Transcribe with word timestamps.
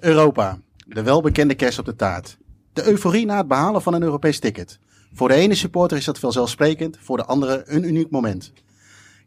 Europa. 0.00 0.58
De 0.86 1.02
welbekende 1.02 1.54
kerst 1.54 1.78
op 1.78 1.84
de 1.84 1.96
taart. 1.96 2.38
De 2.72 2.86
euforie 2.86 3.26
na 3.26 3.36
het 3.36 3.48
behalen 3.48 3.82
van 3.82 3.94
een 3.94 4.02
Europees 4.02 4.38
ticket. 4.38 4.78
Voor 5.12 5.28
de 5.28 5.34
ene 5.34 5.54
supporter 5.54 5.96
is 5.96 6.04
dat 6.04 6.18
vanzelfsprekend, 6.18 6.98
voor 7.00 7.16
de 7.16 7.24
andere 7.24 7.62
een 7.66 7.84
uniek 7.84 8.10
moment. 8.10 8.52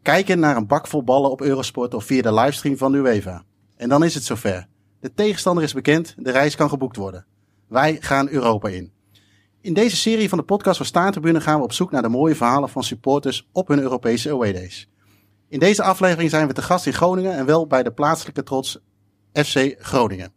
Kijken 0.02 0.38
naar 0.38 0.56
een 0.56 0.66
bak 0.66 0.86
vol 0.86 1.02
ballen 1.02 1.30
op 1.30 1.40
Eurosport 1.40 1.94
of 1.94 2.04
via 2.04 2.22
de 2.22 2.34
livestream 2.34 2.76
van 2.76 2.92
de 2.92 2.98
UEFA. 2.98 3.42
En 3.76 3.88
dan 3.88 4.04
is 4.04 4.14
het 4.14 4.24
zover. 4.24 4.66
De 5.00 5.14
tegenstander 5.14 5.64
is 5.64 5.72
bekend, 5.72 6.14
de 6.18 6.30
reis 6.30 6.56
kan 6.56 6.68
geboekt 6.68 6.96
worden. 6.96 7.26
Wij 7.68 7.96
gaan 8.00 8.28
Europa 8.28 8.68
in. 8.68 8.92
In 9.60 9.74
deze 9.74 9.96
serie 9.96 10.28
van 10.28 10.38
de 10.38 10.44
podcast 10.44 10.76
van 10.76 10.86
Staantribune 10.86 11.40
gaan 11.40 11.58
we 11.58 11.64
op 11.64 11.72
zoek 11.72 11.90
naar 11.90 12.02
de 12.02 12.08
mooie 12.08 12.34
verhalen 12.34 12.68
van 12.68 12.84
supporters 12.84 13.48
op 13.52 13.68
hun 13.68 13.80
Europese 13.80 14.30
away 14.30 14.52
days. 14.52 14.88
In 15.48 15.58
deze 15.58 15.82
aflevering 15.82 16.30
zijn 16.30 16.46
we 16.46 16.52
te 16.52 16.62
gast 16.62 16.86
in 16.86 16.92
Groningen 16.92 17.36
en 17.36 17.46
wel 17.46 17.66
bij 17.66 17.82
de 17.82 17.92
plaatselijke 17.92 18.42
trots 18.42 18.78
FC 19.32 19.74
Groningen. 19.78 20.32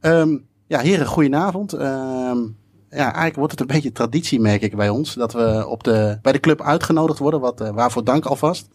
Um, 0.00 0.46
ja, 0.66 0.80
heren, 0.80 1.06
goedenavond. 1.06 1.72
Um, 1.72 2.56
ja, 2.90 3.04
eigenlijk 3.04 3.36
wordt 3.36 3.50
het 3.50 3.60
een 3.60 3.66
beetje 3.66 3.92
traditie, 3.92 4.40
merk 4.40 4.62
ik 4.62 4.76
bij 4.76 4.88
ons, 4.88 5.14
dat 5.14 5.32
we 5.32 5.66
op 5.68 5.84
de, 5.84 6.18
bij 6.22 6.32
de 6.32 6.40
club 6.40 6.62
uitgenodigd 6.62 7.18
worden, 7.18 7.40
wat, 7.40 7.60
uh, 7.60 7.68
waarvoor 7.68 8.04
dank 8.04 8.24
alvast. 8.24 8.68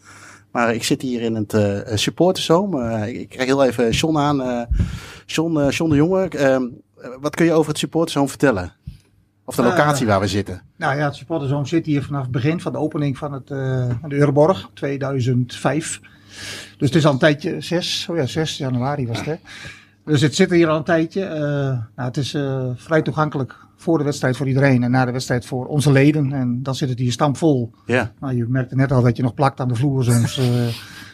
Maar 0.50 0.74
ik 0.74 0.84
zit 0.84 1.02
hier 1.02 1.20
in 1.20 1.34
het 1.34 1.54
uh, 1.54 1.78
supportershome. 1.94 2.82
Uh, 2.82 3.20
ik 3.20 3.28
krijg 3.28 3.48
heel 3.48 3.64
even 3.64 3.90
John 3.90 4.16
aan. 4.16 4.40
Uh, 4.40 4.62
John, 5.26 5.68
John 5.68 5.90
de 5.90 5.96
Jonge, 5.96 6.52
um, 6.52 6.80
wat 7.20 7.34
kun 7.34 7.44
je 7.44 7.52
over 7.52 7.68
het 7.68 7.78
supportershome 7.78 8.28
vertellen? 8.28 8.72
Of 9.44 9.56
de 9.56 9.62
locatie 9.62 10.06
waar 10.06 10.20
we 10.20 10.26
zitten? 10.26 10.62
Nou 10.76 10.96
ja, 10.96 11.04
het 11.04 11.14
supportershome 11.14 11.66
zit 11.66 11.86
hier 11.86 12.02
vanaf 12.02 12.22
het 12.22 12.30
begin 12.30 12.60
van 12.60 12.72
de 12.72 12.78
opening 12.78 13.18
van 13.18 13.32
het, 13.32 13.46
de 13.46 13.96
Euroborg, 14.08 14.70
2005. 14.74 16.00
Dus 16.78 16.88
het 16.88 16.94
is 16.94 17.06
al 17.06 17.12
een 17.12 17.18
tijdje, 17.18 17.60
6, 17.60 18.06
oh 18.10 18.16
ja, 18.16 18.26
6 18.26 18.56
januari 18.56 19.06
was 19.06 19.16
het 19.18 19.26
hè. 19.26 19.34
Dus 20.06 20.20
het 20.20 20.34
zit 20.34 20.50
hier 20.50 20.68
al 20.68 20.76
een 20.76 20.84
tijdje. 20.84 21.22
Uh, 21.22 21.30
nou, 21.38 21.82
het 21.94 22.16
is 22.16 22.34
uh, 22.34 22.66
vrij 22.74 23.02
toegankelijk 23.02 23.66
voor 23.76 23.98
de 23.98 24.04
wedstrijd 24.04 24.36
voor 24.36 24.46
iedereen 24.46 24.82
en 24.82 24.90
na 24.90 25.04
de 25.04 25.12
wedstrijd 25.12 25.46
voor 25.46 25.66
onze 25.66 25.92
leden. 25.92 26.32
En 26.32 26.62
dan 26.62 26.74
zit 26.74 26.88
het 26.88 26.98
hier 26.98 27.12
stampvol. 27.12 27.70
Ja. 27.86 28.12
Nou, 28.20 28.36
je 28.36 28.46
merkte 28.48 28.74
net 28.74 28.92
al 28.92 29.02
dat 29.02 29.16
je 29.16 29.22
nog 29.22 29.34
plakt 29.34 29.60
aan 29.60 29.68
de 29.68 29.74
vloer 29.74 30.04
soms. 30.04 30.38
uh, 30.38 30.46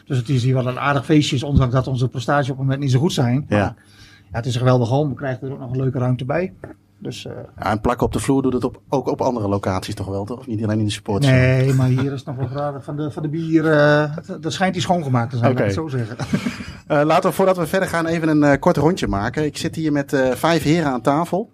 dus 0.04 0.18
het 0.18 0.28
is 0.28 0.42
hier 0.42 0.54
wel 0.54 0.66
een 0.66 0.78
aardig 0.78 1.04
feestje, 1.04 1.46
ondanks 1.46 1.74
dat 1.74 1.86
onze 1.86 2.08
prestaties 2.08 2.50
op 2.50 2.56
het 2.56 2.64
moment 2.64 2.82
niet 2.82 2.90
zo 2.90 2.98
goed 2.98 3.12
zijn. 3.12 3.44
Ja. 3.48 3.58
Maar, 3.58 3.74
ja, 4.30 4.36
het 4.36 4.46
is 4.46 4.54
een 4.54 4.60
geweldig 4.60 4.88
home. 4.88 5.08
We 5.08 5.16
krijgen 5.16 5.46
er 5.46 5.52
ook 5.52 5.60
nog 5.60 5.70
een 5.70 5.80
leuke 5.80 5.98
ruimte 5.98 6.24
bij. 6.24 6.52
Dus, 7.02 7.24
uh, 7.24 7.32
ja, 7.58 7.70
en 7.70 7.80
plakken 7.80 8.06
op 8.06 8.12
de 8.12 8.18
vloer 8.18 8.42
doet 8.42 8.52
het 8.52 8.64
op, 8.64 8.80
ook 8.88 9.08
op 9.08 9.20
andere 9.20 9.48
locaties 9.48 9.94
toch 9.94 10.06
wel, 10.06 10.24
toch? 10.24 10.46
Niet 10.46 10.64
alleen 10.64 10.78
in 10.78 10.84
de 10.84 10.90
sport? 10.90 11.22
Nee, 11.22 11.72
maar 11.72 11.88
hier 11.88 12.12
is 12.12 12.24
het 12.24 12.26
nog 12.26 12.36
wel 12.36 12.46
graag 12.46 12.84
van 12.84 12.96
de, 12.96 13.10
van 13.10 13.22
de 13.22 13.28
bier. 13.28 13.64
Uh, 13.64 14.16
dat 14.40 14.52
schijnt 14.52 14.72
die 14.72 14.82
schoongemaakt 14.82 15.30
te 15.30 15.36
zijn, 15.36 15.50
okay. 15.50 15.64
laat 15.64 15.76
ik 15.76 15.80
het 15.80 15.92
zo 15.92 15.98
zeggen. 15.98 16.16
Uh, 16.88 17.02
laten 17.10 17.30
we 17.30 17.36
voordat 17.36 17.56
we 17.56 17.66
verder 17.66 17.88
gaan 17.88 18.06
even 18.06 18.42
een 18.42 18.58
kort 18.58 18.76
rondje 18.76 19.06
maken. 19.06 19.44
Ik 19.44 19.56
zit 19.56 19.74
hier 19.74 19.92
met 19.92 20.16
vijf 20.34 20.62
heren 20.62 20.92
aan 20.92 21.00
tafel. 21.00 21.50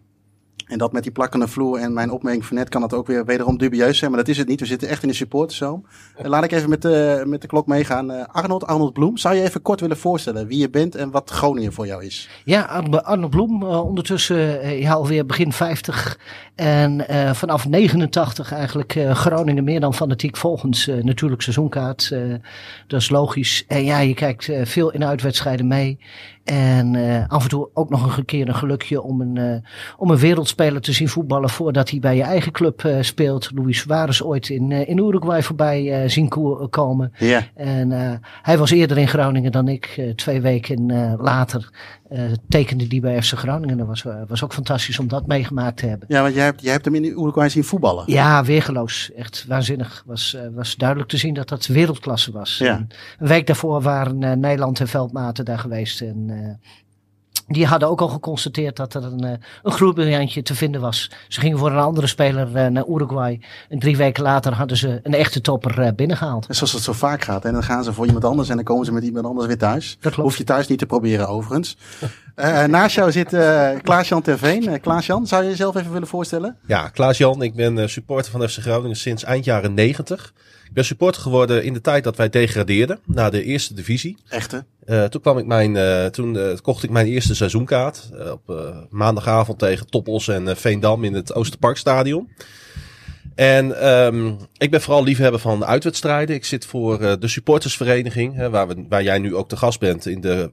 En 0.69 0.79
dat 0.79 0.93
met 0.93 1.03
die 1.03 1.13
plakkende 1.13 1.49
vloer 1.49 1.79
en 1.79 1.93
mijn 1.93 2.11
opmerking 2.11 2.45
van 2.45 2.57
net 2.57 2.69
kan 2.69 2.81
dat 2.81 2.93
ook 2.93 3.07
weer 3.07 3.25
wederom 3.25 3.59
dubieus 3.59 3.99
zijn. 3.99 4.11
Maar 4.11 4.21
dat 4.21 4.29
is 4.29 4.39
het 4.39 4.49
niet. 4.49 4.61
We 4.61 4.67
zitten 4.67 4.89
echt 4.89 5.03
in 5.03 5.09
de 5.09 5.15
supporterzone. 5.15 5.83
laat 6.23 6.45
ik 6.45 6.53
even 6.53 6.69
met 6.69 6.83
de, 6.83 7.23
met 7.27 7.41
de 7.41 7.47
klok 7.47 7.67
meegaan. 7.67 8.33
Arnold, 8.33 8.67
Arnold 8.67 8.93
Bloem. 8.93 9.17
Zou 9.17 9.35
je 9.35 9.43
even 9.43 9.63
kort 9.63 9.81
willen 9.81 9.97
voorstellen 9.97 10.47
wie 10.47 10.59
je 10.59 10.71
bent 10.71 10.95
en 10.95 11.11
wat 11.11 11.31
Groningen 11.31 11.73
voor 11.73 11.87
jou 11.87 12.05
is? 12.05 12.29
Ja, 12.45 12.63
Arnold 13.03 13.31
Bloem. 13.31 13.63
ondertussen 13.63 14.79
ja, 14.79 14.93
alweer 14.93 15.27
begin 15.27 15.53
50. 15.53 16.19
En 16.55 17.07
vanaf 17.35 17.69
89 17.69 18.53
eigenlijk 18.53 18.99
Groningen 19.13 19.65
meer 19.65 19.81
dan 19.81 19.95
fanatiek 19.95 20.37
volgens 20.37 20.87
natuurlijk 20.87 21.43
seizoenkaart. 21.43 22.15
dat 22.87 23.01
is 23.01 23.09
logisch. 23.09 23.65
En 23.67 23.85
ja, 23.85 23.99
je 23.99 24.15
kijkt 24.15 24.51
veel 24.63 24.91
in 24.91 25.05
uitwedstrijden 25.05 25.67
mee. 25.67 25.99
En 26.51 26.95
uh, 26.95 27.29
af 27.29 27.43
en 27.43 27.49
toe 27.49 27.69
ook 27.75 27.91
nog 27.91 28.17
een 28.17 28.25
keer 28.25 28.49
een 28.49 28.55
gelukje 28.55 29.03
om 29.03 29.21
een, 29.21 29.37
uh, 29.37 29.55
om 29.97 30.11
een 30.11 30.19
wereldspeler 30.19 30.81
te 30.81 30.93
zien 30.93 31.09
voetballen 31.09 31.51
voordat 31.51 31.91
hij 31.91 31.99
bij 32.01 32.17
je 32.17 32.23
eigen 32.23 32.53
club 32.53 32.83
uh, 32.85 32.97
speelt. 33.01 33.51
Luis 33.55 33.79
Suarez 33.79 34.21
ooit 34.21 34.49
in, 34.49 34.73
in 34.73 34.99
Uruguay 34.99 35.43
voorbij 35.43 36.09
zien 36.09 36.29
komen. 36.71 37.13
Ja. 37.19 37.43
En 37.55 38.21
hij 38.43 38.59
was 38.59 38.71
eerder 38.71 38.99
in 38.99 39.09
Groningen 39.09 39.53
dan 39.53 39.69
ik. 39.69 40.13
twee 40.17 40.41
weken 40.41 40.87
later 41.21 41.71
tekende 42.49 42.87
die 42.87 43.01
bij 43.01 43.23
FC 43.23 43.33
Groningen. 43.33 43.77
Dat 43.77 43.87
was, 43.87 44.05
was 44.29 44.45
ook 44.45 44.53
fantastisch 44.53 44.99
om 44.99 45.09
dat 45.09 45.27
meegemaakt 45.27 45.77
te 45.77 45.87
hebben. 45.87 46.09
Ja, 46.11 46.23
want 46.23 46.35
jij 46.35 46.45
hebt, 46.45 46.63
jij 46.63 46.73
hebt 46.73 46.85
hem 46.85 46.95
in 46.95 47.05
Uruguay 47.05 47.49
zien 47.49 47.65
voetballen. 47.65 48.05
Ja, 48.07 48.45
weergeloos. 48.45 49.11
Echt 49.17 49.45
waanzinnig. 49.49 50.03
Was, 50.07 50.37
was 50.55 50.77
duidelijk 50.77 51.09
te 51.09 51.17
zien 51.17 51.35
dat 51.35 51.49
dat 51.49 51.67
wereldklasse 51.67 52.33
was. 52.33 52.59
Ja. 52.59 52.77
En 52.77 52.89
een 53.19 53.29
week 53.29 53.47
daarvoor 53.47 53.83
waren 53.83 54.41
Nederland 54.41 54.81
en 54.81 54.89
Veldmaten 54.89 55.45
daar 55.45 55.59
geweest. 55.59 56.01
En, 56.01 56.38
die 57.49 57.67
hadden 57.67 57.89
ook 57.89 58.01
al 58.01 58.09
geconstateerd 58.09 58.77
dat 58.77 58.95
er 58.95 59.05
een, 59.05 59.23
een 59.63 59.73
groeibrilliantje 59.73 60.43
te 60.43 60.55
vinden 60.55 60.81
was. 60.81 61.11
Ze 61.29 61.41
gingen 61.41 61.59
voor 61.59 61.71
een 61.71 61.79
andere 61.79 62.07
speler 62.07 62.49
uh, 62.49 62.67
naar 62.67 62.87
Uruguay. 62.89 63.41
En 63.69 63.79
drie 63.79 63.97
weken 63.97 64.23
later 64.23 64.53
hadden 64.53 64.77
ze 64.77 65.01
een 65.03 65.15
echte 65.15 65.41
topper 65.41 65.79
uh, 65.79 65.89
binnengehaald. 65.97 66.47
En 66.47 66.55
zoals 66.55 66.73
het 66.73 66.83
zo 66.83 66.93
vaak 66.93 67.23
gaat. 67.23 67.45
En 67.45 67.53
dan 67.53 67.63
gaan 67.63 67.85
ze 67.85 67.93
voor 67.93 68.07
iemand 68.07 68.25
anders 68.25 68.49
en 68.49 68.57
dan 68.57 68.65
komen 68.65 68.85
ze 68.85 68.93
met 68.93 69.05
iemand 69.05 69.27
anders 69.27 69.47
weer 69.47 69.59
thuis. 69.59 69.97
Dat 70.01 70.13
klopt. 70.13 70.29
Hoef 70.29 70.39
je 70.39 70.45
thuis 70.45 70.67
niet 70.67 70.79
te 70.79 70.87
proberen 70.87 71.29
overigens. 71.29 71.77
uh, 72.37 72.65
naast 72.77 72.95
jou 72.95 73.13
zit 73.13 73.29
Klaas-Jan 73.83 74.23
Terveen. 74.23 74.81
Klaas-Jan, 74.81 75.27
zou 75.27 75.43
je 75.43 75.49
jezelf 75.49 75.77
even 75.77 75.93
willen 75.93 76.09
voorstellen? 76.09 76.57
Ja, 76.67 76.89
Klaas-Jan. 76.89 77.43
Ik 77.43 77.55
ben 77.55 77.91
supporter 77.91 78.33
van 78.33 78.49
FC 78.49 78.59
Groningen 78.59 78.97
sinds 78.97 79.25
eind 79.25 79.45
jaren 79.45 79.75
90. 79.75 80.33
Ik 80.69 80.75
ben 80.75 80.85
supporter 80.85 81.23
geworden 81.23 81.65
in 81.65 81.73
de 81.73 81.81
tijd 81.81 82.05
dat 82.05 82.17
wij 82.17 82.29
degradeerden 82.29 82.99
naar 83.05 83.31
de 83.31 83.43
eerste 83.43 83.75
divisie. 83.75 84.17
Echte? 84.29 84.65
Uh, 84.87 85.05
toen 85.05 85.21
kwam 85.21 85.39
ik 85.39 85.47
mijn, 85.47 85.75
uh, 85.75 86.07
toen 86.07 86.35
uh, 86.35 86.57
kocht 86.63 86.83
ik 86.83 86.91
mijn 86.91 87.07
eerste 87.07 87.35
seizoenkaart 87.35 88.09
op 88.33 88.75
maandagavond 88.91 89.59
tegen 89.59 89.87
Toppels 89.87 90.29
en 90.29 90.57
Veendam 90.57 91.05
in 91.05 91.15
het 91.15 91.35
Oosterparkstadion. 91.35 92.29
En 93.35 93.89
um, 93.89 94.37
ik 94.57 94.71
ben 94.71 94.81
vooral 94.81 95.05
liefhebber 95.05 95.41
van 95.41 95.65
uitwedstrijden. 95.65 96.37
Ik 96.37 96.45
zit 96.45 96.67
voor 96.67 96.99
de 97.21 97.29
supportersvereniging, 97.29 98.35
hè, 98.35 98.51
waar, 98.51 98.69
we, 98.69 98.85
waar 98.89 99.03
jij 99.03 99.19
nu 99.19 99.35
ook 99.35 99.49
te 99.49 99.57
gast 99.57 99.81
bent, 99.81 100.07
in 100.07 100.21
de 100.21 100.53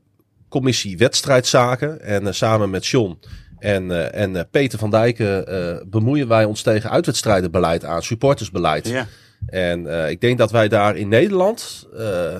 commissie 0.49 0.97
wedstrijdzaken. 0.97 2.01
En 2.01 2.35
samen 2.35 2.69
met 2.69 2.85
John 2.85 3.19
en, 3.59 4.13
en 4.13 4.47
Peter 4.51 4.79
van 4.79 4.89
Dijken 4.89 5.87
bemoeien 5.89 6.27
wij 6.27 6.45
ons 6.45 6.61
tegen 6.61 6.89
uitwedstrijdenbeleid 6.89 7.85
aan, 7.85 8.03
supportersbeleid. 8.03 8.87
Ja. 8.87 9.07
En 9.45 9.81
uh, 9.83 10.09
ik 10.09 10.21
denk 10.21 10.37
dat 10.37 10.51
wij 10.51 10.67
daar 10.67 10.95
in 10.95 11.07
Nederland, 11.07 11.87
uh, 11.93 11.99
uh, 12.01 12.37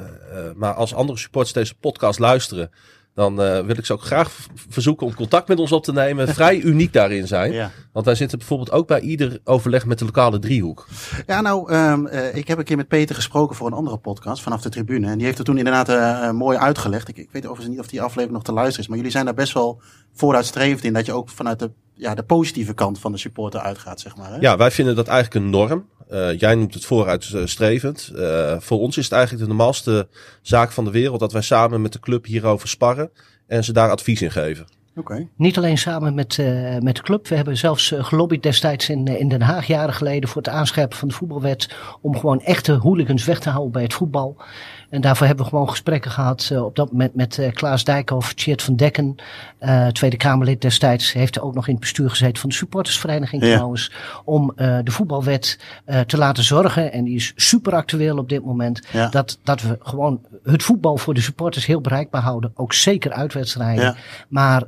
maar 0.55 0.73
als 0.73 0.93
andere 0.93 1.19
supporters 1.19 1.53
deze 1.53 1.75
podcast 1.75 2.19
luisteren, 2.19 2.71
dan 3.13 3.35
wil 3.35 3.77
ik 3.77 3.85
ze 3.85 3.93
ook 3.93 4.01
graag 4.01 4.31
verzoeken 4.69 5.07
om 5.07 5.15
contact 5.15 5.47
met 5.47 5.59
ons 5.59 5.71
op 5.71 5.83
te 5.83 5.93
nemen. 5.93 6.27
Vrij 6.33 6.59
uniek 6.59 6.93
daarin 6.93 7.27
zijn. 7.27 7.51
Ja. 7.51 7.71
Want 7.91 8.05
wij 8.05 8.15
zitten 8.15 8.37
bijvoorbeeld 8.37 8.71
ook 8.71 8.87
bij 8.87 8.99
ieder 8.99 9.39
overleg 9.43 9.85
met 9.85 9.99
de 9.99 10.05
lokale 10.05 10.39
driehoek. 10.39 10.87
Ja, 11.25 11.41
nou, 11.41 11.73
um, 11.73 12.07
ik 12.33 12.47
heb 12.47 12.57
een 12.57 12.63
keer 12.63 12.77
met 12.77 12.87
Peter 12.87 13.15
gesproken 13.15 13.55
voor 13.55 13.67
een 13.67 13.73
andere 13.73 13.97
podcast 13.97 14.41
vanaf 14.41 14.61
de 14.61 14.69
tribune. 14.69 15.07
En 15.07 15.15
die 15.15 15.25
heeft 15.25 15.37
het 15.37 15.47
toen 15.47 15.57
inderdaad 15.57 16.33
mooi 16.33 16.57
uitgelegd. 16.57 17.07
Ik, 17.07 17.17
ik 17.17 17.31
weet 17.31 17.45
overigens 17.45 17.69
niet 17.75 17.79
of 17.79 17.87
die 17.87 18.01
aflevering 18.01 18.33
nog 18.33 18.43
te 18.43 18.53
luisteren 18.53 18.81
is. 18.81 18.87
Maar 18.87 18.97
jullie 18.97 19.11
zijn 19.11 19.25
daar 19.25 19.33
best 19.33 19.53
wel 19.53 19.81
vooruitstrevend 20.13 20.83
in. 20.83 20.93
Dat 20.93 21.05
je 21.05 21.13
ook 21.13 21.29
vanuit 21.29 21.59
de, 21.59 21.71
ja, 21.95 22.15
de 22.15 22.23
positieve 22.23 22.73
kant 22.73 22.99
van 22.99 23.11
de 23.11 23.17
supporter 23.17 23.59
uitgaat, 23.59 23.99
zeg 23.99 24.15
maar. 24.15 24.31
Hè? 24.31 24.37
Ja, 24.39 24.57
wij 24.57 24.71
vinden 24.71 24.95
dat 24.95 25.07
eigenlijk 25.07 25.45
een 25.45 25.51
norm. 25.51 25.85
Uh, 26.11 26.39
jij 26.39 26.55
noemt 26.55 26.73
het 26.73 26.85
vooruitstrevend. 26.85 28.11
Uh, 28.15 28.55
voor 28.59 28.79
ons 28.79 28.97
is 28.97 29.03
het 29.03 29.13
eigenlijk 29.13 29.43
de 29.43 29.49
normaalste 29.49 30.07
zaak 30.41 30.71
van 30.71 30.85
de 30.85 30.91
wereld 30.91 31.19
dat 31.19 31.31
wij 31.31 31.41
samen 31.41 31.81
met 31.81 31.93
de 31.93 31.99
club 31.99 32.25
hierover 32.25 32.67
sparren 32.67 33.11
en 33.47 33.63
ze 33.63 33.73
daar 33.73 33.89
advies 33.89 34.21
in 34.21 34.31
geven. 34.31 34.65
Okay. 34.97 35.29
Niet 35.37 35.57
alleen 35.57 35.77
samen 35.77 36.13
met, 36.13 36.37
uh, 36.37 36.77
met 36.77 36.95
de 36.95 37.01
club. 37.01 37.27
We 37.27 37.35
hebben 37.35 37.57
zelfs 37.57 37.91
uh, 37.91 38.03
gelobbyd 38.03 38.43
destijds 38.43 38.89
in, 38.89 39.07
in 39.07 39.29
Den 39.29 39.41
Haag 39.41 39.67
jaren 39.67 39.93
geleden 39.93 40.29
voor 40.29 40.41
het 40.41 40.51
aanscherpen 40.51 40.97
van 40.97 41.07
de 41.07 41.13
voetbalwet. 41.13 41.75
Om 42.01 42.17
gewoon 42.17 42.41
echte 42.41 42.71
hooligans 42.71 43.25
weg 43.25 43.39
te 43.39 43.49
houden 43.49 43.71
bij 43.71 43.83
het 43.83 43.93
voetbal. 43.93 44.37
En 44.89 45.01
daarvoor 45.01 45.27
hebben 45.27 45.43
we 45.45 45.51
gewoon 45.51 45.69
gesprekken 45.69 46.11
gehad 46.11 46.49
uh, 46.51 46.63
op 46.65 46.75
dat 46.75 46.91
moment 46.91 47.15
met 47.15 47.37
uh, 47.37 47.51
Klaas 47.51 47.83
Dijkhoff, 47.83 48.33
Tjeerd 48.33 48.61
van 48.61 48.75
Dekken, 48.75 49.15
uh, 49.59 49.87
Tweede 49.87 50.17
Kamerlid 50.17 50.61
destijds. 50.61 51.13
Heeft 51.13 51.35
er 51.35 51.43
ook 51.43 51.53
nog 51.53 51.65
in 51.67 51.71
het 51.71 51.81
bestuur 51.81 52.09
gezeten 52.09 52.41
van 52.41 52.49
de 52.49 52.55
supportersvereniging 52.55 53.43
Ja. 53.45 53.53
trouwens. 53.53 53.91
Om 54.25 54.53
de 54.55 54.91
voetbalwet 54.91 55.59
te 56.05 56.17
laten 56.17 56.43
zorgen, 56.43 56.91
en 56.91 57.03
die 57.03 57.15
is 57.15 57.33
super 57.35 57.73
actueel 57.73 58.17
op 58.17 58.29
dit 58.29 58.45
moment, 58.45 58.81
Ja. 58.91 59.07
dat, 59.09 59.39
dat 59.43 59.61
we 59.61 59.77
gewoon 59.79 60.21
het 60.43 60.63
voetbal 60.63 60.97
voor 60.97 61.13
de 61.13 61.21
supporters 61.21 61.65
heel 61.65 61.81
bereikbaar 61.81 62.21
houden. 62.21 62.51
Ook 62.55 62.73
zeker 62.73 63.11
uitwedstrijden. 63.11 63.83
Ja. 63.83 63.95
Maar 64.29 64.63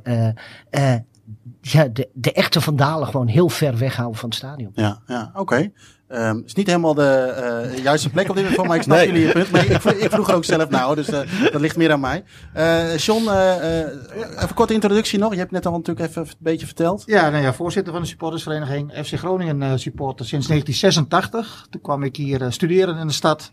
ja, 1.60 1.88
de, 1.92 2.08
de 2.12 2.32
echte 2.32 2.60
vandalen 2.60 3.08
gewoon 3.08 3.26
heel 3.26 3.48
ver 3.48 3.76
weghouden 3.76 4.18
van 4.18 4.28
het 4.28 4.38
stadion. 4.38 4.70
Ja, 4.74 4.98
ja 5.06 5.28
oké. 5.30 5.40
Okay. 5.40 5.72
Um, 6.10 6.42
is 6.46 6.54
niet 6.54 6.66
helemaal 6.66 6.94
de 6.94 7.70
uh, 7.74 7.82
juiste 7.82 8.10
plek 8.10 8.28
op 8.28 8.36
dit 8.36 8.44
moment, 8.44 8.68
maar 8.68 8.76
ik 8.76 8.82
snap 8.82 8.96
nee. 8.96 9.06
jullie 9.06 9.26
je 9.26 9.32
punt. 9.32 9.50
Maar 9.50 9.64
ik, 9.64 9.70
ik 10.04 10.10
vroeg 10.10 10.28
er 10.28 10.34
ook 10.34 10.44
zelf 10.44 10.68
nou, 10.68 10.94
dus 10.94 11.08
uh, 11.08 11.20
dat 11.52 11.60
ligt 11.60 11.76
meer 11.76 11.92
aan 11.92 12.00
mij. 12.00 12.24
Uh, 12.56 12.96
John, 12.96 13.20
even 13.20 14.42
een 14.42 14.54
korte 14.54 14.74
introductie 14.74 15.18
nog. 15.18 15.32
Je 15.32 15.38
hebt 15.38 15.50
net 15.50 15.66
al 15.66 15.72
natuurlijk 15.72 16.08
even 16.08 16.22
een 16.22 16.28
beetje 16.38 16.66
verteld. 16.66 17.02
Ja, 17.06 17.30
nou 17.30 17.42
ja 17.42 17.54
voorzitter 17.54 17.92
van 17.92 18.02
de 18.02 18.08
supportersvereniging 18.08 18.92
FC 19.04 19.14
Groningen 19.14 19.78
supporter 19.78 20.26
sinds 20.26 20.46
1986. 20.46 21.66
Toen 21.70 21.80
kwam 21.80 22.02
ik 22.02 22.16
hier 22.16 22.52
studeren 22.52 22.98
in 22.98 23.06
de 23.06 23.12
stad. 23.12 23.50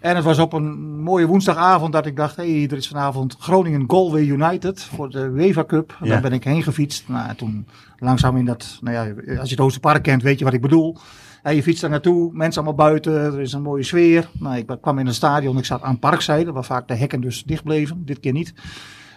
En 0.00 0.16
het 0.16 0.24
was 0.24 0.38
op 0.38 0.52
een 0.52 1.00
mooie 1.00 1.26
woensdagavond 1.26 1.92
dat 1.92 2.06
ik 2.06 2.16
dacht, 2.16 2.36
hé, 2.36 2.58
hey, 2.58 2.68
er 2.70 2.76
is 2.76 2.88
vanavond 2.88 3.36
Groningen 3.38 3.84
Galway 3.86 4.22
United 4.22 4.82
voor 4.82 5.10
de 5.10 5.18
UEFA 5.18 5.64
Cup. 5.64 5.96
En 6.00 6.06
Ja. 6.06 6.12
Daar 6.12 6.20
ben 6.20 6.32
ik 6.32 6.44
heen 6.44 6.62
gefietst. 6.62 7.08
Nou, 7.08 7.28
en 7.28 7.36
toen 7.36 7.66
langzaam 7.98 8.36
in 8.36 8.44
dat, 8.44 8.78
nou 8.80 8.96
ja, 8.96 9.36
als 9.38 9.48
je 9.48 9.54
het 9.54 9.64
Oosterpark 9.64 10.02
kent, 10.02 10.22
weet 10.22 10.38
je 10.38 10.44
wat 10.44 10.54
ik 10.54 10.60
bedoel. 10.60 10.96
En 11.42 11.54
je 11.54 11.62
fietst 11.62 11.80
daar 11.80 11.90
naartoe, 11.90 12.30
mensen 12.32 12.62
allemaal 12.62 12.86
buiten, 12.86 13.12
er 13.12 13.40
is 13.40 13.52
een 13.52 13.62
mooie 13.62 13.82
sfeer. 13.82 14.28
Nou, 14.32 14.56
ik 14.56 14.76
kwam 14.80 14.98
in 14.98 15.06
een 15.06 15.14
stadion, 15.14 15.58
ik 15.58 15.64
zat 15.64 15.82
aan 15.82 15.98
parkzijde, 15.98 16.52
waar 16.52 16.64
vaak 16.64 16.88
de 16.88 16.94
hekken 16.94 17.20
dus 17.20 17.42
dicht 17.42 17.64
bleven. 17.64 18.04
Dit 18.04 18.20
keer 18.20 18.32
niet. 18.32 18.54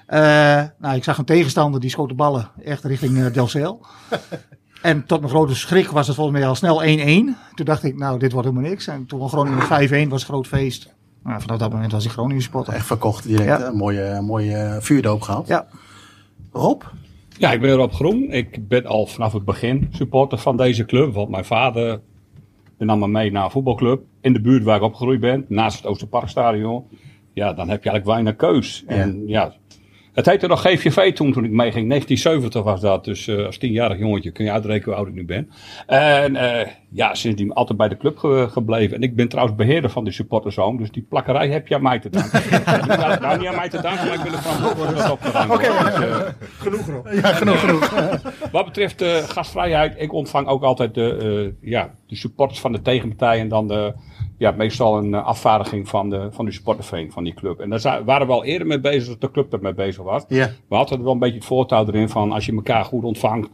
Eh, 0.06 0.20
nou, 0.80 0.96
ik 0.96 1.04
zag 1.04 1.18
een 1.18 1.26
tegenstander 1.26 1.82
die 1.82 1.90
schoot 1.90 2.10
de 2.10 2.16
ballen 2.16 2.50
echt 2.64 2.84
richting 2.84 3.18
eh, 3.18 3.34
Delcel. 3.34 3.86
En 4.82 5.06
tot 5.06 5.20
mijn 5.20 5.32
grote 5.32 5.56
schrik 5.56 5.88
was 5.88 6.08
het 6.08 6.16
volgens 6.16 6.38
mij 6.38 6.48
al 6.48 6.56
snel 6.56 6.84
1-1. 6.84 6.86
Toen 7.54 7.66
dacht 7.66 7.84
ik, 7.84 7.98
nou, 7.98 8.20
dit 8.20 8.32
wordt 8.32 8.48
helemaal 8.48 8.70
niks. 8.70 8.88
En 8.88 9.06
toen 9.06 9.30
Groningen 9.30 10.08
5-1 10.08 10.10
was 10.10 10.24
groot 10.24 10.48
feest. 10.48 10.94
Nou, 11.24 11.42
vanaf 11.42 11.58
dat 11.58 11.72
moment 11.72 11.92
was 11.92 12.06
ik 12.06 12.12
Groningen 12.12 12.42
supporter. 12.42 12.74
Echt 12.74 12.86
verkocht 12.86 13.24
direct. 13.24 13.48
Ja. 13.48 13.68
Een 13.68 13.76
mooie, 13.76 14.22
mooie 14.22 14.78
vuurdoop 14.80 15.22
gehad. 15.22 15.48
Ja. 15.48 15.68
Rob? 16.52 16.82
Ja, 17.38 17.52
ik 17.52 17.62
ben 17.62 17.76
Rob 17.76 17.92
Groen. 17.92 18.32
Ik 18.32 18.68
ben 18.68 18.86
al 18.86 19.06
vanaf 19.06 19.34
het 19.34 19.46
begin 19.46 19.88
supporter 19.92 20.38
van 20.38 20.58
deze 20.58 20.86
club. 20.86 21.14
Want 21.14 21.30
mijn 21.30 21.46
vader 21.46 22.02
die 22.78 22.88
nam 22.88 23.00
me 23.00 23.08
mee 23.08 23.32
naar 23.32 23.44
een 23.44 23.52
voetbalclub 23.52 24.04
in 24.22 24.34
de 24.34 24.42
buurt 24.42 24.64
waar 24.64 24.76
ik 24.76 24.82
opgegroeid 24.82 25.20
ben. 25.20 25.46
Naast 25.48 25.78
het 25.78 25.86
Oosterparkstadion. 25.86 26.88
Ja, 27.34 27.54
dan 27.54 27.70
heb 27.70 27.84
je 27.84 27.90
eigenlijk 27.90 28.06
weinig 28.06 28.36
keus. 28.36 28.84
En 28.88 29.24
ja, 29.28 29.54
het 30.16 30.26
heette 30.26 30.48
nog 30.48 30.62
GVV 30.62 31.14
toen, 31.14 31.32
toen 31.34 31.44
ik 31.44 31.52
meeging. 31.52 31.90
1970 31.90 32.64
was 32.64 32.82
dat. 32.82 33.06
Dus 33.06 33.28
eh, 33.28 33.46
als 33.46 33.58
tienjarig 33.58 33.98
jongetje 34.00 34.32
kun 34.32 34.46
je 34.46 34.52
uitrekenen 34.52 34.86
hoe 34.90 34.96
oud 34.96 35.08
ik 35.08 35.14
nu 35.14 35.26
ben. 35.26 35.50
En 35.88 36.36
eh, 36.36 36.68
ja, 36.90 37.14
sindsdien 37.14 37.54
altijd 37.54 37.78
bij 37.78 37.88
de 37.88 37.98
club 37.98 38.18
ge- 38.18 38.48
gebleven. 38.52 38.96
En 38.96 39.02
ik 39.04 39.16
ben 39.16 39.28
trouwens 39.28 39.58
beheerder 39.58 39.90
van 39.90 40.04
de 40.04 40.12
supporterzoon. 40.12 40.78
Dus 40.78 40.92
die 40.92 41.06
plakkerij 41.10 41.50
heb 41.50 41.68
je 41.68 41.76
aan 41.76 41.82
mij 41.82 42.00
te 42.00 42.10
danken. 42.10 42.42
nou, 42.88 43.20
nou, 43.20 43.38
niet 43.40 43.48
aan 43.48 43.56
mij 43.56 43.70
te 43.70 43.82
danken, 43.82 44.06
maar 44.08 44.16
ik 44.16 44.24
ben 44.24 44.34
er 44.34 44.42
verantwoordelijk 44.42 44.98
dat 44.98 45.12
opgeruimd 45.12 45.48
wordt. 45.48 45.96
Dus, 45.96 46.06
eh, 46.08 46.28
Genoeg 46.60 46.88
Rob. 46.88 47.08
Ja, 47.14 47.34
genoeg, 47.34 47.60
genoeg. 47.60 47.92
wat 48.52 48.66
betreft 48.66 49.04
gastvrijheid, 49.28 49.94
ik 49.98 50.14
ontvang 50.14 50.48
ook 50.48 50.64
altijd 50.64 50.94
de, 50.94 51.54
eh, 51.62 51.70
ja, 51.70 51.90
de 52.08 52.16
supporters 52.16 52.60
van 52.60 52.72
de 52.72 52.82
tegenpartij 52.82 53.40
en 53.40 53.48
dan 53.48 53.68
de, 53.68 53.94
ja, 54.38 54.52
meestal 54.52 54.98
een 54.98 55.14
eh, 55.14 55.26
afvaardiging 55.26 55.90
van 55.90 56.10
de, 56.10 56.28
van 56.32 56.46
de 56.46 56.52
supportervereniging 56.52 57.14
van 57.14 57.24
die 57.24 57.34
club. 57.34 57.60
En 57.60 57.70
daar 57.70 58.04
waren 58.06 58.28
we 58.28 58.34
al 58.34 58.44
eerder 58.44 58.68
mee 58.68 58.80
bezig 58.80 59.08
dat 59.08 59.22
de 59.22 59.32
club 59.32 59.54
ermee 59.54 59.74
bezig 59.74 60.04
was. 60.04 60.24
Ja. 60.28 60.50
We 60.70 60.76
hadden 60.76 61.04
wel 61.04 61.14
een 61.14 61.20
beetje 61.20 61.36
het 61.36 61.46
voortouw 61.46 61.86
erin 61.88 62.10
van 62.10 62.32
als 62.32 62.46
je 62.46 62.52
elkaar 62.56 62.86
goed 62.86 63.04
ontvangt, 63.04 63.50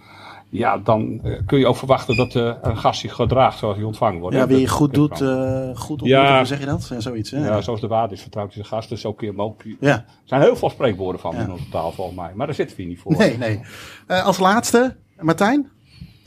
ja, 0.49 0.77
dan 0.77 1.19
eh, 1.23 1.39
kun 1.45 1.59
je 1.59 1.67
ook 1.67 1.75
verwachten 1.75 2.15
dat 2.15 2.35
eh, 2.35 2.53
een 2.61 2.77
gast 2.77 2.99
zich 2.99 3.13
gedraagt 3.13 3.57
zoals 3.57 3.75
hij 3.75 3.85
ontvangen 3.85 4.19
wordt. 4.21 4.35
Ja, 4.35 4.47
wie 4.47 4.59
je 4.59 4.67
goed 4.67 4.93
doet, 4.93 5.17
goed 5.17 6.01
ontmoeten, 6.01 6.07
Ja. 6.07 6.37
hoe 6.37 6.45
zeg 6.45 6.59
je 6.59 6.65
dat? 6.65 6.87
Ja, 6.87 6.99
zoiets, 6.99 7.31
hè? 7.31 7.45
ja, 7.47 7.61
zoals 7.61 7.81
de 7.81 7.87
waarde 7.87 8.13
is, 8.13 8.21
vertrouwt 8.21 8.53
hij 8.53 8.63
zijn 8.63 8.73
gasten, 8.75 8.97
zo 8.97 9.13
kun 9.13 9.27
je 9.27 9.33
hem 9.33 9.41
ook. 9.41 9.61
Er 9.63 9.75
Ja. 9.79 10.05
zijn 10.23 10.41
heel 10.41 10.55
veel 10.55 10.69
spreekwoorden 10.69 11.21
van 11.21 11.35
Ja. 11.35 11.41
in 11.41 11.51
onze 11.51 11.69
taal 11.69 11.91
volgens 11.91 12.17
mij, 12.17 12.31
maar 12.35 12.45
daar 12.45 12.55
zitten 12.55 12.75
we 12.75 12.81
hier 12.81 12.91
niet 12.91 13.01
voor. 13.01 13.17
Nee, 13.17 13.37
nee. 13.37 13.59
Als 14.07 14.39
laatste, 14.39 14.95
Martijn? 15.19 15.69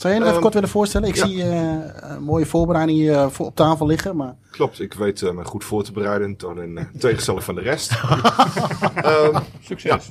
Zou 0.05 0.17
jij 0.17 0.23
nog 0.25 0.33
even 0.33 0.43
Ehm, 0.43 0.51
kort 0.51 0.55
willen 0.55 0.69
voorstellen? 0.79 1.09
Ik 1.09 1.17
ja. 1.17 1.27
zie 1.27 1.43
eh, 1.43 2.11
een 2.17 2.23
mooie 2.23 2.47
voorbereiding 2.47 2.99
hier 2.99 3.13
eh, 3.15 3.29
voor, 3.29 3.47
op 3.47 3.55
tafel 3.57 3.87
liggen. 3.87 4.17
Maar 4.17 4.37
Klopt, 4.51 4.81
ik 4.81 4.95
weet 4.95 5.23
eh, 5.23 5.31
me 5.31 5.45
goed 5.45 5.65
voor 5.65 5.85
te 5.85 5.93
bereiden. 5.93 6.37
In 6.57 6.79
eh, 6.79 6.85
tegenstelling 6.99 7.45
van 7.45 7.55
de 7.55 7.61
rest. 7.61 7.91
Ehm, 8.95 9.41
Succes. 9.61 10.11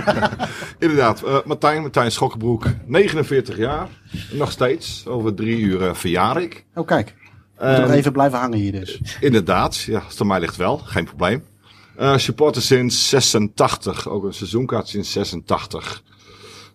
inderdaad, 0.78 1.22
eh, 1.22 1.36
Martijn, 1.44 1.80
Martijn 1.80 2.10
Schokkenbroek, 2.10 2.66
49 2.86 3.56
jaar. 3.56 3.88
Nog 4.32 4.50
steeds, 4.50 5.06
over 5.06 5.34
drie 5.34 5.58
uur 5.58 5.94
verjaar 5.94 6.42
ik. 6.42 6.64
oh, 6.74 6.86
kijk. 6.86 7.14
We 7.16 7.22
moeten 7.56 7.78
Ehm, 7.78 7.88
nog 7.88 7.96
even 7.96 8.12
blijven 8.12 8.38
hangen 8.38 8.58
hier 8.58 8.72
dus. 8.72 9.00
Inderdaad, 9.20 9.76
ja, 9.80 9.98
als 9.98 10.12
het 10.12 10.20
aan 10.20 10.26
mij 10.26 10.40
ligt 10.40 10.56
wel, 10.56 10.78
geen 10.78 11.04
probleem. 11.04 11.44
Eh, 11.96 12.16
supporter 12.16 12.62
sinds 12.62 13.08
86, 13.08 14.08
ook 14.08 14.24
een 14.24 14.34
seizoenkaart 14.34 14.88
sinds 14.88 15.12
86. 15.12 16.02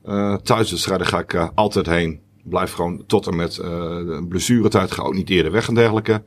Eh 0.03 0.35
thuiswedstrijden 0.35 1.07
ga 1.07 1.19
ik 1.19 1.51
altijd 1.55 1.85
heen. 1.85 2.27
Blijf 2.43 2.71
gewoon 2.71 3.03
tot 3.07 3.27
en 3.27 3.35
met 3.35 3.57
eh 3.57 3.69
de 3.69 4.25
blessuretijd, 4.29 4.97
eerder 5.29 5.51
weg 5.51 5.67
en 5.67 5.73
dergelijke. 5.73 6.23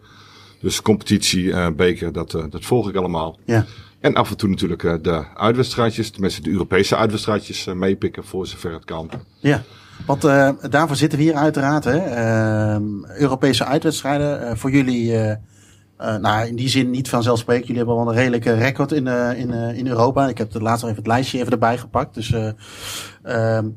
Dus 0.60 0.82
competitie, 0.82 1.52
eh, 1.52 1.66
beker, 1.76 2.12
dat, 2.12 2.34
eh, 2.34 2.44
dat 2.50 2.64
volg 2.64 2.88
ik 2.88 2.96
allemaal. 2.96 3.38
Ja. 3.44 3.64
En 4.00 4.14
af 4.14 4.30
en 4.30 4.36
toe 4.36 4.48
natuurlijk 4.48 4.84
eh, 4.84 4.94
de 5.02 5.24
uitwedstrijdjes, 5.34 6.10
tenminste 6.10 6.42
de 6.42 6.50
Europese 6.50 6.96
uitwedstrijdjes 6.96 7.64
meepikken 7.64 8.24
voor 8.24 8.46
zover 8.46 8.72
het 8.72 8.84
kan. 8.84 9.10
Ja, 9.40 9.62
want 10.06 10.24
eh, 10.24 10.50
daarvoor 10.70 10.96
zitten 10.96 11.18
we 11.18 11.24
hier 11.24 11.34
uiteraard. 11.34 11.84
Hè. 11.84 11.96
Ehm, 11.96 13.04
Europese 13.04 13.64
uitwedstrijden 13.64 14.48
eh, 14.48 14.56
voor 14.56 14.70
jullie. 14.70 15.36
nou, 16.20 16.46
in 16.46 16.56
die 16.56 16.68
zin 16.68 16.90
niet 16.90 17.08
vanzelfsprekend. 17.08 17.66
Jullie 17.66 17.82
hebben 17.82 18.04
wel 18.04 18.08
een 18.12 18.18
redelijke 18.18 18.52
record 18.52 18.92
in, 18.92 19.06
eh, 19.06 19.38
in, 19.38 19.52
in 19.52 19.86
Europa. 19.86 20.28
Ik 20.28 20.38
heb 20.38 20.52
het 20.52 20.62
laatst 20.62 20.82
nog 20.82 20.90
even 20.90 21.02
het 21.02 21.12
lijstje 21.12 21.38
even 21.38 21.52
erbij 21.52 21.78
gepakt. 21.78 22.14
Dus, 22.14 22.32
eh, 22.32 22.50
ehm, 23.22 23.68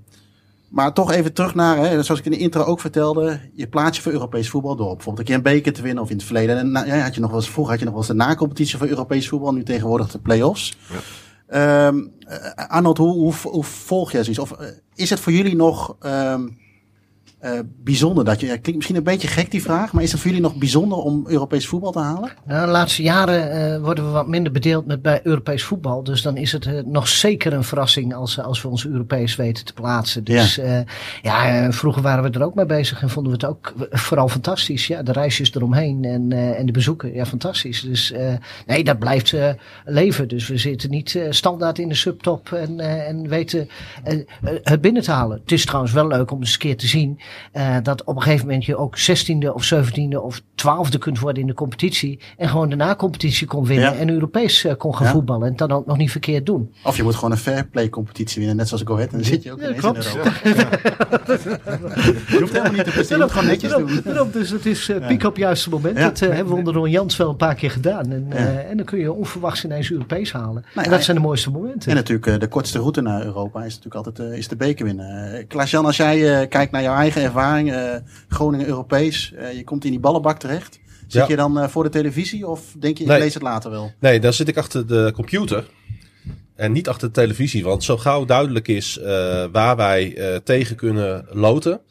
maar 0.75 0.93
toch 0.93 1.11
even 1.11 1.33
terug 1.33 1.55
naar, 1.55 1.77
hè, 1.77 2.03
zoals 2.03 2.19
ik 2.19 2.25
in 2.25 2.31
de 2.31 2.37
intro 2.37 2.63
ook 2.63 2.79
vertelde, 2.79 3.39
je 3.53 3.67
plaats 3.67 3.97
je 3.97 4.03
voor 4.03 4.11
Europees 4.11 4.49
voetbal 4.49 4.75
door. 4.75 4.95
Bijvoorbeeld 4.95 5.19
een 5.19 5.25
keer 5.25 5.35
een 5.35 5.53
beker 5.53 5.73
te 5.73 5.81
winnen 5.81 6.03
of 6.03 6.09
in 6.09 6.15
het 6.15 6.25
verleden. 6.25 6.57
En, 6.57 6.71
nou, 6.71 6.87
ja, 6.87 6.97
had 6.97 7.15
je 7.15 7.21
nog 7.21 7.29
wel 7.29 7.39
eens, 7.39 7.49
vroeger 7.49 7.71
had 7.71 7.79
je 7.79 7.85
nog 7.85 7.93
wel 7.93 8.03
eens 8.03 8.17
de 8.17 8.25
nacompetitie 8.25 8.77
voor 8.77 8.87
Europees 8.87 9.29
voetbal. 9.29 9.53
Nu 9.53 9.63
tegenwoordig 9.63 10.11
de 10.11 10.19
play-offs. 10.19 10.77
Ehm, 11.47 12.07
eh, 12.19 12.67
Arnold, 12.67 12.97
hoe, 12.97 13.13
hoe, 13.13 13.33
hoe 13.43 13.63
volg 13.63 14.11
jij 14.11 14.23
zoiets? 14.23 14.41
Of 14.41 14.51
eh, 14.51 14.67
is 14.95 15.09
het 15.09 15.19
voor 15.19 15.31
jullie 15.31 15.55
nog 15.55 15.95
ehm, 15.99 16.47
eh, 17.45 17.59
bijzonder 17.83 18.25
dat 18.25 18.39
je, 18.39 18.45
ja, 18.45 18.51
klinkt 18.51 18.75
misschien 18.75 18.95
een 18.95 19.03
beetje 19.03 19.27
gek 19.27 19.51
die 19.51 19.61
vraag, 19.61 19.93
maar 19.93 20.03
is 20.03 20.11
het 20.11 20.21
voor 20.21 20.29
jullie 20.29 20.45
nog 20.45 20.55
bijzonder 20.55 20.97
om 20.97 21.25
Europees 21.27 21.67
voetbal 21.67 21.91
te 21.91 21.99
halen? 21.99 22.31
Nou, 22.45 22.65
de 22.65 22.71
laatste 22.71 23.03
jaren 23.03 23.51
eh, 23.51 23.81
worden 23.81 24.05
we 24.05 24.11
wat 24.11 24.27
minder 24.27 24.51
bedeeld 24.51 24.85
met 24.85 25.01
bij 25.01 25.19
Europees 25.23 25.63
voetbal. 25.63 26.03
Dus 26.03 26.21
dan 26.21 26.37
is 26.37 26.51
het 26.51 26.65
eh, 26.65 26.73
nog 26.85 27.07
zeker 27.07 27.53
een 27.53 27.63
verrassing 27.63 28.13
als, 28.13 28.39
als 28.39 28.61
we 28.61 28.67
ons 28.67 28.85
Europees 28.85 29.35
weten 29.35 29.65
te 29.65 29.73
plaatsen. 29.73 30.23
Dus 30.23 30.55
ja, 30.55 30.85
ja 31.21 31.71
vroeger 31.71 32.01
waren 32.01 32.23
we 32.23 32.29
er 32.29 32.45
ook 32.45 32.55
mee 32.55 32.65
bezig 32.65 33.01
en 33.01 33.09
vonden 33.09 33.31
we 33.31 33.37
het 33.37 33.55
ook 33.55 33.73
vooral 33.89 34.29
fantastisch. 34.29 34.87
Ja, 34.87 35.03
de 35.03 35.11
reisjes 35.11 35.55
eromheen 35.55 36.03
en, 36.03 36.31
en 36.57 36.65
de 36.65 36.71
bezoeken. 36.71 37.13
Ja, 37.13 37.25
fantastisch. 37.25 37.81
Dus 37.81 38.11
eh, 38.11 38.33
nee, 38.65 38.83
dat 38.83 38.99
blijft 38.99 39.35
leven. 39.85 40.27
Dus 40.27 40.47
we 40.47 40.57
zitten 40.57 40.89
niet 40.89 41.19
standaard 41.29 41.79
in 41.79 41.89
de 41.89 41.95
subtop 41.95 42.51
en, 42.51 42.79
en 42.79 43.27
weten 43.27 43.69
het 44.63 44.81
binnen 44.81 45.03
te 45.03 45.11
halen. 45.11 45.39
Het 45.39 45.51
is 45.51 45.65
trouwens 45.65 45.93
wel 45.93 46.07
leuk 46.07 46.31
om 46.31 46.39
eens 46.39 46.53
een 46.53 46.59
keer 46.59 46.77
te 46.77 46.87
zien 46.87 47.19
eh, 47.51 47.75
dat 47.83 48.03
op 48.03 48.15
een 48.15 48.21
gegeven 48.21 48.45
moment 48.45 48.65
je 48.65 48.75
ook 48.77 48.95
16e 48.99 49.47
of 49.53 49.73
17e 49.73 50.17
of 50.21 50.41
12e 50.41 50.97
kunt 50.99 51.19
worden 51.19 51.41
in 51.41 51.47
de 51.47 51.53
competitie. 51.53 52.19
En 52.37 52.49
gewoon 52.49 52.69
de 52.69 52.75
na-competitie 52.75 53.47
kon 53.47 53.65
winnen 53.65 53.93
Ja. 53.93 53.99
en 53.99 54.09
Europees 54.09 54.63
eh, 54.65 54.75
kon 54.77 54.95
gaan 54.95 55.05
Ja. 55.05 55.11
voetballen. 55.11 55.47
En 55.47 55.55
dan 55.55 55.71
ook 55.71 55.85
nog 55.85 55.97
niet 55.97 56.11
verkeerd 56.11 56.45
doen. 56.45 56.73
Of 56.83 56.97
je 56.97 57.03
moet 57.03 57.15
gewoon 57.15 57.31
een 57.31 57.37
fair 57.37 57.65
play 57.67 57.89
competitie 57.89 58.37
winnen, 58.37 58.55
net 58.57 58.67
zoals 58.67 58.83
Go 58.85 58.93
Ahead. 58.93 59.09
En 59.11 59.17
dan 59.17 59.25
zit 59.25 59.43
je 59.43 59.51
ook 59.51 59.59
Ja, 59.59 59.65
ineens 59.67 59.79
klopt. 59.81 60.05
in 60.05 60.17
Europa. 60.17 60.31
je 62.27 62.37
hoeft 62.39 62.51
helemaal 62.51 62.71
niet 62.71 62.83
te 62.83 62.91
presteren, 62.91 63.17
je 63.17 63.23
moet 63.23 63.31
gewoon 63.31 63.47
netjes 63.47 63.71
doen. 63.71 64.01
Daarom, 64.03 64.31
dus 64.31 64.49
het 64.49 64.65
is 64.65 64.89
eh, 64.89 65.07
piek 65.07 65.23
op 65.23 65.31
het 65.31 65.37
juiste 65.41 65.69
moment. 65.69 65.97
Dat 65.97 66.19
hebben 66.19 66.47
we 66.47 66.53
onder 66.53 66.73
Ron 66.73 66.89
Jans 66.89 67.17
wel 67.17 67.29
een 67.29 67.35
paar 67.35 67.55
keer 67.55 67.71
gedaan. 67.71 68.11
En, 68.11 68.27
en 68.69 68.77
dan 68.77 68.85
kun 68.85 68.99
je 68.99 69.11
onverwachts 69.13 69.63
ineens 69.65 69.91
Europees 69.91 70.31
halen. 70.31 70.65
ja, 70.75 70.83
en 70.83 70.89
dat 70.89 71.03
zijn 71.03 71.17
de 71.17 71.23
mooiste 71.23 71.51
momenten. 71.51 71.89
En 71.89 71.95
natuurlijk 71.95 72.39
de 72.39 72.47
kortste 72.47 72.79
route 72.79 73.01
naar 73.01 73.23
Europa 73.25 73.63
is 73.63 73.75
natuurlijk 73.79 74.05
altijd 74.05 74.37
is 74.37 74.47
de 74.47 74.55
beker 74.55 74.85
winnen. 74.85 75.47
Klaas-Jan, 75.47 75.85
als 75.85 75.97
jij 75.97 76.47
kijkt 76.47 76.71
naar 76.71 76.81
jouw 76.81 76.95
eigen 76.95 77.24
ervaring, 77.25 77.71
eh, 77.71 77.95
Groningen 78.27 78.67
Europees, 78.67 79.33
eh, 79.33 79.53
je 79.53 79.63
komt 79.63 79.85
in 79.85 79.91
die 79.91 79.99
ballenbak 79.99 80.39
terecht. 80.39 80.79
Zit 81.07 81.21
Ja. 81.21 81.27
je 81.27 81.35
dan 81.35 81.59
eh, 81.59 81.67
voor 81.67 81.83
de 81.83 81.89
televisie 81.89 82.47
of 82.47 82.61
denk 82.79 82.97
je, 82.97 83.03
ik 83.03 83.09
Nee. 83.09 83.19
lees 83.19 83.33
het 83.33 83.43
later 83.43 83.71
wel? 83.71 83.91
Nee, 83.99 84.19
dan 84.19 84.33
zit 84.33 84.47
ik 84.47 84.57
achter 84.57 84.87
de 84.87 85.11
computer. 85.13 85.65
En 86.55 86.71
niet 86.71 86.87
achter 86.89 87.07
de 87.07 87.13
televisie. 87.13 87.63
Want 87.63 87.83
zo 87.83 87.97
gauw 87.97 88.25
duidelijk 88.25 88.67
is 88.67 88.99
waar 89.51 89.75
wij 89.75 90.17
tegen 90.43 90.75
kunnen 90.75 91.25
loten. 91.31 91.81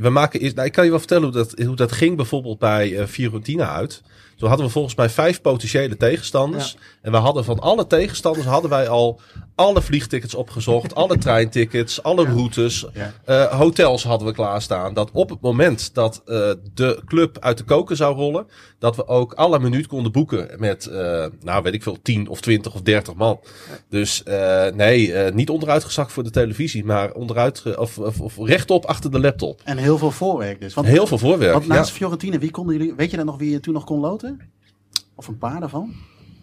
we 0.00 0.08
maken 0.10 0.40
eerst, 0.40 0.54
nou, 0.54 0.66
ik 0.66 0.72
kan 0.72 0.84
je 0.84 0.90
wel 0.90 0.98
vertellen 0.98 1.22
hoe 1.24 1.32
dat, 1.32 1.54
hoe 1.66 1.76
dat 1.76 1.92
ging 1.92 2.16
bijvoorbeeld 2.16 2.58
bij 2.58 3.06
Fiorentina 3.08 3.74
uit. 3.74 4.02
Zo 4.42 4.48
hadden 4.48 4.66
we 4.66 4.72
volgens 4.72 4.94
mij 4.94 5.08
vijf 5.08 5.40
potentiële 5.40 5.96
tegenstanders. 5.96 6.76
En 7.02 7.10
we 7.10 7.16
hadden 7.16 7.44
van 7.44 7.58
alle 7.58 7.86
tegenstanders 7.86 8.46
hadden 8.46 8.70
wij 8.70 8.88
al 8.88 9.20
alle 9.54 9.82
vliegtickets 9.82 10.34
opgezocht. 10.34 10.94
alle 11.02 11.18
treintickets, 11.18 12.02
alle 12.02 12.24
routes. 12.24 12.86
Ja. 12.94 13.12
eh, 13.24 13.58
hotels 13.58 14.02
hadden 14.02 14.26
we 14.28 14.34
klaarstaan. 14.34 14.94
Dat 14.94 15.10
op 15.12 15.30
het 15.30 15.40
moment 15.40 15.94
dat 15.94 16.22
eh, 16.24 16.50
de 16.74 17.02
club 17.06 17.38
uit 17.40 17.58
de 17.58 17.64
koken 17.64 17.96
zou 17.96 18.16
rollen. 18.16 18.46
Dat 18.78 18.96
we 18.96 19.06
ook 19.06 19.32
alle 19.32 19.58
minuut 19.58 19.86
konden 19.86 20.12
boeken 20.12 20.48
met, 20.58 20.86
eh, 20.86 21.26
nou 21.40 21.62
weet 21.62 21.74
ik 21.74 21.82
veel, 21.82 21.98
10 22.02 22.28
of 22.28 22.40
20 22.40 22.74
of 22.74 22.82
30 22.82 23.14
man. 23.14 23.40
Dus 23.88 24.22
nee, 24.74 25.14
niet 25.32 25.50
onderuitgezakt 25.50 26.12
voor 26.12 26.22
de 26.22 26.30
televisie. 26.30 26.84
Maar 26.84 27.12
onderuit, 27.12 27.76
of, 27.76 27.98
of, 27.98 28.20
of 28.20 28.34
rechtop 28.38 28.84
achter 28.84 29.10
de 29.10 29.20
laptop. 29.20 29.60
En 29.64 29.76
heel 29.76 29.98
veel 29.98 30.10
voorwerk 30.10 30.60
dus. 30.60 30.74
Want, 30.74 30.86
Heel 30.86 31.06
veel 31.06 31.18
voorwerk. 31.18 31.52
want 31.52 31.66
naast 31.66 31.90
Fiorentina, 31.90 32.38
wie 32.38 32.50
konden 32.50 32.76
jullie, 32.76 32.94
weet 32.94 33.10
je 33.10 33.16
dan 33.16 33.26
nog 33.26 33.38
wie 33.38 33.50
je 33.50 33.60
toen 33.60 33.74
nog 33.74 33.84
kon 33.84 34.00
loten? 34.00 34.31
Of 35.14 35.28
een 35.28 35.38
paar 35.38 35.60
daarvan? 35.60 35.94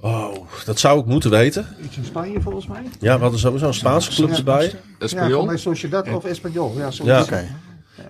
Oh, 0.01 0.35
dat 0.65 0.79
zou 0.79 0.99
ik 0.99 1.05
moeten 1.05 1.29
weten. 1.29 1.67
Iets 1.83 1.97
in 1.97 2.05
Spanje 2.05 2.41
volgens 2.41 2.67
mij. 2.67 2.83
Ja, 2.99 3.15
we 3.15 3.21
hadden 3.21 3.39
sowieso 3.39 3.67
een 3.67 3.73
Spaanse 3.73 4.11
club 4.11 4.29
Ja, 4.29 4.35
erbij. 4.37 4.65
Ja, 4.65 4.73
Espanyol? 4.99 5.45
mij 5.45 5.57
Sociedad 5.57 6.13
of 6.13 6.25
Espanyol. 6.25 6.73
Ja. 6.77 6.89
Ja. 7.03 7.21
Oké. 7.21 7.47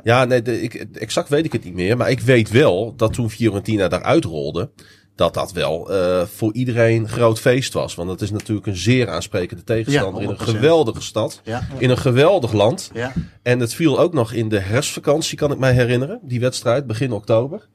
Ja, 0.04 0.26
nee, 0.26 0.42
de, 0.42 0.62
ik, 0.62 0.74
exact 0.94 1.30
weet 1.30 1.46
ik 1.46 1.52
het 1.52 1.64
niet 1.64 1.74
meer. 1.74 1.98
Maar 1.98 2.10
ik 2.10 2.20
weet 2.20 2.50
wel 2.50 2.94
dat 2.96 3.14
toen 3.14 3.30
Fiorentina 3.30 3.88
daaruit 3.88 4.26
rolde. 4.26 4.70
dat 5.16 5.34
dat 5.34 5.52
wel 5.52 5.94
eh, 5.94 6.22
voor 6.26 6.54
iedereen 6.54 7.08
groot 7.08 7.40
feest 7.40 7.74
was. 7.74 7.96
Want 7.96 8.10
het 8.10 8.22
is 8.22 8.32
natuurlijk 8.32 8.68
een 8.68 8.76
zeer 8.76 9.10
aansprekende 9.10 9.64
tegenstander 9.64 10.22
in 10.22 10.30
een 10.30 10.38
100%. 10.40 10.40
geweldige 10.40 11.02
stad. 11.02 11.42
Ja. 11.44 11.68
In 11.78 11.90
een 11.90 11.98
geweldig 11.98 12.52
land. 12.54 12.90
Ja. 12.94 13.14
En 13.42 13.60
het 13.60 13.74
viel 13.74 14.00
ook 14.00 14.14
nog 14.14 14.34
in 14.34 14.50
de 14.50 14.60
herfstvakantie, 14.60 15.38
kan 15.38 15.52
ik 15.52 15.58
mij 15.58 15.74
herinneren. 15.74 16.20
Die 16.24 16.40
wedstrijd, 16.40 16.88
begin 16.88 17.12
oktober. 17.12 17.68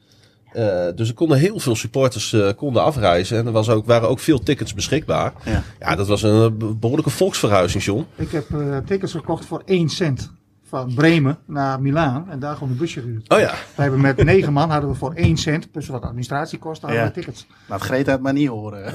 Eh, 0.54 0.87
dus 0.94 1.08
er 1.08 1.14
konden 1.14 1.38
heel 1.38 1.58
veel 1.58 1.76
supporters 1.76 2.32
eh, 2.32 2.49
konden 2.56 2.82
afreizen. 2.82 3.38
En 3.38 3.46
er 3.46 3.52
was 3.52 3.68
ook, 3.68 3.87
waren 3.87 4.08
ook 4.08 4.18
veel 4.18 4.38
tickets 4.38 4.75
beschikbaar. 4.75 5.32
Ja. 5.44 5.62
Ja, 5.80 5.94
dat 5.96 6.06
was 6.06 6.23
een 6.23 6.42
eh, 6.61 6.68
behoorlijke 6.76 7.11
volksverhuizing, 7.11 7.84
John. 7.84 8.06
Ik 8.16 8.30
heb 8.30 8.50
eh, 8.54 8.76
tickets 8.87 9.12
gekocht 9.12 9.44
voor 9.44 9.62
1 9.64 9.88
cent. 9.88 10.32
Van 10.68 10.94
Bremen 10.94 11.38
naar 11.46 11.80
Milaan. 11.80 12.26
En 12.30 12.38
daar 12.38 12.54
gewoon 12.54 12.68
een 12.68 12.76
busje 12.76 13.00
gehuurd. 13.00 13.28
Oh 13.32 13.38
ja. 13.38 13.52
We 13.75 13.82
hebben 13.82 14.00
met 14.00 14.25
negen 14.25 14.52
man 14.52 14.70
hadden 14.70 14.90
we 14.90 14.96
voor 14.96 15.12
1 15.14 15.37
cent. 15.37 15.70
Plus 15.73 15.87
wat 15.88 16.02
administratiekosten 16.02 16.88
hadden 16.88 17.06
Ja. 17.06 17.12
we 17.12 17.20
tickets. 17.20 17.46
Laat 17.68 17.80
Greta 17.80 18.12
het 18.12 18.20
maar 18.20 18.32
niet 18.32 18.49
horen. 18.49 18.94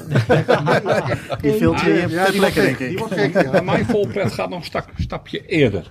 Die 1.40 1.52
filmt 1.52 1.80
je 1.80 2.06
Ja, 2.08 2.30
die 2.30 2.40
gek. 2.40 2.54
denk 2.54 2.78
Die 2.78 2.88
ik. 2.90 2.98
wordt 2.98 3.14
gek, 3.14 3.42
ja. 3.42 3.50
Maar 3.50 3.64
mijn 3.64 3.84
volpret 3.86 4.32
gaat 4.32 4.48
nog 4.50 4.64
een 4.72 4.82
stapje 4.96 5.46
eerder. 5.46 5.90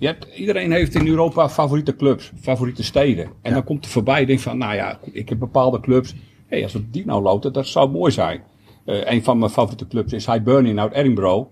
Je 0.00 0.06
hebt, 0.06 0.26
iedereen 0.36 0.72
heeft 0.72 0.94
in 0.94 1.06
Europa 1.06 1.48
favoriete 1.48 1.96
clubs, 1.96 2.32
favoriete 2.40 2.82
steden. 2.82 3.30
En 3.42 3.52
dan 3.52 3.64
komt 3.64 3.84
er 3.84 3.90
voorbij, 3.90 4.20
je 4.20 4.26
denkt 4.26 4.42
van, 4.42 4.58
nou 4.58 4.74
ja, 4.74 4.98
ik 5.12 5.28
heb 5.28 5.38
bepaalde 5.38 5.80
clubs. 5.80 6.12
Hé, 6.12 6.18
hey, 6.46 6.62
als 6.62 6.72
we 6.72 6.90
die 6.90 7.06
nou 7.06 7.22
loten, 7.22 7.52
dat 7.52 7.66
zou 7.66 7.90
mooi 7.90 8.12
zijn. 8.12 8.42
Eh 8.84 9.12
een 9.12 9.24
van 9.24 9.38
mijn 9.38 9.50
favoriete 9.50 9.86
clubs 9.86 10.12
is 10.12 10.26
Hibernian 10.26 10.80
uit 10.80 10.92
Edinburgh. 10.92 11.48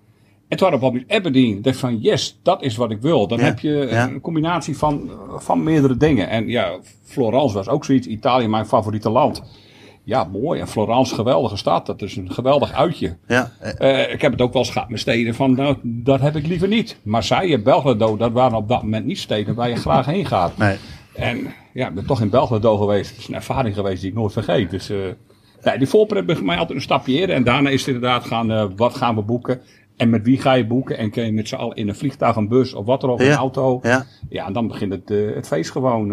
En 0.48 0.56
toen 0.56 0.70
hadden 0.70 0.92
we 0.92 0.98
op 0.98 1.10
Aberdeen. 1.10 1.62
Dacht 1.62 1.76
van, 1.78 1.98
yes, 2.00 2.38
dat 2.42 2.62
is 2.62 2.76
wat 2.76 2.90
ik 2.90 3.00
wil. 3.00 3.26
Dan 3.26 3.38
Ja, 3.38 3.44
heb 3.44 3.58
je 3.58 3.86
ja. 3.90 4.08
een 4.08 4.20
combinatie 4.20 4.76
van, 4.76 5.10
van 5.36 5.62
meerdere 5.62 5.96
dingen. 5.96 6.28
En 6.28 6.48
ja, 6.48 6.78
Florence 7.04 7.54
was 7.54 7.68
ook 7.68 7.84
zoiets. 7.84 8.06
Italië, 8.06 8.48
mijn 8.48 8.66
favoriete 8.66 9.10
land. 9.10 9.42
Ja, 10.08 10.24
mooi. 10.24 10.60
En 10.60 10.68
Florence, 10.68 11.14
geweldige 11.14 11.56
stad. 11.56 11.86
Dat 11.86 12.02
is 12.02 12.16
een 12.16 12.32
geweldig 12.32 12.72
uitje. 12.72 13.16
Ja, 13.26 13.50
eh, 13.78 14.12
ik 14.12 14.20
heb 14.20 14.32
het 14.32 14.40
ook 14.40 14.52
wel 14.52 14.62
eens 14.62 14.70
gehad 14.70 14.88
met 14.88 15.00
steden 15.00 15.34
van, 15.34 15.54
nou, 15.54 15.76
dat 15.82 16.20
heb 16.20 16.36
ik 16.36 16.46
liever 16.46 16.68
niet. 16.68 16.96
Marseille, 17.02 17.60
Belgrado, 17.62 18.16
dat 18.16 18.32
waren 18.32 18.56
op 18.56 18.68
dat 18.68 18.82
moment 18.82 19.04
niet 19.04 19.18
steden 19.18 19.54
waar 19.54 19.68
je 19.68 19.76
graag 19.76 20.06
heen 20.06 20.26
gaat. 20.26 20.56
nee. 20.56 20.76
En 21.14 21.54
ja, 21.72 21.88
ik 21.88 21.94
ben 21.94 22.06
toch 22.06 22.20
in 22.20 22.30
Belgrado 22.30 22.76
geweest. 22.76 23.10
Het 23.10 23.18
is 23.18 23.28
een 23.28 23.34
ervaring 23.34 23.74
geweest 23.74 24.00
die 24.00 24.10
ik 24.10 24.16
nooit 24.16 24.32
vergeet. 24.32 24.70
Dus 24.70 24.90
eh 24.90 24.96
nee, 25.62 25.78
die 25.78 25.88
voorpret 25.88 26.26
bij 26.26 26.40
mij 26.42 26.56
altijd 26.56 26.78
een 26.78 26.84
stapje 26.84 27.12
eerder. 27.12 27.36
En 27.36 27.44
daarna 27.44 27.68
is 27.68 27.86
het 27.86 27.94
inderdaad 27.94 28.24
gaan, 28.24 28.50
eh, 28.50 28.66
wat 28.76 28.94
gaan 28.94 29.14
we 29.14 29.22
boeken? 29.22 29.60
En 29.96 30.10
met 30.10 30.22
wie 30.24 30.40
ga 30.40 30.52
je 30.52 30.66
boeken? 30.66 30.98
En 30.98 31.10
kun 31.10 31.24
je 31.24 31.32
met 31.32 31.48
z'n 31.48 31.54
allen 31.54 31.76
in 31.76 31.88
een 31.88 31.96
vliegtuig, 31.96 32.36
een 32.36 32.48
bus 32.48 32.74
of 32.74 32.86
wat 32.86 33.02
er 33.02 33.10
ook, 33.10 33.20
Ja, 33.20 33.30
een 33.32 33.36
auto. 33.36 33.78
Ja. 33.82 34.06
Ja, 34.28 34.46
en 34.46 34.52
dan 34.52 34.68
begint 34.68 34.92
het, 34.92 35.10
eh, 35.10 35.34
het 35.34 35.46
feest 35.46 35.70
gewoon. 35.70 36.12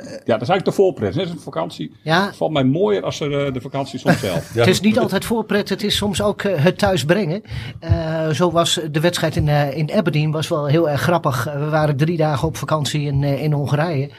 Eh. 0.00 0.10
ja, 0.10 0.18
dat 0.32 0.42
is 0.42 0.48
eigenlijk 0.48 0.64
de 0.64 0.72
voorpret. 0.72 1.14
Net 1.14 1.24
als 1.24 1.34
een 1.34 1.40
vakantie. 1.40 1.92
Ja. 2.02 2.26
Het 2.26 2.36
valt 2.36 2.52
mij 2.52 2.64
mooier 2.64 3.02
als 3.02 3.20
er, 3.20 3.46
eh, 3.46 3.52
de 3.52 3.60
vakantie 3.60 3.98
soms 3.98 4.20
zelf. 4.20 4.48
Ja. 4.54 4.60
Het 4.60 4.68
is 4.68 4.80
niet 4.80 4.98
altijd 4.98 5.24
voorpret, 5.24 5.68
het 5.68 5.82
is 5.82 5.96
soms 5.96 6.22
ook 6.22 6.42
eh, 6.42 6.64
het 6.64 6.78
thuisbrengen. 6.78 7.42
Eh, 7.80 8.28
zo 8.28 8.50
was 8.50 8.80
de 8.90 9.00
wedstrijd 9.00 9.36
in, 9.36 9.48
eh, 9.48 9.76
in 9.76 9.92
Aberdeen 9.92 10.30
was 10.30 10.48
wel 10.48 10.66
heel 10.66 10.88
erg 10.88 11.00
grappig. 11.00 11.44
We 11.44 11.68
waren 11.68 11.96
drie 11.96 12.16
dagen 12.16 12.48
op 12.48 12.56
vakantie 12.56 13.02
in, 13.06 13.22
eh, 13.22 13.42
in 13.42 13.52
Hongarije. 13.52 14.10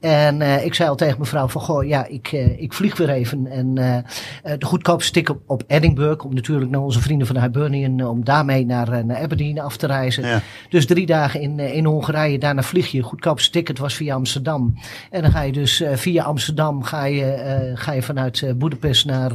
En 0.00 0.42
eh, 0.42 0.64
ik 0.64 0.74
zei 0.74 0.88
al 0.88 0.94
tegen 0.96 1.18
mevrouw 1.18 1.48
van, 1.48 1.60
goh, 1.60 1.86
ja, 1.86 2.06
ik, 2.06 2.32
eh, 2.32 2.60
ik 2.60 2.72
vlieg 2.72 2.96
weer 2.96 3.08
even. 3.10 3.46
En 3.46 3.78
eh, 3.78 3.96
eh, 3.96 4.58
de 4.58 4.66
goedkoopste 4.66 5.12
ticket 5.12 5.36
op, 5.36 5.42
op 5.46 5.62
Edinburgh, 5.66 6.24
om 6.24 6.34
natuurlijk 6.34 6.70
naar 6.70 6.80
onze 6.80 7.00
vrienden 7.00 7.26
van 7.26 7.40
Hibernian, 7.40 8.06
om 8.06 8.24
daarmee 8.24 8.66
naar, 8.66 8.92
eh, 8.92 9.04
naar 9.04 9.22
Aberdeen 9.22 9.60
af 9.60 9.76
te 9.76 9.86
reizen. 9.86 10.26
Ja. 10.26 10.40
Dus 10.68 10.86
drie 10.86 11.06
dagen 11.06 11.40
in, 11.40 11.58
in 11.58 11.84
Hongarije, 11.84 12.38
daarna 12.38 12.62
vlieg 12.62 12.90
je. 12.90 13.02
Goedkoopste 13.02 13.50
ticket 13.50 13.78
was 13.78 13.94
via 13.94 14.14
Amsterdam. 14.14 14.74
En 15.10 15.24
dan 15.28 15.36
ga 15.36 15.46
je 15.46 15.52
dus 15.52 15.80
eh, 15.80 15.96
via 15.96 16.22
Amsterdam 16.22 16.82
ga 16.82 17.04
je, 17.04 17.24
eh, 17.24 17.70
ga 17.74 17.92
je 17.92 18.02
vanuit 18.02 18.42
eh 18.42 18.52
Boedapest 18.54 19.06
naar, 19.06 19.32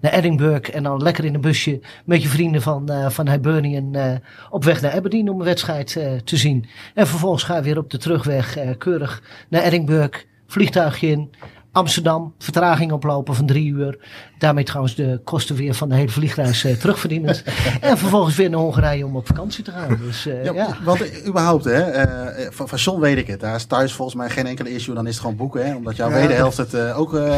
naar 0.00 0.12
Edinburgh. 0.12 0.74
En 0.74 0.82
dan 0.82 1.02
lekker 1.02 1.24
in 1.24 1.34
een 1.34 1.40
busje 1.40 1.80
met 2.04 2.22
je 2.22 2.28
vrienden 2.28 2.62
van, 2.62 2.90
van 3.08 3.28
Hibernian 3.28 4.20
op 4.50 4.64
weg 4.64 4.80
naar 4.80 4.92
Aberdeen 4.92 5.28
om 5.28 5.38
een 5.38 5.44
wedstrijd 5.44 5.92
te 6.24 6.36
zien. 6.36 6.66
En 6.94 7.06
vervolgens 7.06 7.42
ga 7.42 7.56
je 7.56 7.62
weer 7.62 7.78
op 7.78 7.90
de 7.90 7.98
terugweg 7.98 8.58
keurig 8.78 9.22
naar 9.48 9.62
Edinburgh. 9.62 10.18
Vliegtuigje 10.46 11.06
in. 11.06 11.30
Amsterdam, 11.72 12.34
vertraging 12.38 12.92
oplopen 12.92 13.34
van 13.34 13.46
drie 13.46 13.66
uur. 13.72 13.98
Daarmee 14.38 14.64
trouwens 14.64 14.94
de 14.94 15.20
kosten 15.24 15.56
weer 15.56 15.74
van 15.74 15.88
de 15.88 15.94
hele 15.94 16.08
vliegreis 16.08 16.64
eh, 16.64 16.74
terugverdienend. 16.76 17.42
en 17.80 17.98
vervolgens 17.98 18.36
weer 18.36 18.50
naar 18.50 18.60
Hongarije 18.60 19.06
om 19.06 19.16
op 19.16 19.26
vakantie 19.26 19.64
te 19.64 19.70
gaan. 19.70 19.98
Dus 20.06 20.26
eh, 20.26 20.44
Ja, 20.44 20.52
ja. 20.52 20.76
Want 20.84 21.26
überhaupt, 21.26 21.64
hè, 21.64 21.80
eh, 21.80 22.46
van, 22.50 22.68
van 22.68 22.78
John 22.78 23.00
weet 23.00 23.18
ik 23.18 23.26
het. 23.26 23.40
Daar 23.40 23.54
is 23.54 23.64
thuis 23.64 23.92
volgens 23.92 24.16
mij 24.16 24.30
geen 24.30 24.46
enkele 24.46 24.70
issue. 24.74 24.94
Dan 24.94 25.06
is 25.06 25.12
het 25.12 25.20
gewoon 25.20 25.36
boeken, 25.36 25.66
hè. 25.66 25.74
Omdat 25.74 25.96
jouw 25.96 26.08
Ja, 26.10 26.14
wederhelft 26.14 26.56
het 26.56 26.92
ook... 26.92 27.14
eh, 27.14 27.32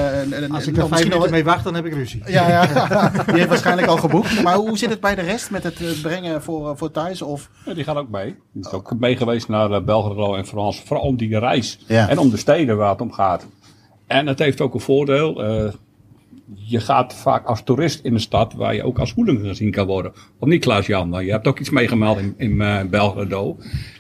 Als 0.51 0.67
ik 0.67 0.77
er 0.77 0.89
vijf 0.89 1.09
minuten 1.09 1.31
mee 1.31 1.45
wacht, 1.45 1.65
dan 1.65 1.75
heb 1.75 1.85
ik 1.87 1.93
ruzie. 1.93 2.23
Ja, 2.27 2.49
ja. 2.49 3.11
Die 3.27 3.35
heeft 3.35 3.49
waarschijnlijk 3.49 3.87
al 3.89 3.97
geboekt. 3.97 4.43
Maar 4.43 4.55
hoe 4.55 4.79
zit 4.79 4.91
het 4.91 5.01
bij 5.01 5.15
de 5.15 5.23
rest 5.23 5.51
met 5.51 5.63
het 5.63 6.03
brengen 6.03 6.43
voor, 6.43 6.77
voor 6.77 6.91
thuis? 6.91 7.23
Of, 7.23 7.51
Ja, 7.65 7.75
die 7.75 7.85
gaat 7.85 7.97
ook 7.97 8.11
mee. 8.11 8.37
Die 8.53 8.65
is 8.67 8.73
ook 8.73 8.95
mee 8.99 9.17
geweest 9.17 9.49
naar 9.49 9.71
uh, 9.71 9.81
Belgrado 9.81 10.35
en 10.35 10.47
Frans. 10.47 10.83
Vooral 10.85 11.07
om 11.07 11.17
die 11.17 11.39
reis. 11.39 11.79
Ja. 11.87 12.09
En 12.09 12.19
om 12.19 12.31
de 12.31 12.37
steden 12.37 12.77
waar 12.77 12.91
het 12.91 13.01
om 13.01 13.13
gaat. 13.13 13.47
En 14.07 14.27
het 14.27 14.39
heeft 14.39 14.61
ook 14.61 14.75
een 14.75 14.81
voordeel. 14.81 15.45
eh, 15.45 15.73
je 16.55 16.81
gaat 16.81 17.15
vaak 17.15 17.47
als 17.47 17.63
toerist 17.63 18.05
in 18.05 18.15
een 18.15 18.21
stad 18.21 18.53
waar 18.53 18.75
je 18.75 18.83
ook 18.83 18.99
als 18.99 19.13
hooligan 19.13 19.47
gezien 19.47 19.71
kan 19.71 19.87
worden. 19.87 20.13
Of 20.39 20.49
niet, 20.49 20.61
Klaas-Jan? 20.61 21.25
Je 21.25 21.31
hebt 21.31 21.47
ook 21.47 21.59
iets 21.59 21.71
meegemaakt 21.71 22.21
in, 22.21 22.35
in 22.37 22.61
eh, 22.61 22.85
Belgrado. 22.85 23.57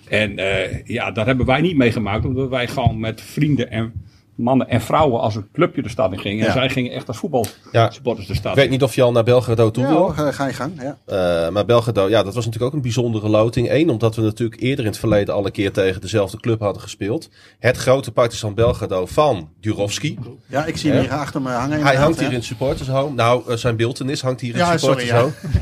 En 0.08 0.38
eh, 0.38 0.84
ja, 0.84 1.10
dat 1.10 1.26
hebben 1.26 1.46
wij 1.46 1.60
niet 1.60 1.76
meegemaakt. 1.76 2.24
Omdat 2.24 2.48
wij 2.48 2.68
gewoon 2.68 3.00
met 3.00 3.20
vrienden 3.20 3.70
en 3.70 3.92
mannen 4.36 4.68
en 4.68 4.80
vrouwen 4.80 5.20
als 5.20 5.34
een 5.34 5.48
clubje 5.52 5.82
de 5.82 5.88
stad 5.88 6.12
in 6.12 6.18
gingen. 6.18 6.38
Ja. 6.38 6.46
En 6.46 6.52
zij 6.52 6.68
gingen 6.68 6.92
echt 6.92 7.08
als 7.08 7.16
Ja. 7.16 7.22
voetbalsupporters 7.22 8.26
de 8.26 8.34
stad 8.34 8.52
Ik 8.52 8.58
weet 8.58 8.70
niet 8.70 8.82
of 8.82 8.94
je 8.94 9.02
al 9.02 9.12
naar 9.12 9.24
Belgrado 9.24 9.70
toe 9.70 9.82
ja, 9.82 9.88
wil. 9.88 9.98
hoor, 9.98 10.32
ga, 10.32 10.46
je 10.46 10.52
gang. 10.52 10.72
Ja. 10.80 10.98
Eh, 11.44 11.50
maar 11.52 11.64
Belgrado, 11.64 12.08
ja, 12.08 12.22
dat 12.22 12.34
was 12.34 12.44
natuurlijk 12.44 12.64
ook 12.64 12.72
een 12.72 12.82
bijzondere 12.82 13.28
loting. 13.28 13.70
Eén, 13.70 13.90
omdat 13.90 14.16
we 14.16 14.22
natuurlijk 14.22 14.60
eerder 14.60 14.84
in 14.84 14.90
het 14.90 15.00
verleden 15.00 15.34
al 15.34 15.46
een 15.46 15.52
keer 15.52 15.72
tegen 15.72 16.00
dezelfde 16.00 16.40
club 16.40 16.60
hadden 16.60 16.82
gespeeld. 16.82 17.30
Het 17.58 17.76
grote 17.76 18.12
Partizan 18.12 18.54
Belgrado 18.54 19.06
van 19.06 19.48
Durovski. 19.60 20.18
ja, 20.46 20.64
ik 20.64 20.76
zie 20.76 20.90
hem 20.90 21.00
hier 21.00 21.12
achter 21.12 21.42
me 21.42 21.50
hangen. 21.50 21.82
Hij 21.82 21.96
hangt 21.96 22.16
hier 22.18 22.26
hè. 22.26 22.32
in 22.32 22.38
het 22.38 22.46
supportershome. 22.46 23.14
Nou, 23.14 23.42
eh, 23.50 23.56
zijn 23.56 23.76
beeltenis 23.76 24.22
hangt 24.22 24.40
hier 24.40 24.52
in 24.52 24.58
Ja, 24.58 24.70
het 24.70 24.80
sorry, 24.80 25.06
supportershome. 25.06 25.52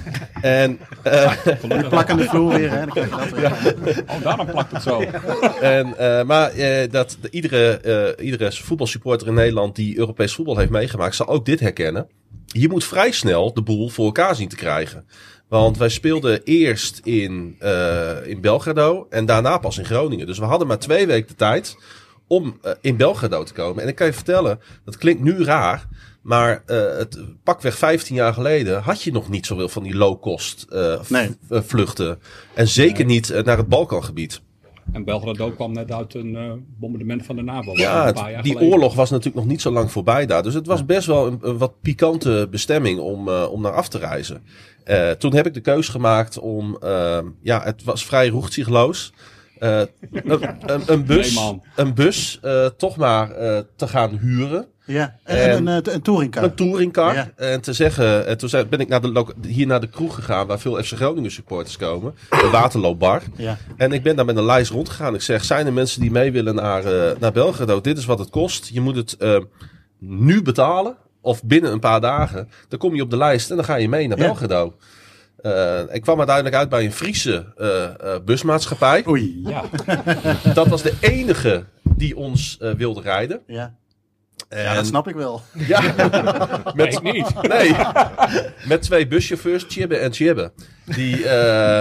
En, 0.43 0.79
eh, 1.03 1.33
Plakkende 1.89 2.25
vloer 2.25 2.55
weer, 2.55 2.71
hè. 2.71 2.79
Dan 2.79 2.89
krijg 2.89 3.11
je 3.11 3.17
dat 3.17 3.31
weer. 3.85 4.05
Oh, 4.09 4.23
daarom 4.23 4.47
plakt 4.47 4.73
het 4.73 4.83
zo. 4.83 5.01
en, 5.61 5.99
eh, 5.99 6.25
maar 6.25 6.51
eh, 6.51 6.91
dat 6.91 7.17
de, 7.21 7.31
iedere, 7.31 7.77
eh, 8.17 8.25
iedere 8.25 8.51
voetbalsupporter 8.63 9.27
in 9.27 9.35
Nederland 9.35 9.77
die 9.77 9.99
Europees 9.99 10.35
voetbal 10.35 10.57
heeft 10.57 10.71
meegemaakt, 10.71 11.15
zal 11.15 11.29
ook 11.29 11.45
dit 11.45 11.61
herkennen. 11.61 12.09
Je 12.47 12.69
moet 12.69 12.85
vrij 12.85 13.11
snel 13.13 13.55
de 13.55 13.63
boel 13.63 13.89
voor 13.89 14.05
elkaar 14.05 14.35
zien 14.37 14.49
te 14.49 14.57
krijgen. 14.57 15.07
Want 15.49 15.79
wij 15.79 15.89
speelden 15.89 16.43
eerst 16.43 17.01
in, 17.05 17.57
eh, 17.59 18.27
in 18.27 18.41
Belgrado 18.41 19.07
en 19.11 19.27
daarna 19.27 19.59
pas 19.59 19.79
in 19.79 19.85
Groningen. 19.85 20.27
Dus 20.27 20.39
we 20.39 20.45
hadden 20.45 20.67
maar 20.69 20.79
twee 20.79 21.07
weken 21.07 21.29
de 21.29 21.35
tijd 21.35 21.77
om 22.27 22.59
eh, 22.63 22.73
in 22.81 22.97
Belgrado 22.97 23.43
te 23.43 23.53
komen. 23.53 23.83
En 23.83 23.89
ik 23.89 23.95
kan 23.95 24.07
je 24.07 24.13
vertellen, 24.13 24.61
dat 24.85 24.97
klinkt 24.97 25.23
nu 25.23 25.45
raar. 25.45 25.89
Maar 26.23 26.63
eh, 26.67 26.97
het 26.97 27.19
pakweg 27.45 27.79
15 27.79 28.15
jaar 28.15 28.35
geleden 28.35 28.83
had 28.83 29.03
je 29.03 29.13
nog 29.13 29.29
niet 29.29 29.47
zoveel 29.47 29.69
van 29.69 29.83
die 29.83 29.95
low-cost 29.95 30.67
Nee. 31.09 31.37
vluchten. 31.49 32.19
En 32.55 32.69
zeker 32.69 33.05
niet 33.05 33.29
naar 33.45 33.57
het 33.57 33.69
Balkangebied. 33.69 34.41
En 34.93 35.05
Belgrado 35.05 35.51
kwam 35.51 35.73
net 35.73 35.93
uit 35.93 36.15
een 36.15 36.37
eh, 36.37 36.53
bombardement 36.79 37.25
van 37.25 37.37
de 37.37 37.43
NAVO. 37.43 37.73
Ja, 37.75 38.01
een 38.01 38.07
het- 38.07 38.15
paar 38.15 38.31
jaar 38.31 38.43
die 38.43 38.53
geleden. 38.53 38.73
oorlog 38.75 38.95
was 38.95 39.11
natuurlijk 39.11 39.37
nog 39.37 39.47
niet 39.47 39.61
zo 39.61 39.71
lang 39.71 39.91
voorbij 39.93 40.27
daar. 40.27 40.43
Dus 40.43 40.55
het 40.55 40.67
was 40.67 40.85
best 40.85 41.07
wel 41.07 41.27
een, 41.27 41.39
een 41.43 41.59
wat 41.59 41.81
pikante 41.81 42.49
bestemming 42.51 42.99
om, 43.01 43.29
eh, 43.29 43.47
om 43.51 43.63
naar 43.63 43.73
af 43.73 43.89
te 43.89 43.99
reizen. 43.99 44.43
Eh, 44.85 45.11
toen 45.11 45.35
heb 45.35 45.47
ik 45.47 45.55
de 45.55 45.61
keus 45.61 45.89
gemaakt 45.89 46.39
om, 46.39 46.77
eh, 46.81 47.19
ja, 47.41 47.63
het 47.63 47.85
was 47.85 48.05
vrij 48.05 48.29
roegzichtloos. 48.29 49.13
Eh, 49.59 49.81
een, 50.13 50.83
een, 50.87 51.05
bus, 51.05 51.53
een 51.77 51.95
bus 51.95 52.41
toch 52.77 52.97
maar 52.97 53.29
te 53.77 53.89
gaan 53.89 54.19
huren. 54.19 54.67
Ja, 54.85 55.17
en, 55.25 55.37
En- 55.51 55.57
een, 55.57 55.67
een, 55.67 55.95
een 55.95 56.03
touringcar. 56.03 56.43
Een 56.43 56.55
touringcar. 56.55 57.15
Ja. 57.15 57.31
En 57.37 57.61
te 57.61 57.73
zeggen, 57.73 58.27
en 58.27 58.39
toen 58.39 58.49
zei- 58.49 58.65
ben 58.65 58.81
ik 58.81 58.89
naar 58.89 59.01
de, 59.01 59.25
hier 59.47 59.67
naar 59.67 59.81
de 59.81 59.89
kroeg 59.89 60.15
gegaan 60.15 60.47
waar 60.47 60.59
veel 60.61 60.83
FC 60.83 60.93
Groningen 60.93 61.31
supporters 61.31 61.77
komen. 61.77 62.15
De 62.31 62.49
Waterloopbar. 62.53 63.23
Ja. 63.37 63.57
En 63.77 63.93
ik 63.93 64.03
ben 64.03 64.17
daar 64.17 64.25
met 64.25 64.37
een 64.37 64.45
lijst 64.45 64.71
rondgegaan. 64.71 65.15
Ik 65.15 65.23
zeg, 65.23 65.45
zijn 65.45 65.67
er 65.67 65.73
mensen 65.73 66.01
die 66.01 66.11
mee 66.11 66.33
willen 66.33 66.55
naar, 66.55 66.85
eh, 66.85 67.17
naar 67.21 67.33
Belgrado? 67.33 67.81
Dit 67.81 67.99
is 67.99 68.05
wat 68.05 68.19
het 68.19 68.31
kost. 68.31 68.71
Je 68.73 68.81
moet 68.81 68.97
het 68.97 69.17
eh, 69.17 69.39
nu 69.99 70.43
betalen. 70.43 70.97
Of 71.21 71.43
binnen 71.45 71.73
een 71.73 71.81
paar 71.81 72.01
dagen. 72.01 72.49
Dan 72.69 72.79
kom 72.79 72.95
je 72.95 73.03
op 73.03 73.11
de 73.11 73.17
lijst 73.17 73.51
en 73.51 73.57
dan 73.57 73.65
ga 73.65 73.75
je 73.77 73.89
mee 73.89 74.09
naar 74.09 74.19
Ja. 74.19 74.25
Belgrado. 74.25 74.75
Eh, 75.37 75.81
ik 75.93 76.03
kwam 76.03 76.17
uiteindelijk 76.19 76.57
uit 76.57 76.69
bij 76.69 76.85
een 76.85 76.93
Friese 76.93 77.53
eh, 77.57 77.85
eh, 77.85 78.23
busmaatschappij. 78.25 79.05
Oei. 79.09 79.43
Ja, 79.47 79.63
Dat 80.55 80.67
was 80.69 80.83
de 80.83 80.93
enige 81.01 81.65
die 81.83 82.17
ons 82.17 82.59
eh, 82.61 82.73
wilde 82.73 83.01
rijden. 83.01 83.41
Ja. 83.47 83.75
En, 84.53 84.63
ja, 84.63 84.75
dat 84.75 84.87
snap 84.87 85.09
ik 85.09 85.15
wel. 85.15 85.43
Ja, 85.67 85.81
nee, 86.77 86.87
ik 86.89 87.03
niet. 87.03 87.27
Nee, 87.49 87.75
met 88.67 88.83
twee 88.83 89.07
buschauffeurs, 89.07 89.65
Chibbe 89.69 89.97
en 89.97 90.13
Chibbe, 90.13 90.53
die, 90.85 91.25
eh, 91.29 91.81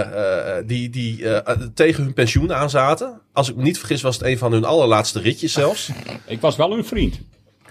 eh, 0.58 0.64
die, 0.66 0.90
die 0.90 1.28
eh, 1.28 1.56
tegen 1.74 2.02
hun 2.04 2.12
pensioen 2.12 2.52
aanzaten. 2.54 3.20
Als 3.32 3.48
ik 3.50 3.56
me 3.56 3.62
niet 3.62 3.78
vergis 3.78 4.02
was 4.02 4.16
het 4.18 4.24
een 4.26 4.38
van 4.38 4.52
hun 4.52 4.64
allerlaatste 4.64 5.20
ritjes 5.20 5.52
zelfs. 5.52 5.90
Ik 6.26 6.40
was 6.40 6.56
wel 6.56 6.72
hun 6.72 6.84
vriend. 6.84 7.20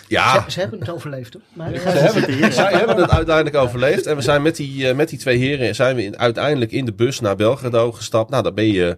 Ja, 0.08 0.44
Ze, 0.44 0.52
ze 0.52 0.60
hebben 0.60 0.80
het 0.80 0.90
overleefd 0.90 1.34
hoor. 1.34 1.42
Maar, 1.54 1.70
Ze 1.76 1.80
hebben, 1.88 2.54
zij 2.54 2.72
hebben 2.74 2.98
het 2.98 3.10
uiteindelijk 3.10 3.56
overleefd. 3.56 4.06
En 4.06 4.16
we 4.16 4.22
zijn 4.22 4.42
met 4.42 4.56
die, 4.56 4.90
eh, 4.90 4.96
met 4.96 5.10
die 5.10 5.20
twee 5.20 5.38
heren 5.38 5.76
zijn 5.76 5.96
we 5.96 6.04
in- 6.04 6.20
uiteindelijk 6.20 6.72
in 6.72 6.86
de 6.86 6.94
bus 6.94 7.20
naar 7.20 7.36
Belgrado 7.36 7.92
gestapt. 7.92 8.30
Nou, 8.30 8.44
dan 8.44 8.54
ben 8.54 8.68
je 8.72 8.98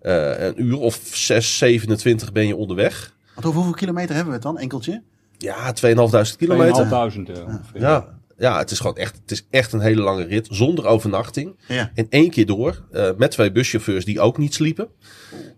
eh, 0.00 0.46
een 0.46 0.62
uur 0.62 0.78
of 0.78 1.00
6, 1.12 1.58
27 1.58 2.32
ben 2.32 2.46
je 2.46 2.56
onderweg. 2.56 3.12
Want 3.34 3.46
over 3.46 3.58
hoeveel 3.58 3.78
kilometer 3.78 4.14
hebben 4.14 4.26
we 4.28 4.32
het 4.38 4.42
dan? 4.42 4.58
Enkeltje? 4.58 5.02
Ja, 5.42 5.72
2500 5.72 6.36
kilometer. 6.36 6.74
2500 6.86 7.38
eh, 7.38 7.44
ongeveer. 7.46 7.80
Ja, 7.80 8.08
ja 8.38 8.58
het 8.58 8.70
is 8.70 8.80
gewoon 8.80 8.96
echt, 8.96 9.16
het 9.22 9.30
is 9.30 9.46
echt 9.50 9.72
een 9.72 9.80
hele 9.80 10.02
lange 10.02 10.24
rit. 10.24 10.48
Zonder 10.50 10.86
overnachting. 10.86 11.56
Ja. 11.68 11.90
En 11.94 12.06
één 12.10 12.30
keer 12.30 12.46
door. 12.46 12.86
eh, 12.92 13.10
met 13.16 13.30
twee 13.30 13.52
buschauffeurs 13.52 14.04
die 14.04 14.20
ook 14.20 14.38
niet 14.38 14.54
sliepen. 14.54 14.88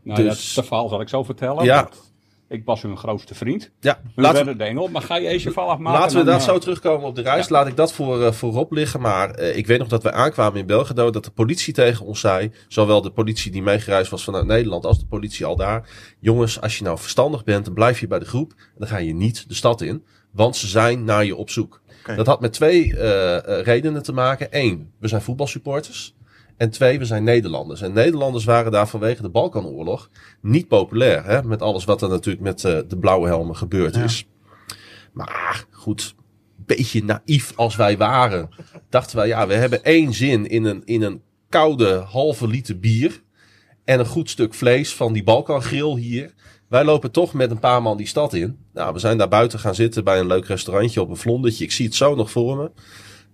Nou, 0.03 0.23
Dus- 0.23 0.55
ja, 0.55 0.61
het 0.61 0.69
verhaal 0.69 0.89
zal 0.89 1.01
ik 1.01 1.09
zo 1.09 1.23
vertellen. 1.23 1.65
Ja. 1.65 1.83
want 1.83 2.12
Ik 2.53 2.65
was 2.65 2.83
hun 2.83 2.97
grootste 2.97 3.35
vriend. 3.35 3.71
Ja, 3.81 4.01
We 4.15 4.23
laten 4.23 4.47
we, 4.47 4.57
de 4.57 4.65
engel, 4.65 4.89
maar 4.89 5.03
ga 5.03 5.17
je 5.17 5.29
eens 5.29 5.43
je 5.43 5.51
val 5.51 5.71
afmaken? 5.71 6.01
laten 6.01 6.17
we 6.17 6.25
dan, 6.25 6.33
daar 6.33 6.43
eh, 6.49 6.53
zo 6.53 6.59
terugkomen 6.59 7.07
op 7.07 7.15
de 7.15 7.23
reis. 7.23 7.49
Laat 7.49 7.67
ik 7.67 7.77
dat 7.77 7.93
voor, 7.93 8.23
eh, 8.23 8.33
voorop 8.33 8.73
liggen. 8.73 9.01
Maar 9.01 9.31
eh, 9.31 9.57
ik 9.57 9.67
weet 9.67 9.79
nog 9.79 9.89
dat 9.89 10.03
we 10.03 10.13
aankwamen 10.13 10.61
in 10.61 10.67
Belgrado. 10.67 11.11
Dat 11.11 11.25
de 11.25 11.31
politie 11.31 11.75
tegen 11.75 12.07
ons 12.07 12.21
zei. 12.21 12.53
Zowel 12.69 13.03
de 13.03 13.11
politie 13.11 13.51
die 13.51 13.63
meegereisd 13.63 14.11
was 14.11 14.25
vanuit 14.25 14.47
Nederland. 14.47 14.87
Als 14.87 14.99
de 14.99 15.07
politie 15.07 15.47
al 15.47 15.57
daar. 15.57 15.89
Jongens, 16.21 16.61
als 16.61 16.79
je 16.79 16.85
nou 16.85 16.99
verstandig 16.99 17.45
bent. 17.45 17.65
Dan 17.65 17.75
blijf 17.75 18.01
je 18.01 18.07
bij 18.07 18.19
de 18.19 18.25
groep. 18.25 18.53
En 18.57 18.79
dan 18.79 18.89
ga 18.89 18.97
je 18.97 19.15
niet 19.15 19.49
de 19.49 19.55
stad 19.55 19.81
in. 19.81 20.05
Want 20.31 20.57
ze 20.57 20.67
zijn 20.67 21.05
naar 21.05 21.25
je 21.25 21.37
op 21.37 21.51
zoek. 21.51 21.83
Dat 22.17 22.27
had 22.27 22.41
met 22.41 22.53
twee 22.53 22.97
eh, 22.97 23.37
eh, 23.37 23.65
redenen 23.65 24.03
te 24.03 24.13
maken. 24.13 24.47
Eén, 24.51 24.93
we 24.99 25.09
zijn 25.09 25.23
voetbalsupporters. 25.23 26.15
En 26.63 26.71
twee, 26.71 26.99
we 26.99 27.05
zijn 27.05 27.25
Nederlanders. 27.25 27.81
En 27.81 27.93
Nederlanders 27.93 28.45
waren 28.45 28.73
daar 28.73 28.89
vanwege 28.89 29.23
de 29.23 29.29
Balkanoorlog 29.29 30.11
niet 30.41 30.69
populair. 30.69 31.25
Hè? 31.25 31.43
Met 31.43 31.63
alles 31.63 31.85
wat 31.85 32.03
er 32.03 32.09
natuurlijk 32.09 32.45
met 32.45 32.65
eh, 32.65 32.79
de 32.89 32.99
blauwe 32.99 33.27
helmen 33.27 33.57
gebeurd 33.57 33.95
Ja. 33.95 34.03
is. 34.05 34.27
Maar 35.13 35.65
goed, 35.71 36.15
beetje 36.57 37.05
naïef 37.05 37.53
als 37.57 37.77
wij 37.77 37.97
waren, 37.97 38.49
dachten 38.89 39.17
wij, 39.17 39.27
ja, 39.27 39.47
we 39.47 39.55
hebben 39.55 39.85
één 39.85 40.13
zin 40.13 40.47
in 40.47 40.65
een, 40.65 40.83
in 40.85 41.03
een 41.03 41.23
koude 41.49 41.95
halve 41.95 42.47
liter 42.49 42.79
bier. 42.79 43.23
En 43.85 43.99
een 43.99 44.07
goed 44.07 44.31
stuk 44.31 44.55
vlees 44.55 44.95
van 44.95 45.13
die 45.13 45.25
Balkangrill 45.25 45.97
hier. 45.97 46.35
Wij 46.69 46.85
lopen 46.85 47.11
toch 47.11 47.33
met 47.33 47.51
een 47.51 47.59
paar 47.61 47.83
man 47.83 47.97
die 47.97 48.07
stad 48.07 48.35
in. 48.35 48.59
Nou, 48.73 48.93
we 48.93 48.99
zijn 48.99 49.19
daar 49.19 49.29
buiten 49.29 49.59
gaan 49.59 49.75
zitten 49.75 50.05
bij 50.05 50.19
een 50.19 50.27
leuk 50.27 50.47
restaurantje 50.47 51.01
op 51.01 51.11
een 51.11 51.17
vlondertje. 51.17 51.65
Ik 51.65 51.73
zie 51.73 51.87
het 51.87 51.95
zo 51.95 52.15
nog 52.15 52.31
voor 52.31 52.57
me. 52.57 52.71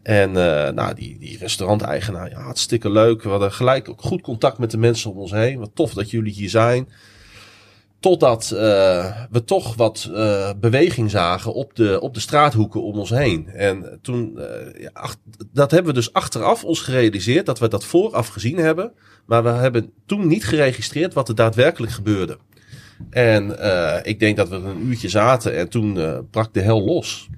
En 0.02 0.36
eh, 0.36 0.72
nou, 0.72 0.94
die, 0.94 1.18
die 1.18 1.38
restauranteigenaar, 1.38 2.30
ja, 2.30 2.40
hartstikke 2.40 2.90
leuk. 2.90 3.22
We 3.22 3.28
hadden 3.28 3.52
gelijk 3.52 3.88
ook 3.88 4.02
goed 4.02 4.20
contact 4.20 4.58
met 4.58 4.70
de 4.70 4.78
mensen 4.78 5.10
om 5.10 5.18
ons 5.18 5.30
heen. 5.30 5.58
Wat 5.58 5.70
tof 5.74 5.94
dat 5.94 6.10
jullie 6.10 6.32
hier 6.32 6.50
zijn. 6.50 6.88
Totdat 8.00 8.50
eh, 8.50 9.22
we 9.30 9.44
toch 9.44 9.74
wat 9.74 10.10
eh, 10.14 10.50
beweging 10.60 11.10
zagen 11.10 11.54
op 11.54 11.74
de, 11.74 12.00
op 12.00 12.14
de 12.14 12.20
straathoeken 12.20 12.82
om 12.82 12.98
ons 12.98 13.10
heen. 13.10 13.48
En 13.48 13.98
toen, 14.02 14.38
ja, 14.78 15.08
dat 15.52 15.70
hebben 15.70 15.92
we 15.92 15.98
dus 15.98 16.12
achteraf 16.12 16.64
ons 16.64 16.80
gerealiseerd 16.80 17.46
dat 17.46 17.58
we 17.58 17.68
dat 17.68 17.84
vooraf 17.84 18.28
gezien 18.28 18.56
hebben. 18.56 18.92
Maar 19.26 19.42
we 19.42 19.48
hebben 19.48 19.92
toen 20.06 20.26
niet 20.26 20.44
geregistreerd 20.44 21.14
wat 21.14 21.28
er 21.28 21.34
daadwerkelijk 21.34 21.92
gebeurde. 21.92 22.38
En 23.10 23.44
ik 24.02 24.20
denk 24.20 24.36
dat 24.36 24.48
we 24.48 24.56
een 24.56 24.86
uurtje 24.86 25.08
zaten 25.08 25.56
en 25.56 25.68
toen 25.68 25.98
brak 26.30 26.54
de 26.54 26.60
hel 26.60 26.84
los. 26.84 27.28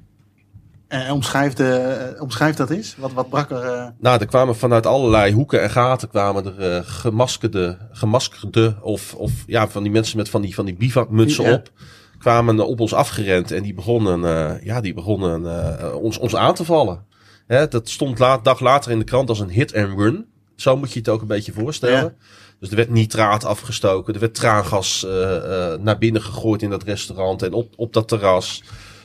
En 0.90 1.12
omschrijf, 1.12 1.52
de, 1.52 1.73
eh, 1.73 2.23
omschrijf 2.23 2.56
dat 2.56 2.70
eens. 2.70 2.94
Wat, 2.99 3.12
wat 3.12 3.28
brak 3.28 3.50
er? 3.50 3.62
eh, 3.62 3.87
Nou, 4.00 4.20
er 4.20 4.26
kwamen 4.26 4.56
vanuit 4.56 4.87
allerlei 4.87 5.32
hoeken 5.32 5.62
en 5.62 5.70
gaten 5.70 6.09
kwamen 6.09 6.44
er 6.59 6.76
eh, 6.76 6.80
gemaskerde, 6.85 7.78
gemaskerde 7.92 8.76
of, 8.82 9.14
of 9.14 9.32
ja, 9.47 9.68
van 9.68 9.82
die 9.82 9.92
mensen 9.92 10.16
met 10.16 10.28
van 10.28 10.42
die, 10.42 10.54
van 10.54 10.64
die 10.64 10.75
bivakmutsen 10.76 11.44
Ja. 11.44 11.52
op. 11.54 11.70
Kwamen 12.18 12.66
op 12.66 12.80
ons 12.80 12.94
afgerend 12.94 13.50
en 13.50 13.62
die 13.62 13.75
begonnen, 13.75 14.25
eh, 14.25 14.64
ja, 14.64 14.80
die 14.80 14.94
begonnen 14.94 15.47
eh, 15.78 15.94
ons, 15.94 16.18
ons 16.18 16.37
aan 16.37 16.54
te 16.54 16.64
vallen. 16.64 17.04
Hè, 17.47 17.68
dat 17.68 17.88
stond 17.88 18.18
laat, 18.18 18.44
dag 18.44 18.61
later 18.61 18.90
in 18.90 18.99
de 18.99 19.04
krant 19.04 19.28
als 19.28 19.40
een 19.40 19.50
hit 19.50 19.75
and 19.75 19.99
run. 19.99 20.26
Zo 20.56 20.76
moet 20.76 20.92
je 20.92 20.99
het 20.99 21.09
ook 21.09 21.20
een 21.20 21.26
beetje 21.26 21.53
voorstellen. 21.53 22.03
Ja. 22.03 22.12
Dus 22.61 22.70
er 22.70 22.76
werd 22.76 22.90
nitraat 22.90 23.44
afgestoken, 23.44 24.14
er 24.14 24.20
werd 24.20 24.35
traangas 24.35 25.05
eh, 25.05 25.37
eh, 25.72 25.81
naar 25.81 25.98
binnen 25.98 26.22
gegooid 26.22 26.62
in 26.62 26.70
dat 26.70 26.83
restaurant 26.83 27.42
en 27.42 27.53
op, 27.53 27.72
op 27.76 27.92
dat 27.92 28.09
terras. 28.09 28.62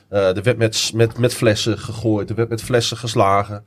Eh, 0.10 0.38
er 0.38 0.44
werd 0.44 0.58
met, 0.58 0.92
met, 0.94 1.18
met 1.18 1.34
flessen 1.34 1.80
gegooid, 1.80 2.30
er 2.30 2.36
werd 2.36 2.50
met 2.50 2.64
flessen 2.64 2.98
geslagen. 2.98 3.66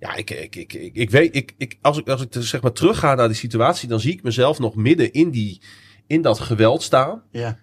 Ja, 0.00 0.14
ik, 0.14 0.30
ik, 0.30 0.56
ik, 0.56 0.72
ik, 0.72 0.94
ik 0.94 1.10
weet, 1.10 1.36
ik, 1.36 1.54
ik, 1.58 1.78
als 1.80 1.98
ik, 1.98 2.08
als 2.08 2.22
ik 2.22 2.28
zeg 2.30 2.62
maar 2.62 2.72
terugga 2.72 3.14
naar 3.14 3.28
die 3.28 3.36
situatie, 3.36 3.88
dan 3.88 4.00
zie 4.00 4.12
ik 4.12 4.22
mezelf 4.22 4.58
nog 4.58 4.74
midden 4.74 5.12
in, 5.12 5.30
die, 5.30 5.60
in 6.06 6.22
dat 6.22 6.40
geweld 6.40 6.82
staan. 6.82 7.22
ja. 7.30 7.58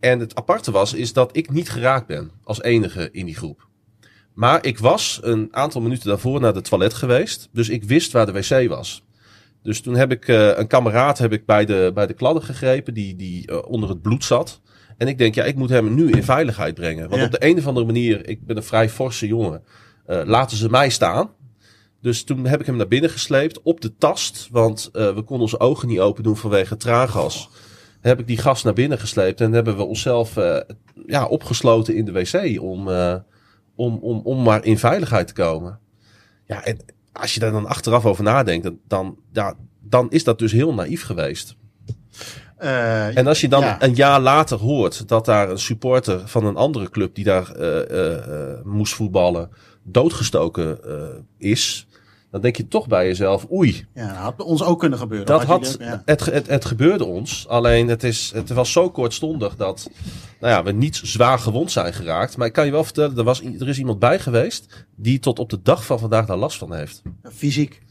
En 0.00 0.18
het 0.20 0.34
aparte 0.34 0.70
was, 0.70 0.94
is 0.94 1.12
dat 1.12 1.36
ik 1.36 1.50
niet 1.50 1.70
geraakt 1.70 2.06
ben 2.06 2.30
als 2.44 2.62
enige 2.62 3.08
in 3.12 3.26
die 3.26 3.34
groep. 3.34 3.68
Maar 4.34 4.66
ik 4.66 4.78
was 4.78 5.18
een 5.22 5.48
aantal 5.50 5.80
minuten 5.80 6.08
daarvoor 6.08 6.40
naar 6.40 6.54
de 6.54 6.60
toilet 6.60 6.94
geweest. 6.94 7.48
Dus 7.52 7.68
ik 7.68 7.84
wist 7.84 8.12
waar 8.12 8.26
de 8.26 8.32
wc 8.32 8.68
was. 8.68 9.04
Dus 9.62 9.80
toen 9.80 9.94
heb 9.96 10.12
ik 10.12 10.28
eh, 10.28 10.58
een 10.58 10.66
kameraad 10.66 11.18
heb 11.18 11.32
ik 11.32 11.46
bij, 11.46 11.64
de, 11.64 11.90
bij 11.94 12.06
de 12.06 12.14
kladden 12.14 12.42
gegrepen 12.42 12.94
die, 12.94 13.16
die 13.16 13.46
eh, 13.46 13.70
onder 13.70 13.88
het 13.88 14.02
bloed 14.02 14.24
zat. 14.24 14.60
En 15.00 15.08
ik 15.08 15.18
denk, 15.18 15.34
ja, 15.34 15.44
ik 15.44 15.56
moet 15.56 15.68
hem 15.68 15.94
nu 15.94 16.10
in 16.10 16.22
veiligheid 16.22 16.74
brengen. 16.74 17.08
Want 17.08 17.20
Ja. 17.20 17.26
op 17.26 17.32
de 17.32 17.46
een 17.46 17.58
of 17.58 17.66
andere 17.66 17.86
manier, 17.86 18.28
ik 18.28 18.46
ben 18.46 18.56
een 18.56 18.62
vrij 18.62 18.88
forse 18.88 19.26
jongen, 19.26 19.62
eh, 20.06 20.20
laten 20.24 20.56
ze 20.56 20.70
mij 20.70 20.88
staan. 20.90 21.30
Dus 22.00 22.24
toen 22.24 22.46
heb 22.46 22.60
ik 22.60 22.66
hem 22.66 22.76
naar 22.76 22.88
binnen 22.88 23.10
gesleept 23.10 23.62
op 23.62 23.80
de 23.80 23.96
tast. 23.96 24.48
Want 24.50 24.88
eh, 24.92 25.06
we 25.06 25.22
konden 25.22 25.40
onze 25.40 25.60
ogen 25.60 25.88
niet 25.88 26.00
open 26.00 26.22
doen 26.22 26.36
vanwege 26.36 26.76
traangas. 26.76 27.50
Heb 28.00 28.20
ik 28.20 28.26
die 28.26 28.36
gas 28.38 28.62
naar 28.62 28.72
binnen 28.72 28.98
gesleept 28.98 29.40
en 29.40 29.52
hebben 29.52 29.76
we 29.76 29.82
onszelf 29.82 30.36
eh, 30.36 30.60
ja, 31.06 31.26
opgesloten 31.26 31.94
in 31.96 32.04
de 32.04 32.12
wc 32.12 32.60
om, 32.62 32.88
om, 33.74 33.98
om, 34.02 34.20
om 34.24 34.42
maar 34.42 34.64
in 34.64 34.78
veiligheid 34.78 35.26
te 35.26 35.32
komen. 35.32 35.78
Ja, 36.46 36.64
en 36.64 36.78
als 37.12 37.34
je 37.34 37.40
daar 37.40 37.52
dan 37.52 37.66
achteraf 37.66 38.06
over 38.06 38.24
nadenkt, 38.24 38.64
dan, 38.64 38.78
dan, 38.88 39.16
ja, 39.32 39.54
dan 39.80 40.10
is 40.10 40.24
dat 40.24 40.38
dus 40.38 40.52
heel 40.52 40.74
naïef 40.74 41.02
geweest. 41.02 41.56
Eh, 42.60 43.16
En 43.16 43.26
als 43.26 43.40
je 43.40 43.48
dan 43.48 43.60
ja. 43.60 43.82
een 43.82 43.94
jaar 43.94 44.20
later 44.20 44.58
hoort 44.58 45.08
dat 45.08 45.24
daar 45.24 45.50
een 45.50 45.58
supporter 45.58 46.28
van 46.28 46.44
een 46.44 46.56
andere 46.56 46.90
club 46.90 47.14
die 47.14 47.24
daar 47.24 47.50
eh, 47.52 48.14
eh, 48.14 48.64
moest 48.64 48.94
voetballen, 48.94 49.50
doodgestoken 49.82 50.78
is, 51.38 51.86
dan 52.30 52.40
denk 52.40 52.56
je 52.56 52.68
toch 52.68 52.86
bij 52.86 53.06
jezelf, 53.06 53.46
oei, 53.50 53.86
ja, 53.94 54.06
dat 54.06 54.16
had 54.16 54.42
ons 54.42 54.62
ook 54.62 54.78
kunnen 54.78 54.98
gebeuren. 54.98 55.26
dat 55.26 55.44
had, 55.44 55.76
ja. 55.78 56.02
het, 56.04 56.24
het, 56.24 56.46
het 56.46 56.64
gebeurde 56.64 57.04
ons. 57.04 57.48
Alleen 57.48 57.88
het, 57.88 58.04
is, 58.04 58.32
het 58.34 58.50
was 58.50 58.72
zo 58.72 58.90
kortstondig 58.90 59.56
dat 59.56 59.90
nou 60.40 60.52
ja, 60.52 60.62
we 60.62 60.72
niet 60.72 61.00
zwaar 61.02 61.38
gewond 61.38 61.72
zijn 61.72 61.94
geraakt. 61.94 62.36
Maar 62.36 62.46
ik 62.46 62.52
kan 62.52 62.64
je 62.64 62.70
wel 62.70 62.84
vertellen, 62.84 63.16
er, 63.16 63.24
was, 63.24 63.42
er 63.42 63.68
is 63.68 63.78
iemand 63.78 63.98
bij 63.98 64.18
geweest 64.18 64.86
die 64.96 65.18
tot 65.18 65.38
op 65.38 65.50
de 65.50 65.62
dag 65.62 65.84
van 65.84 65.98
vandaag 65.98 66.26
daar 66.26 66.36
last 66.36 66.58
van 66.58 66.74
heeft. 66.74 67.02
Fysiek. 67.32 67.82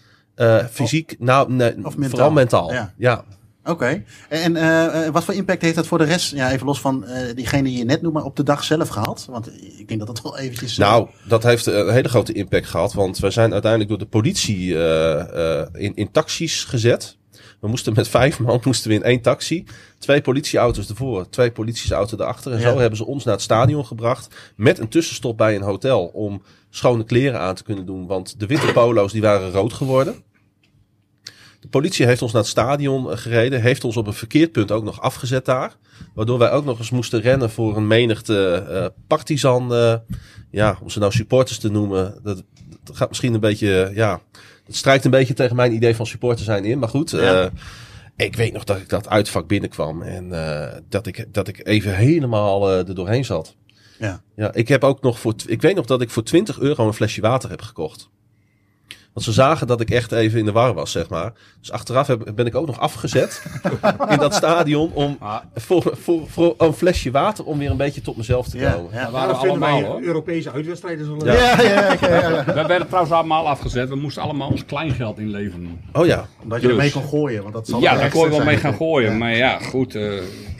Fysiek, 0.71 1.15
nou, 1.19 1.53
nee, 1.53 1.69
Of 1.69 1.84
mentaal. 1.84 2.10
vooral 2.10 2.32
mentaal. 2.32 2.73
Ja. 2.73 2.93
Ja. 2.97 3.25
Oké. 3.69 4.03
En 4.29 4.55
eh, 4.55 5.05
eh, 5.05 5.13
wat 5.13 5.23
voor 5.23 5.34
impact 5.34 5.62
heeft 5.62 5.75
dat 5.75 5.88
voor 5.88 5.97
de 5.97 6.03
rest? 6.03 6.32
Ja, 6.32 6.51
even 6.51 6.65
los 6.65 6.79
van 6.79 7.05
eh, 7.05 7.36
diegene 7.36 7.63
die 7.63 7.77
je 7.77 7.84
net 7.84 8.01
noemt, 8.01 8.13
maar 8.13 8.23
op 8.23 8.36
de 8.36 8.43
dag 8.43 8.63
zelf 8.63 8.89
gehad? 8.89 9.25
Want 9.29 9.49
ik 9.77 9.88
denk 9.88 9.99
dat 9.99 10.08
het 10.10 10.21
wel 10.21 10.38
eventjes... 10.38 10.77
Nou, 10.77 11.08
dat 11.27 11.43
heeft 11.43 11.65
een 11.65 11.91
hele 11.91 12.10
grote 12.10 12.34
impact 12.34 12.67
gehad. 12.67 12.93
Want 12.93 13.19
we 13.19 13.29
zijn 13.29 13.51
uiteindelijk 13.51 13.89
door 13.89 13.99
de 13.99 14.05
politie 14.05 14.75
in, 15.73 15.95
in 15.95 16.12
taxis 16.12 16.63
gezet. 16.63 17.17
We 17.60 17.67
moesten 17.67 17.93
met 17.93 18.08
vijf 18.08 18.39
man 18.39 18.62
moesten 18.65 18.89
we 18.89 18.95
in 18.95 19.03
één 19.03 19.21
taxi. 19.21 19.65
Twee 19.97 20.21
politieauto's 20.21 20.89
ervoor, 20.89 21.29
twee 21.29 21.51
politieauto's 21.51 22.19
erachter. 22.19 22.51
En 22.51 22.60
Ja. 22.60 22.71
zo 22.71 22.77
hebben 22.79 22.97
ze 22.97 23.05
ons 23.05 23.23
naar 23.23 23.34
het 23.34 23.43
stadion 23.43 23.86
gebracht. 23.86 24.36
Met 24.55 24.79
een 24.79 24.89
tussenstop 24.89 25.38
bij 25.38 25.55
een 25.55 25.62
hotel 25.62 26.05
om 26.05 26.41
schone 26.69 27.03
kleren 27.03 27.39
aan 27.39 27.55
te 27.55 27.63
kunnen 27.63 27.86
doen. 27.86 28.08
Want 28.08 28.39
de 28.39 28.45
witte 28.45 28.71
polo's 28.71 29.12
die 29.12 29.21
waren 29.21 29.51
rood 29.51 29.73
geworden. 29.73 30.23
De 31.60 31.67
politie 31.67 32.06
heeft 32.06 32.22
ons 32.22 32.32
naar 32.32 32.41
het 32.41 32.52
stadion 32.52 33.12
eh, 33.12 33.17
gereden. 33.17 33.62
Heeft 33.62 33.84
ons 33.84 33.98
op 33.98 34.08
een 34.08 34.13
verkeerd 34.13 34.52
punt 34.52 34.72
ook 34.72 34.84
nog 34.84 35.02
afgezet 35.02 35.45
daar. 35.45 35.76
Waardoor 36.13 36.38
wij 36.39 36.52
ook 36.52 36.65
nog 36.65 36.78
eens 36.80 36.89
moesten 36.89 37.22
rennen 37.22 37.50
voor 37.50 37.78
een 37.78 37.88
menigte 37.88 38.52
eh 38.69 38.86
partizan. 39.08 39.74
eh, 39.74 39.95
ja, 40.52 40.78
om 40.82 40.89
ze 40.89 41.00
nou 41.00 41.12
supporters 41.12 41.58
te 41.60 41.72
noemen. 41.72 42.19
Dat, 42.24 42.43
dat 42.84 42.95
gaat 42.98 43.08
misschien 43.10 43.34
een 43.34 43.39
beetje, 43.39 43.91
ja. 43.93 44.22
Het 44.65 44.76
strijkt 44.76 45.06
een 45.06 45.12
beetje 45.12 45.34
tegen 45.34 45.56
mijn 45.56 45.74
idee 45.74 45.95
van 45.95 46.06
supporter 46.06 46.45
zijn 46.45 46.65
in. 46.65 46.80
Maar 46.80 46.89
goed, 46.89 47.10
Ja. 47.10 47.50
ik 48.15 48.36
weet 48.36 48.54
nog 48.54 48.63
dat 48.63 48.78
ik 48.78 48.89
dat 48.89 49.08
uitvak 49.10 49.48
binnenkwam. 49.48 50.02
En 50.02 50.30
dat, 50.89 51.08
ik, 51.08 51.26
dat 51.32 51.48
ik 51.48 51.67
even 51.67 51.95
helemaal 51.95 52.69
er 52.72 52.95
doorheen 52.95 53.26
zat. 53.26 53.56
Ja. 54.00 54.22
Ja, 54.36 54.54
ik 54.54 54.67
heb 54.67 54.84
ook 54.84 55.02
nog 55.02 55.19
voor, 55.19 55.34
ik 55.45 55.62
weet 55.62 55.76
nog 55.76 55.86
dat 55.86 56.02
ik 56.02 56.10
voor 56.10 56.24
20 56.24 56.60
euro 56.60 56.88
een 56.88 56.93
flesje 56.93 57.22
water 57.22 57.50
heb 57.50 57.62
gekocht. 57.62 58.10
Want 59.13 59.26
ze 59.26 59.32
zagen 59.32 59.67
dat 59.67 59.82
ik 59.82 59.89
echt 59.89 60.12
even 60.12 60.39
in 60.39 60.45
de 60.45 60.52
war 60.52 60.74
was, 60.74 60.91
zeg 60.91 61.10
maar. 61.10 61.32
Dus 61.60 61.72
achteraf 61.72 62.08
heb, 62.08 62.32
ben 62.36 62.45
ik 62.45 62.56
ook 62.56 62.65
nog 62.67 62.80
afgezet 62.80 63.43
in 64.10 64.17
dat 64.17 64.34
stadion 64.34 64.91
om 64.93 65.17
Ah. 65.19 65.36
voor, 65.56 65.91
voor, 66.02 66.22
voor 66.28 66.56
een 66.58 66.74
flesje 66.74 67.12
water 67.12 67.45
om 67.45 67.58
weer 67.60 67.69
een 67.72 67.78
beetje 67.78 68.02
tot 68.02 68.17
mezelf 68.17 68.48
te 68.48 68.58
komen. 68.58 68.89
ja. 68.93 69.12
Waren 69.12 69.30
we 69.41 69.48
allemaal 69.48 69.82
hoor. 69.84 70.02
Europese 70.02 70.52
uitwedstrijden 70.52 71.06
zullen 71.06 71.26
Ja. 71.26 71.34
Ja, 71.34 71.62
ja, 71.62 71.98
ja, 72.02 72.30
ja. 72.30 72.45
We 72.45 72.54
werden 72.67 72.88
trouwens 72.88 73.13
allemaal 73.13 73.48
afgezet. 73.48 73.89
We 73.89 73.95
moesten 73.95 74.22
allemaal 74.24 74.50
ons 74.50 74.65
kleingeld 74.65 75.19
inleveren. 75.19 75.80
Oh 75.93 76.06
ja. 76.06 76.26
Omdat 76.43 76.62
je 76.62 76.67
Dus. 76.67 76.76
ermee 76.76 76.91
kon 76.91 77.04
gooien. 77.04 77.41
Want 77.41 77.54
dat 77.54 77.67
zal 77.67 77.82
Ja, 77.82 77.95
daar 77.95 78.10
kon 78.10 78.24
je 78.24 78.30
wel 78.30 78.45
mee 78.45 78.58
gaan 78.58 78.76
gooien. 78.76 79.17
Maar 79.17 79.36
ja, 79.36 79.60
goed. 79.60 79.95
eh 79.95 80.12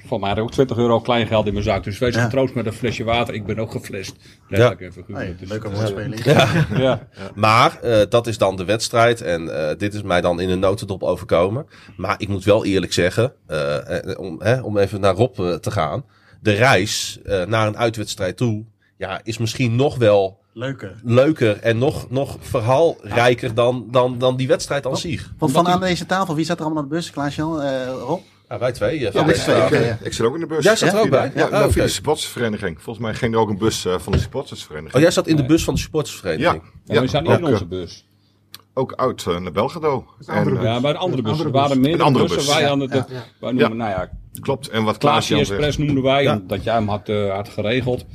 voor 0.10 0.20
mij 0.20 0.30
had 0.30 0.38
ik 0.38 0.44
ook 0.44 0.52
20 0.52 0.78
euro 0.78 1.00
kleingeld 1.00 1.46
in 1.48 1.54
mijn 1.54 1.66
zak. 1.66 1.84
Dus 1.84 1.98
wees 1.98 2.16
Ja. 2.16 2.24
getroost 2.24 2.54
met 2.54 2.66
een 2.66 2.74
flesje 2.74 3.04
water. 3.04 3.34
Ik 3.34 3.46
ben 3.46 3.60
ook 3.60 3.72
geflest. 3.72 4.16
Ja. 4.48 4.76
Hey, 5.08 5.36
Dus, 5.40 5.50
leuke 5.50 5.68
eh, 5.68 5.74
woordspeling. 5.76 6.24
Ja. 6.86 7.08
Maar 7.36 7.80
eh, 7.82 8.02
dat 8.10 8.28
is 8.28 8.38
dan 8.38 8.56
de 8.56 8.66
wedstrijd. 8.66 9.22
En 9.22 9.70
eh, 9.70 9.78
dit 9.78 9.94
is 9.94 10.02
mij 10.02 10.22
dan 10.22 10.40
in 10.40 10.50
een 10.50 10.60
notendop 10.60 11.04
overkomen. 11.04 11.66
Maar 11.98 12.16
ik 12.18 12.28
moet 12.28 12.44
wel 12.44 12.66
eerlijk 12.66 12.94
zeggen, 12.94 13.34
om, 14.18 14.36
hè, 14.42 14.62
om 14.62 14.78
even 14.78 15.00
naar 15.00 15.16
Rob 15.16 15.36
te 15.62 15.72
gaan. 15.72 16.04
De 16.42 16.52
reis 16.52 17.20
eh, 17.26 17.46
naar 17.46 17.68
een 17.68 17.78
uitwedstrijd 17.78 18.38
toe 18.38 18.66
ja, 18.98 19.20
is 19.24 19.38
misschien 19.38 19.76
nog 19.76 19.98
wel 19.98 20.40
Leuke. 20.54 20.92
leuker 21.04 21.60
en 21.60 21.78
nog, 21.78 22.10
nog 22.10 22.38
verhaalrijker 22.40 23.54
dan, 23.54 23.88
dan, 23.92 24.18
dan 24.18 24.36
die 24.38 24.48
wedstrijd 24.48 24.86
aan 24.86 24.98
zich. 24.98 25.34
Want 25.38 25.52
van 25.52 25.68
aan 25.68 25.80
deze 25.80 26.06
tafel, 26.06 26.36
wie 26.36 26.46
zat 26.46 26.58
er 26.60 26.66
allemaal 26.66 26.84
op 26.84 26.90
de 26.90 26.96
bus? 26.96 27.12
Klaas-Jan, 27.12 27.62
eh, 27.62 27.88
Rob? 27.88 28.20
Ja, 28.50 28.60
wij 28.60 28.72
twee. 28.72 29.08
eh, 29.08 29.14
Ja, 29.14 29.26
wij 29.26 29.34
twee. 29.34 29.92
Ik, 30.04 30.14
zit 30.14 30.26
ook 30.26 30.34
in 30.34 30.40
de 30.40 30.46
bus. 30.48 30.64
Jij 30.64 30.76
zat 30.76 30.94
er 30.94 31.00
ook 31.00 31.10
bij? 31.10 31.32
Ja, 31.36 31.46
Ah, 31.48 31.62
oké. 31.64 31.72
via 31.72 31.84
de 31.84 31.90
supportersvereniging. 31.90 32.82
Volgens 32.82 33.06
mij 33.06 33.14
ging 33.14 33.34
er 33.34 33.40
ook 33.40 33.50
een 33.50 33.58
bus 33.58 33.86
eh, 33.86 34.00
van 34.00 34.12
de 34.12 34.20
supportersvereniging. 34.20 34.96
Oh, 34.96 35.02
jij 35.02 35.12
zat 35.12 35.28
in 35.28 35.36
de 35.36 35.46
bus 35.46 35.64
van 35.64 35.74
de 35.74 35.80
supportersvereniging. 35.80 36.62
Ja, 36.86 36.94
Ja, 36.96 37.02
we 37.02 37.08
zijn 37.08 37.24
niet 37.24 37.38
in 37.38 37.46
onze 37.46 37.64
eh, 37.64 37.70
bus. 37.70 38.06
ook 38.74 38.94
uit 38.96 39.26
eh, 39.28 39.40
naar 39.40 39.52
Belgrado. 39.52 40.06
een 40.20 40.36
andere 40.36 40.56
En, 40.56 40.62
bus. 40.62 40.72
Ja, 40.72 40.80
bij 40.82 40.90
een 40.92 40.98
andere 40.98 41.22
bus. 41.22 41.40
Er 41.40 41.52
waren 41.52 41.80
meerdere 41.82 42.12
bussen. 42.12 42.38
bus. 42.38 42.48
Wij 42.48 42.62
Ja, 42.62 42.68
hadden 42.68 42.90
de, 42.90 42.96
ja. 42.96 43.06
wij 43.40 43.52
noemen, 43.52 43.70
Ja. 43.70 43.76
nou 43.76 43.90
ja, 43.90 44.10
klopt. 44.42 44.70
En 44.70 44.84
wat 44.84 44.98
zegt. 45.20 45.32
Express 45.32 45.78
noemden 45.78 46.04
wij, 46.04 46.24
Ja. 46.24 46.36
omdat 46.38 46.64
jij 46.64 46.74
hem 46.74 46.88
had, 46.88 47.10
eh, 47.10 47.34
had 47.36 47.50
geregeld. 47.50 48.06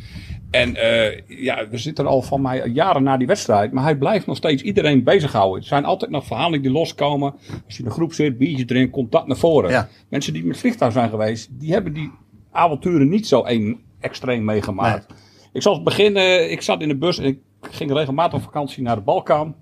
En 0.55 0.77
eh, 0.77 1.21
ja, 1.27 1.69
we 1.69 1.79
zitten 1.79 2.07
al 2.07 2.23
van 2.23 2.43
mij 2.43 2.69
jaren 2.69 3.03
na 3.03 3.17
die 3.17 3.27
wedstrijd. 3.27 3.73
Maar 3.73 3.85
hij 3.85 3.97
blijft 3.97 4.27
nog 4.27 4.37
steeds 4.37 4.63
iedereen 4.63 5.03
bezighouden. 5.03 5.61
Er 5.61 5.67
zijn 5.67 5.85
altijd 5.85 6.11
nog 6.11 6.27
verhalen 6.27 6.63
die 6.63 6.71
loskomen. 6.71 7.35
Als 7.65 7.77
je 7.77 7.79
in 7.79 7.85
een 7.85 7.95
groep 7.95 8.13
zit, 8.13 8.39
biertje 8.39 8.65
drinkt, 8.65 8.93
komt 8.93 9.13
dat 9.13 9.27
naar 9.27 9.37
voren. 9.37 9.71
Ja. 9.71 9.89
Mensen 10.09 10.33
die 10.33 10.45
met 10.45 10.59
vliegtuig 10.59 10.93
zijn 10.93 11.11
geweest, 11.11 11.49
die 11.51 11.73
hebben 11.73 11.93
die 11.93 12.11
avonturen 12.53 13.09
niet 13.09 13.27
zo 13.27 13.43
een, 13.47 13.81
extreem 14.01 14.45
meegemaakt. 14.45 15.15
Ik 15.53 15.63
zal 15.63 15.83
beginnen, 15.83 16.51
ik 16.51 16.63
zat 16.63 16.83
in 16.83 16.89
de 16.89 16.97
bus 16.97 17.19
en 17.19 17.25
ik 17.25 17.39
ging 17.61 17.93
regelmatig 17.93 18.39
op 18.39 18.45
vakantie 18.45 18.83
naar 18.83 18.97
de 18.97 19.03
Balkan. 19.03 19.57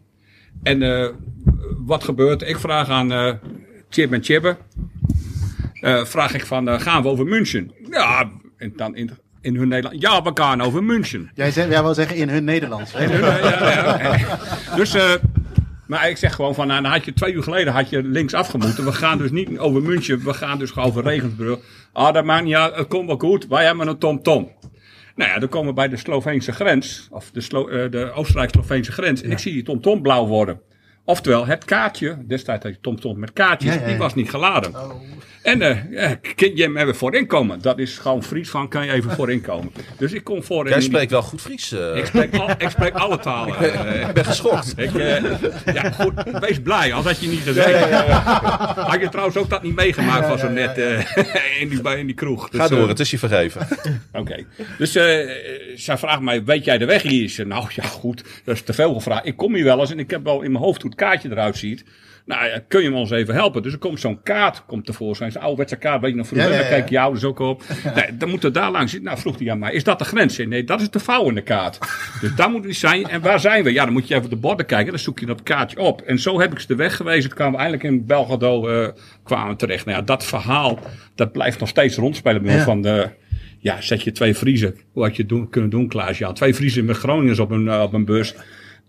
En 0.63 0.83
eh, 0.83 1.09
wat 1.87 2.05
gebeurt? 2.05 2.43
Ik 2.43 2.59
vraag 2.59 2.89
aan 2.89 3.13
eh 3.13 3.33
Chip 3.89 4.13
en 4.13 4.23
Chibbe. 4.23 4.57
vraag 6.05 6.35
ik 6.35 6.47
van, 6.47 6.81
gaan 6.81 7.03
we 7.03 7.09
over 7.09 7.27
München? 7.27 7.73
Ja, 7.91 8.31
en 8.57 8.73
dan 8.77 8.97
in, 8.97 9.11
in 9.43 9.57
hun 9.57 9.69
Nederland. 9.69 10.01
Ja, 10.01 10.23
we 10.23 10.31
gaan 10.35 10.61
over 10.61 10.85
München. 10.85 11.31
Jij, 11.35 11.51
zei, 11.51 11.71
jij 11.71 11.83
wil 11.83 11.95
zeggen 11.95 12.17
in 12.17 12.29
hun 12.29 12.45
Nederlands. 12.45 12.93
hè? 12.93 13.05
Ja, 13.05 13.39
ja, 13.39 14.17
ja. 14.17 14.39
Dus, 14.77 14.95
eh, 14.95 15.13
maar 15.87 16.09
ik 16.09 16.17
zeg 16.17 16.35
gewoon 16.35 16.55
van, 16.55 16.67
nou, 16.67 16.83
dan 16.83 16.91
had 16.91 17.05
je 17.05 17.13
twee 17.13 17.33
uur 17.33 17.43
geleden 17.43 17.73
had 17.73 17.91
je 17.91 18.03
links 18.03 18.35
afgemoeten. 18.35 18.85
We 18.85 18.93
gaan 18.93 19.19
dus 19.19 19.31
niet 19.31 19.59
over 19.59 19.83
München, 19.83 20.25
we 20.25 20.35
gaan 20.35 20.59
dus 20.59 20.71
gewoon 20.71 20.89
over 20.89 21.03
Regensburg. 21.03 21.59
Ah, 21.93 22.15
dat 22.15 22.25
maakt 22.25 22.45
niet 22.45 22.55
uit, 22.55 22.75
het 22.75 22.89
komt 22.89 23.07
wel 23.07 23.19
goed, 23.19 23.47
wij 23.47 23.65
hebben 23.65 23.89
een 23.89 23.99
tom-tom. 23.99 24.51
Nou 25.17 25.31
ja, 25.31 25.39
dan 25.39 25.49
komen 25.49 25.69
we 25.69 25.75
bij 25.75 25.89
de 25.89 25.97
Sloveense 25.97 26.53
grens, 26.53 27.09
of 27.11 27.31
de, 27.31 27.41
Slo 27.41 27.69
eh, 27.69 27.91
de 27.91 28.13
Oostenrijk-Sloveense 28.13 28.93
grens. 28.93 29.23
En 29.23 29.31
ik 29.31 29.39
zie 29.39 29.53
die 29.53 29.63
tom-tom 29.63 30.03
blauw 30.03 30.27
worden. 30.27 30.61
Oftewel, 31.05 31.47
het 31.47 31.65
kaartje, 31.65 32.17
destijds 32.27 32.65
had 32.65 32.73
je 32.73 32.79
tom-tom 32.81 33.19
met 33.19 33.33
kaartjes, 33.33 33.75
Ja, 33.75 33.81
ja, 33.81 33.87
die 33.87 33.97
was 33.97 34.15
niet 34.15 34.31
geladen. 34.31 34.75
En 35.43 35.63
eh 35.63 35.77
ja, 35.91 36.15
kun 36.35 36.57
je 36.57 36.63
hem 36.63 36.77
even 36.77 36.95
voorin 36.97 37.27
komen? 37.27 37.63
Dat 37.63 37.79
is 37.79 37.99
gewoon 37.99 38.23
Fries 38.23 38.51
van, 38.51 38.69
kan 38.69 38.87
je 38.87 38.93
even 38.93 39.11
voorin 39.11 39.41
komen? 39.41 39.73
Dus 39.99 40.13
ik 40.13 40.25
kom 40.25 40.43
voorin. 40.43 40.73
Jij 40.73 40.81
spreekt 40.81 41.11
wel 41.11 41.23
goed 41.23 41.41
Fries. 41.41 41.73
eh. 41.73 41.97
ik 41.97 42.07
spreek, 42.07 42.35
al, 42.37 42.51
ik 42.51 42.69
spreek 42.69 42.95
alle 42.95 43.19
talen. 43.19 43.57
Eh, 43.59 44.09
ik 44.09 44.15
ben 44.15 44.25
geschokt. 44.25 44.73
ik, 44.77 44.95
eh, 44.95 45.23
ja, 45.75 45.91
goed, 45.91 46.13
wees 46.41 46.61
blij, 46.61 46.93
als 46.93 47.05
had 47.05 47.21
je 47.21 47.29
niet 47.29 47.41
gezegd. 47.41 47.91
Had 48.77 49.01
je 49.01 49.09
trouwens 49.09 49.37
ook 49.37 49.51
dat 49.51 49.63
niet 49.63 49.75
meegemaakt 49.75 50.27
van 50.27 50.39
zo 50.39 50.49
net 50.49 50.79
eh, 50.79 50.99
in, 51.63 51.69
die, 51.69 51.99
in 51.99 52.07
die 52.07 52.15
kroeg. 52.15 52.49
Dus, 52.49 52.61
Ga 52.61 52.69
door, 52.69 52.83
eh, 52.83 52.89
het 52.89 53.01
is 53.01 53.11
je 53.11 53.19
vergeven. 53.19 53.67
Oké. 54.13 54.45
Dus 54.79 54.95
eh 54.95 55.31
zij 55.75 55.99
vraagt 55.99 56.21
mij, 56.21 56.45
weet 56.45 56.65
jij 56.65 56.79
de 56.79 56.85
weg 56.85 57.03
hier? 57.03 57.47
Nou 57.47 57.67
ja, 57.75 57.83
goed, 57.83 58.25
dat 58.45 58.55
is 58.55 58.63
te 58.63 58.73
veel 58.73 58.95
gevraagd. 58.95 59.27
Ik 59.27 59.37
kom 59.37 59.55
hier 59.55 59.65
wel 59.65 59.81
eens 59.81 59.91
en 59.91 59.99
ik 59.99 60.11
heb 60.11 60.25
wel 60.25 60.43
in 60.43 60.53
mijn 60.53 60.65
hoofd 60.65 60.83
hoe 60.83 60.92
het 60.93 61.01
kaartje 61.01 61.31
eruit 61.31 61.57
ziet. 61.57 61.85
Nou 62.25 62.47
ja, 62.47 62.63
kun 62.69 62.83
je 62.83 62.91
me 62.91 62.97
ons 62.97 63.11
even 63.11 63.35
helpen? 63.35 63.63
Dus 63.63 63.73
er 63.73 63.79
komt 63.79 64.01
zo'n 64.01 64.23
kaart 64.23 64.65
komt 64.67 64.87
tevoorschijn. 64.87 65.33
Zo'n 65.33 65.41
ouderwetse 65.41 65.77
kaart, 65.77 66.01
weet 66.01 66.11
je 66.11 66.17
nog 66.17 66.27
vroeger. 66.27 66.49
Ja, 66.49 66.55
ja, 66.55 66.61
Daar 66.63 66.71
ja. 66.71 66.77
kijken 66.77 66.95
je 66.95 67.01
ouders 67.01 67.25
ook 67.25 67.39
op. 67.39 67.63
Nee, 67.95 68.17
dan 68.17 68.29
moeten 68.29 68.53
we 68.53 68.59
daar 68.59 68.71
langs 68.71 68.91
zitten. 68.91 69.09
Nou, 69.11 69.21
vroeg 69.21 69.39
hij 69.39 69.51
aan 69.51 69.59
mij, 69.59 69.73
is 69.73 69.85
dat 69.85 69.99
de 69.99 70.05
grens? 70.05 70.37
Nee, 70.39 70.65
dat 70.65 70.81
is 70.81 70.91
de 70.91 70.99
vouw 70.99 71.29
in 71.29 71.35
de 71.35 71.43
kaart. 71.43 71.79
Dus 72.21 72.35
daar 72.35 72.51
moeten 72.51 72.71
we 72.71 72.77
zijn. 72.77 73.09
En 73.09 73.21
waar 73.21 73.41
zijn 73.41 73.65
we? 73.65 73.73
Ja, 73.73 73.85
dan 73.85 73.93
moet 73.93 74.09
je 74.09 74.15
even 74.15 74.31
de 74.31 74.37
borden 74.37 74.67
kijken. 74.67 74.91
Dan 74.91 74.99
zoek 74.99 75.19
je 75.19 75.27
dat 75.27 75.43
kaartje 75.43 75.79
op. 75.79 76.01
En 76.01 76.19
zo 76.19 76.41
heb 76.41 76.53
ik 76.53 76.59
ze 76.59 76.67
de 76.67 76.75
weg 76.75 76.97
gewezen. 76.97 77.29
Toen 77.29 77.39
kwamen 77.39 77.55
we 77.55 77.59
eindelijk 77.59 77.89
in 77.89 78.07
Belgrado 78.07 78.69
eh, 78.69 78.89
kwamen 79.25 79.57
terecht. 79.57 79.85
Nou 79.85 79.99
ja, 79.99 80.05
dat 80.05 80.25
verhaal, 80.25 80.79
dat 81.15 81.33
blijft 81.33 81.61
nog 81.61 81.69
steeds 81.69 81.97
rondspelen. 81.97 82.61
Van 82.61 82.83
de, 82.83 83.09
ja, 83.59 83.81
zet 83.81 84.03
je 84.03 84.13
twee 84.13 84.37
Vriezen. 84.37 84.77
Hoe 84.93 85.03
had 85.03 85.17
je 85.17 85.23
het 85.23 85.31
doen, 85.31 85.49
kunnen 85.49 85.71
doen, 85.71 85.89
Klaas? 85.89 86.19
Ja, 86.19 86.33
twee 86.33 86.55
Vriezen 86.55 86.85
met 86.85 86.97
Groningers 86.97 87.39
op 87.39 87.51
een, 87.51 87.69
eh, 87.69 87.83
op 87.83 87.93
een 87.93 88.05
bus. 88.05 88.35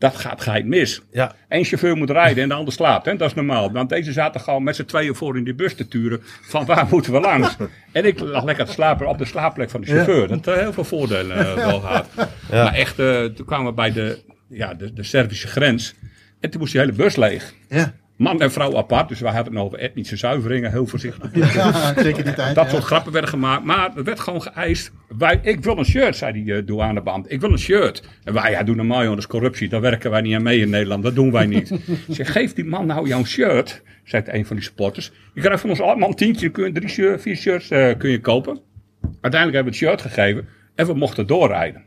Dat 0.04 0.16
gaat 0.16 0.42
geit 0.42 0.66
mis. 0.66 1.02
Ja. 1.12 1.36
Eén 1.48 1.64
chauffeur 1.64 1.98
moet 1.98 2.10
rijden 2.10 2.44
en 2.44 2.50
de 2.50 2.56
ander 2.56 2.74
slaapt. 2.74 3.06
Hè? 3.06 3.16
Dat 3.16 3.30
is 3.30 3.34
normaal. 3.36 3.72
Want 3.72 3.90
deze 3.90 4.12
zaten 4.12 4.42
gewoon 4.42 4.64
met 4.64 4.76
z'n 4.76 4.86
tweeën 4.86 5.16
voor 5.16 5.38
in 5.38 5.44
die 5.44 5.54
bus 5.54 5.76
te 5.76 5.88
turen. 5.88 6.20
Van 6.42 6.66
waar 6.66 6.88
moeten 6.92 7.14
we 7.14 7.20
langs? 7.20 7.56
En 7.92 8.06
ik 8.06 8.20
lag 8.20 8.44
lekker 8.44 8.66
te 8.66 8.72
slapen 8.72 9.08
op 9.08 9.18
de 9.18 9.26
slaapplek 9.26 9.70
van 9.70 9.82
de 9.82 9.88
chauffeur. 9.88 10.28
Dat 10.28 10.46
heeft 10.46 10.60
heel 10.60 10.74
veel 10.74 10.84
voordelen 10.84 11.38
eh, 11.38 11.54
wel 11.54 11.80
gehad. 11.80 12.08
Maar 12.52 12.74
echt, 12.74 13.00
eh, 13.00 13.24
toen 13.24 13.46
kwamen 13.46 13.66
we 13.66 13.74
bij 13.74 13.92
de, 13.92 14.20
ja, 14.50 14.74
de, 14.74 14.94
de 14.94 15.04
Servische 15.04 15.48
grens. 15.48 15.94
En 16.40 16.50
toen 16.50 16.60
moest 16.60 16.72
die 16.72 16.82
hele 16.82 16.94
bus 16.94 17.16
leeg. 17.16 17.54
Ja. 17.70 17.94
Man 18.24 18.42
en 18.42 18.52
vrouw 18.52 18.78
apart. 18.78 19.10
Dus 19.10 19.20
wij 19.20 19.32
hadden 19.32 19.54
het 19.54 19.64
over 19.64 19.80
etnische 19.80 20.18
zuiveringen. 20.18 20.72
Heel 20.72 20.86
voorzichtig. 20.86 21.54
ja, 21.54 21.94
zeker 22.02 22.24
die 22.24 22.34
tijd. 22.34 22.56
Dat 22.56 22.66
ja. 22.66 22.70
soort 22.70 22.84
grappen 22.84 23.12
werden 23.12 23.30
gemaakt. 23.30 23.64
Maar 23.64 23.92
er 23.96 24.04
werd 24.04 24.20
gewoon 24.20 24.42
geëist. 24.42 24.92
Wij, 25.18 25.40
ik 25.42 25.64
wil 25.64 25.78
een 25.78 25.86
shirt, 25.86 26.16
zei 26.16 26.34
die 26.34 26.46
uh, 26.46 26.66
douaneband. 26.66 27.32
Ik 27.32 27.42
wil 27.42 27.52
een 27.52 27.60
shirt. 27.60 28.04
En 28.24 28.34
wij, 28.34 28.52
ja, 28.52 28.64
doe 28.64 28.76
normaal 28.76 29.18
is 29.18 29.28
corruptie. 29.28 29.70
Daar 29.70 29.82
werken 29.82 30.12
wij 30.12 30.22
niet 30.22 30.36
aan 30.36 30.44
mee 30.44 30.60
in 30.60 30.70
Nederland. 30.70 31.04
Dat 31.04 31.16
doen 31.16 31.32
wij 31.32 31.46
niet. 31.46 31.72
Zeg, 32.08 32.32
geef 32.32 32.54
die 32.54 32.66
man 32.66 32.86
nou 32.86 33.08
jouw 33.08 33.24
shirt, 33.24 33.82
zegt 34.04 34.34
een 34.34 34.46
van 34.46 34.56
die 34.56 34.66
supporters. 34.66 35.12
Je 35.34 35.42
krijgt 35.42 35.62
van 35.62 35.70
ons 35.70 35.82
allemaal 35.82 36.10
een 36.10 36.16
tientje. 36.16 36.50
Kun 36.50 36.66
je 36.66 36.72
drie, 36.72 36.90
shirt, 36.90 37.22
vier 37.22 37.36
shirts 37.36 37.72
uh, 37.72 37.92
kun 37.98 38.10
je 38.10 38.20
kopen. 38.20 38.60
Uiteindelijk 39.02 39.54
hebben 39.54 39.74
we 39.74 39.86
het 39.86 39.90
shirt 39.90 40.02
gegeven. 40.02 40.48
En 40.76 40.86
we 40.86 40.94
mochten 40.94 41.28
doorrijden. 41.28 41.84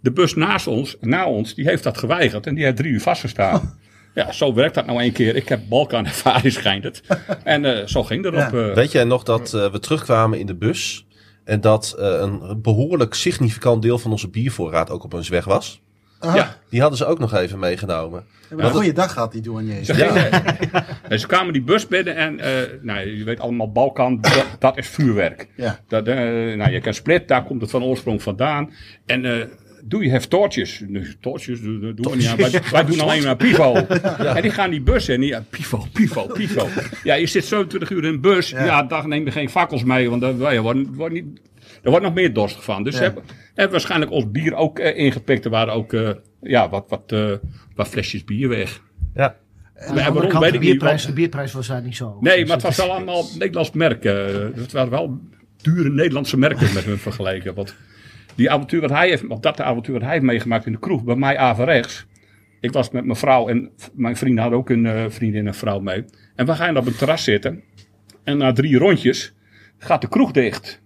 De 0.00 0.12
bus 0.12 0.34
naast 0.34 0.66
ons, 0.66 0.96
na 1.00 1.26
ons, 1.26 1.54
die 1.54 1.64
heeft 1.64 1.82
dat 1.82 1.98
geweigerd. 1.98 2.46
En 2.46 2.54
die 2.54 2.64
heeft 2.64 2.76
drie 2.76 2.92
uur 2.92 3.00
vastgestaan. 3.00 3.60
Ja, 4.14 4.32
zo 4.32 4.54
werkt 4.54 4.74
dat 4.74 4.86
nou 4.86 5.02
een 5.02 5.12
keer. 5.12 5.36
Ik 5.36 5.48
heb 5.48 5.60
Balkan 5.68 6.06
ervaring, 6.06 6.52
schijnt 6.62 6.84
het. 6.84 7.02
En 7.44 7.64
uh, 7.64 7.86
zo 7.86 8.02
ging 8.02 8.24
erop. 8.24 8.38
Ja. 8.38 8.52
Uh, 8.52 8.74
Weet 8.74 8.92
jij 8.92 9.04
nog 9.04 9.22
dat 9.22 9.52
uh, 9.54 9.70
we 9.70 9.78
terugkwamen 9.78 10.38
in 10.38 10.46
de 10.46 10.54
bus 10.54 11.06
en 11.44 11.60
dat 11.60 11.94
uh, 11.98 12.04
een 12.20 12.62
behoorlijk 12.62 13.14
significant 13.14 13.82
deel 13.82 13.98
van 13.98 14.10
onze 14.10 14.28
biervoorraad 14.28 14.90
ook 14.90 15.04
op 15.04 15.14
ons 15.14 15.28
weg 15.28 15.44
was? 15.44 15.80
Ah, 16.18 16.34
Ja. 16.34 16.56
Die 16.70 16.80
hadden 16.80 16.98
ze 16.98 17.04
ook 17.06 17.18
nog 17.18 17.34
even 17.34 17.58
meegenomen. 17.58 18.24
een 18.50 18.70
goede 18.70 18.92
dag 18.92 19.12
gehad, 19.12 19.32
die 19.32 19.40
douaniers. 19.40 19.86
Ze, 19.86 20.04
en 21.08 21.20
ze 21.20 21.26
kwamen 21.26 21.52
die 21.52 21.62
bus 21.62 21.86
binnen 21.86 22.16
en 22.16 22.38
uh, 22.38 22.46
nou, 22.82 23.08
je 23.16 23.24
weet 23.24 23.40
allemaal, 23.40 23.72
Balkan, 23.72 24.20
dat, 24.20 24.46
dat 24.58 24.78
is 24.78 24.88
vuurwerk. 24.88 25.48
Ja. 25.56 25.78
Dat, 25.88 26.08
uh, 26.08 26.14
nou, 26.56 26.70
je 26.70 26.80
kan 26.80 26.94
split, 26.94 27.28
daar 27.28 27.44
komt 27.44 27.60
het 27.60 27.70
van 27.70 27.82
oorsprong 27.82 28.22
vandaan. 28.22 28.72
En 29.06 29.24
uh, 29.24 29.44
doe 29.82 30.04
je 30.04 30.10
have 30.10 30.28
torches. 30.28 30.84
Nee, 30.86 31.16
torches 31.20 31.60
doen 31.60 31.80
we 31.94 32.16
niet 32.16 32.26
aan. 32.26 32.36
Wij, 32.36 32.60
wij 32.70 32.84
doen 32.84 33.00
alleen 33.00 33.24
maar 33.24 33.36
pivo. 33.36 33.86
Ja. 34.22 34.36
En 34.36 34.42
die 34.42 34.50
gaan 34.50 34.70
die 34.70 34.80
bus 34.80 35.08
in. 35.08 35.22
Ja, 35.22 35.44
pivo, 35.50 35.86
pivo, 35.92 36.26
pivo. 36.26 36.68
Ja, 37.04 37.14
je 37.14 37.26
zit 37.26 37.44
27 37.44 37.90
uur 37.90 38.04
in 38.04 38.12
een 38.12 38.20
bus. 38.20 38.50
Ja, 38.50 38.64
ja 38.64 38.82
dag 38.82 39.06
neem 39.06 39.24
je 39.24 39.30
geen 39.30 39.50
fakkels 39.50 39.84
mee, 39.84 40.10
want 40.10 40.20
daar 40.20 41.10
niet, 41.10 41.40
er 41.82 41.90
wordt 41.90 42.04
nog 42.04 42.14
meer 42.14 42.32
dorstig 42.32 42.64
van. 42.64 42.82
Dus 42.82 42.94
ja. 42.94 43.00
hebben, 43.00 43.22
hebben 43.46 43.70
waarschijnlijk 43.70 44.10
ons 44.10 44.30
bier 44.30 44.54
ook 44.54 44.78
uh, 44.78 44.96
ingepikt. 44.96 45.44
Er 45.44 45.50
waren 45.50 45.74
ook 45.74 45.92
uh, 45.92 46.10
ja, 46.40 46.68
wat, 46.68 46.84
wat, 46.88 47.12
uh, 47.12 47.32
wat 47.74 47.88
flesjes 47.88 48.24
bier 48.24 48.48
weg. 48.48 48.82
Ja. 49.14 49.36
Aan 49.74 49.94
de 49.94 50.04
andere 50.04 50.26
kant, 50.26 50.52
de, 50.52 50.58
bierprijs, 50.58 51.06
de 51.06 51.12
bierprijs 51.12 51.52
was 51.52 51.66
daar 51.66 51.82
niet 51.82 51.96
zo. 51.96 52.18
Nee, 52.20 52.46
maar 52.46 52.54
het 52.54 52.62
was 52.62 52.76
wel 52.76 52.90
allemaal 52.90 53.24
Nederlands 53.38 53.70
merken. 53.70 54.14
Het 54.54 54.72
waren 54.72 54.90
wel 54.90 55.20
dure 55.56 55.90
Nederlandse 55.90 56.38
merken 56.38 56.74
met 56.74 56.84
hun 56.84 56.98
vergeleken. 56.98 57.54
Want 57.54 57.74
die 58.34 58.50
avontuur 58.50 58.80
wat 58.80 58.90
hij 58.90 59.08
heeft, 59.08 59.26
of 59.26 59.38
dat 59.40 59.56
de 59.56 59.62
avontuur 59.62 59.94
wat 59.94 60.02
hij 60.02 60.12
heeft 60.12 60.24
meegemaakt 60.24 60.66
in 60.66 60.72
de 60.72 60.78
kroeg, 60.78 61.04
bij 61.04 61.16
mij 61.16 61.38
averechts. 61.38 62.06
Ik 62.60 62.72
was 62.72 62.90
met 62.90 63.04
mijn 63.04 63.18
vrouw 63.18 63.48
en 63.48 63.70
mijn 63.94 64.16
vrienden 64.16 64.42
hadden 64.42 64.58
ook 64.60 64.70
een 64.70 64.84
uh, 64.84 65.04
vriendin 65.08 65.46
en 65.46 65.54
vrouw 65.54 65.80
mee. 65.80 66.04
En 66.34 66.46
we 66.46 66.54
gaan 66.54 66.76
op 66.76 66.86
een 66.86 66.96
terras 66.96 67.24
zitten. 67.24 67.62
En 68.24 68.36
na 68.36 68.52
drie 68.52 68.78
rondjes 68.78 69.34
gaat 69.78 70.00
de 70.00 70.08
kroeg 70.08 70.30
dicht. 70.30 70.82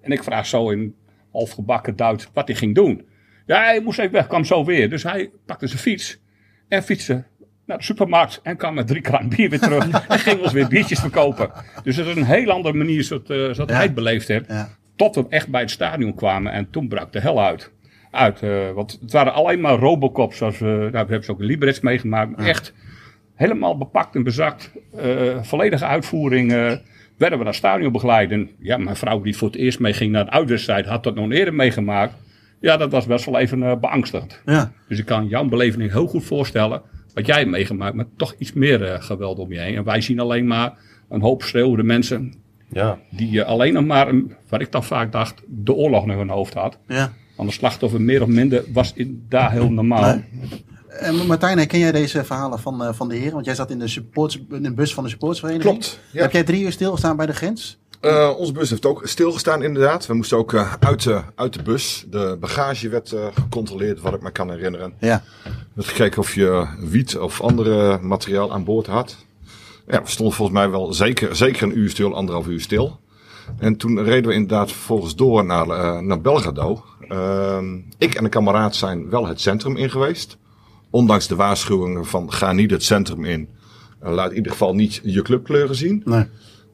En 0.00 0.12
ik 0.12 0.22
vraag 0.22 0.46
zo 0.46 0.70
in 0.70 0.94
halfgebakken 1.32 1.96
Duits 1.96 2.28
wat 2.32 2.48
hij 2.48 2.56
ging 2.56 2.74
doen. 2.74 3.06
Ja, 3.46 3.62
hij 3.62 3.80
moest 3.80 3.98
even 3.98 4.12
weg, 4.12 4.26
kwam 4.26 4.44
zo 4.44 4.64
weer. 4.64 4.90
Dus 4.90 5.02
hij 5.02 5.30
pakte 5.46 5.66
zijn 5.66 5.80
fiets 5.80 6.20
en 6.68 6.82
fietste 6.82 7.24
naar 7.66 7.78
de 7.78 7.84
supermarkt 7.84 8.40
en 8.42 8.56
kwam 8.56 8.74
met 8.74 8.86
drie 8.86 9.00
kran 9.00 9.28
bier 9.28 9.50
weer 9.50 9.58
terug. 9.58 9.88
en 10.08 10.18
ging 10.18 10.40
ons 10.40 10.52
weer 10.52 10.68
biertjes 10.68 11.00
verkopen. 11.00 11.50
Dus 11.82 11.96
het 11.96 12.06
is 12.06 12.16
een 12.16 12.24
heel 12.24 12.50
andere 12.50 12.74
manier 12.74 13.04
zoals, 13.04 13.30
uh, 13.30 13.54
Ja. 13.54 13.64
hij 13.64 13.82
het 13.82 13.94
beleefd 13.94 14.28
heeft. 14.28 14.48
Ja. 14.48 14.68
Tot 14.98 15.14
we 15.14 15.26
echt 15.28 15.48
bij 15.48 15.60
het 15.60 15.70
stadion 15.70 16.14
kwamen 16.14 16.52
en 16.52 16.70
toen 16.70 16.88
brak 16.88 17.12
de 17.12 17.20
hel 17.20 17.42
uit. 17.42 17.72
uit 18.10 18.42
eh, 18.42 18.70
want 18.70 18.98
het 19.00 19.12
waren 19.12 19.32
alleen 19.32 19.60
maar 19.60 19.78
Robocops, 19.78 20.38
we, 20.38 20.46
nou, 20.60 20.90
we 20.90 20.96
hebben 20.96 21.24
ze 21.24 21.30
ook 21.30 21.40
in 21.40 21.46
Liberec 21.46 21.82
meegemaakt. 21.82 22.36
maar 22.36 22.46
Echt 22.46 22.74
helemaal 23.34 23.78
bepakt 23.78 24.14
en 24.14 24.22
bezakt. 24.22 24.72
eh, 24.96 25.42
volledige 25.42 25.84
uitvoering. 25.84 26.50
werden 26.50 26.82
we 27.18 27.36
naar 27.36 27.46
het 27.46 27.54
stadion 27.54 27.92
begeleiden. 27.92 28.50
Ja, 28.58 28.76
mijn 28.76 28.96
vrouw 28.96 29.20
die 29.20 29.36
voor 29.36 29.48
het 29.48 29.56
eerst 29.56 29.80
mee 29.80 29.92
ging 29.92 30.12
naar 30.12 30.24
de 30.24 30.30
uitwedstrijd, 30.30 30.86
had 30.86 31.04
dat 31.04 31.14
nog 31.14 31.30
eerder 31.30 31.54
meegemaakt. 31.54 32.14
Ja, 32.60 32.76
dat 32.76 32.90
was 32.92 33.06
best 33.06 33.24
wel 33.24 33.38
even 33.38 33.80
beangstigend. 33.80 34.42
Ja. 34.44 34.72
Dus 34.88 34.98
ik 34.98 35.04
kan 35.06 35.26
jouw 35.28 35.44
beleving 35.44 35.92
heel 35.92 36.06
goed 36.06 36.24
voorstellen. 36.24 36.82
Wat 37.14 37.26
jij 37.26 37.38
hebt 37.38 37.50
meegemaakt, 37.50 37.94
met 37.94 38.06
toch 38.16 38.34
iets 38.38 38.52
meer 38.52 39.02
geweld 39.02 39.38
om 39.38 39.52
je 39.52 39.58
heen. 39.58 39.76
En 39.76 39.84
wij 39.84 40.00
zien 40.00 40.20
alleen 40.20 40.46
maar 40.46 40.72
een 41.08 41.20
hoop 41.20 41.42
schreeuwende 41.42 41.82
mensen. 41.82 42.34
Ja. 42.70 42.98
Die 43.10 43.42
eh, 43.42 43.48
alleen 43.48 43.72
nog 43.72 43.84
maar, 43.84 44.08
een, 44.08 44.34
wat 44.48 44.60
ik 44.60 44.72
dan 44.72 44.84
vaak 44.84 45.12
dacht, 45.12 45.42
de 45.46 45.72
oorlog 45.72 46.06
naar 46.06 46.16
hun 46.16 46.28
hoofd 46.28 46.54
had. 46.54 46.78
ja. 46.86 47.12
Want 47.36 47.50
een 47.50 47.56
slachtoffer 47.56 48.00
meer 48.00 48.22
of 48.22 48.28
minder 48.28 48.64
was 48.72 48.92
in, 48.94 49.24
daar 49.28 49.52
heel 49.52 49.70
normaal. 49.70 50.14
Nee. 50.14 50.24
En 50.88 51.26
Martijn, 51.26 51.58
herken 51.58 51.78
jij 51.78 51.92
deze 51.92 52.24
verhalen 52.24 52.58
van, 52.58 52.84
eh, 52.84 52.92
van 52.92 53.08
de 53.08 53.14
heren? 53.14 53.32
Want 53.32 53.44
jij 53.44 53.54
zat 53.54 53.70
in 53.70 53.78
de, 53.78 53.88
supports, 53.88 54.40
in 54.50 54.62
de 54.62 54.74
bus 54.74 54.94
van 54.94 55.04
de 55.04 55.10
supportsvereniging. 55.10 55.72
Klopt, 55.72 56.00
ja. 56.12 56.22
Heb 56.22 56.32
jij 56.32 56.44
drie 56.44 56.62
uur 56.62 56.72
stilgestaan 56.72 57.16
bij 57.16 57.26
de 57.26 57.34
grens? 57.34 57.78
Eh, 58.00 58.34
onze 58.36 58.52
bus 58.52 58.70
heeft 58.70 58.86
ook 58.86 59.00
stilgestaan 59.04 59.62
inderdaad. 59.62 60.06
We 60.06 60.14
moesten 60.14 60.36
ook 60.38 60.54
eh, 60.54 60.72
uit, 60.80 61.02
de, 61.02 61.22
uit 61.34 61.52
de 61.52 61.62
bus. 61.62 62.04
De 62.10 62.36
bagage 62.40 62.88
werd 62.88 63.12
eh, 63.12 63.26
gecontroleerd, 63.34 64.00
wat 64.00 64.14
ik 64.14 64.22
me 64.22 64.30
kan 64.30 64.50
herinneren. 64.50 64.92
Ja. 64.98 65.22
Werd 65.74 65.88
gekeken 65.88 66.18
of 66.18 66.34
je 66.34 66.66
wiet 66.78 67.18
of 67.18 67.40
andere 67.40 67.98
materiaal 67.98 68.52
aan 68.52 68.64
boord 68.64 68.86
had. 68.86 69.16
Ja, 69.88 70.02
we 70.02 70.10
stonden 70.10 70.34
volgens 70.34 70.58
mij 70.58 70.70
wel 70.70 70.92
zeker, 70.92 71.36
zeker 71.36 71.62
een 71.62 71.78
uur 71.78 71.90
stil, 71.90 72.14
anderhalf 72.14 72.46
uur 72.46 72.60
stil. 72.60 73.00
En 73.58 73.76
toen 73.76 74.02
reden 74.02 74.28
we 74.28 74.34
inderdaad 74.34 74.72
vervolgens 74.72 75.16
door 75.16 75.44
naar, 75.44 75.68
eh, 75.68 75.98
naar 75.98 76.20
Belgrado. 76.20 76.84
Ehm, 77.08 77.76
ik 77.98 78.14
en 78.14 78.24
een 78.24 78.30
kameraad 78.30 78.76
zijn 78.76 79.10
wel 79.10 79.26
het 79.26 79.40
centrum 79.40 79.76
in 79.76 79.90
geweest. 79.90 80.36
Ondanks 80.90 81.26
de 81.26 81.36
waarschuwingen 81.36 82.06
van 82.06 82.32
ga 82.32 82.52
niet 82.52 82.70
het 82.70 82.82
centrum 82.82 83.24
in. 83.24 83.48
Eh, 84.00 84.12
laat 84.12 84.30
in 84.30 84.36
ieder 84.36 84.52
geval 84.52 84.74
niet 84.74 85.00
je 85.02 85.22
clubkleuren 85.22 85.74
zien. 85.74 86.02
Nee. 86.04 86.26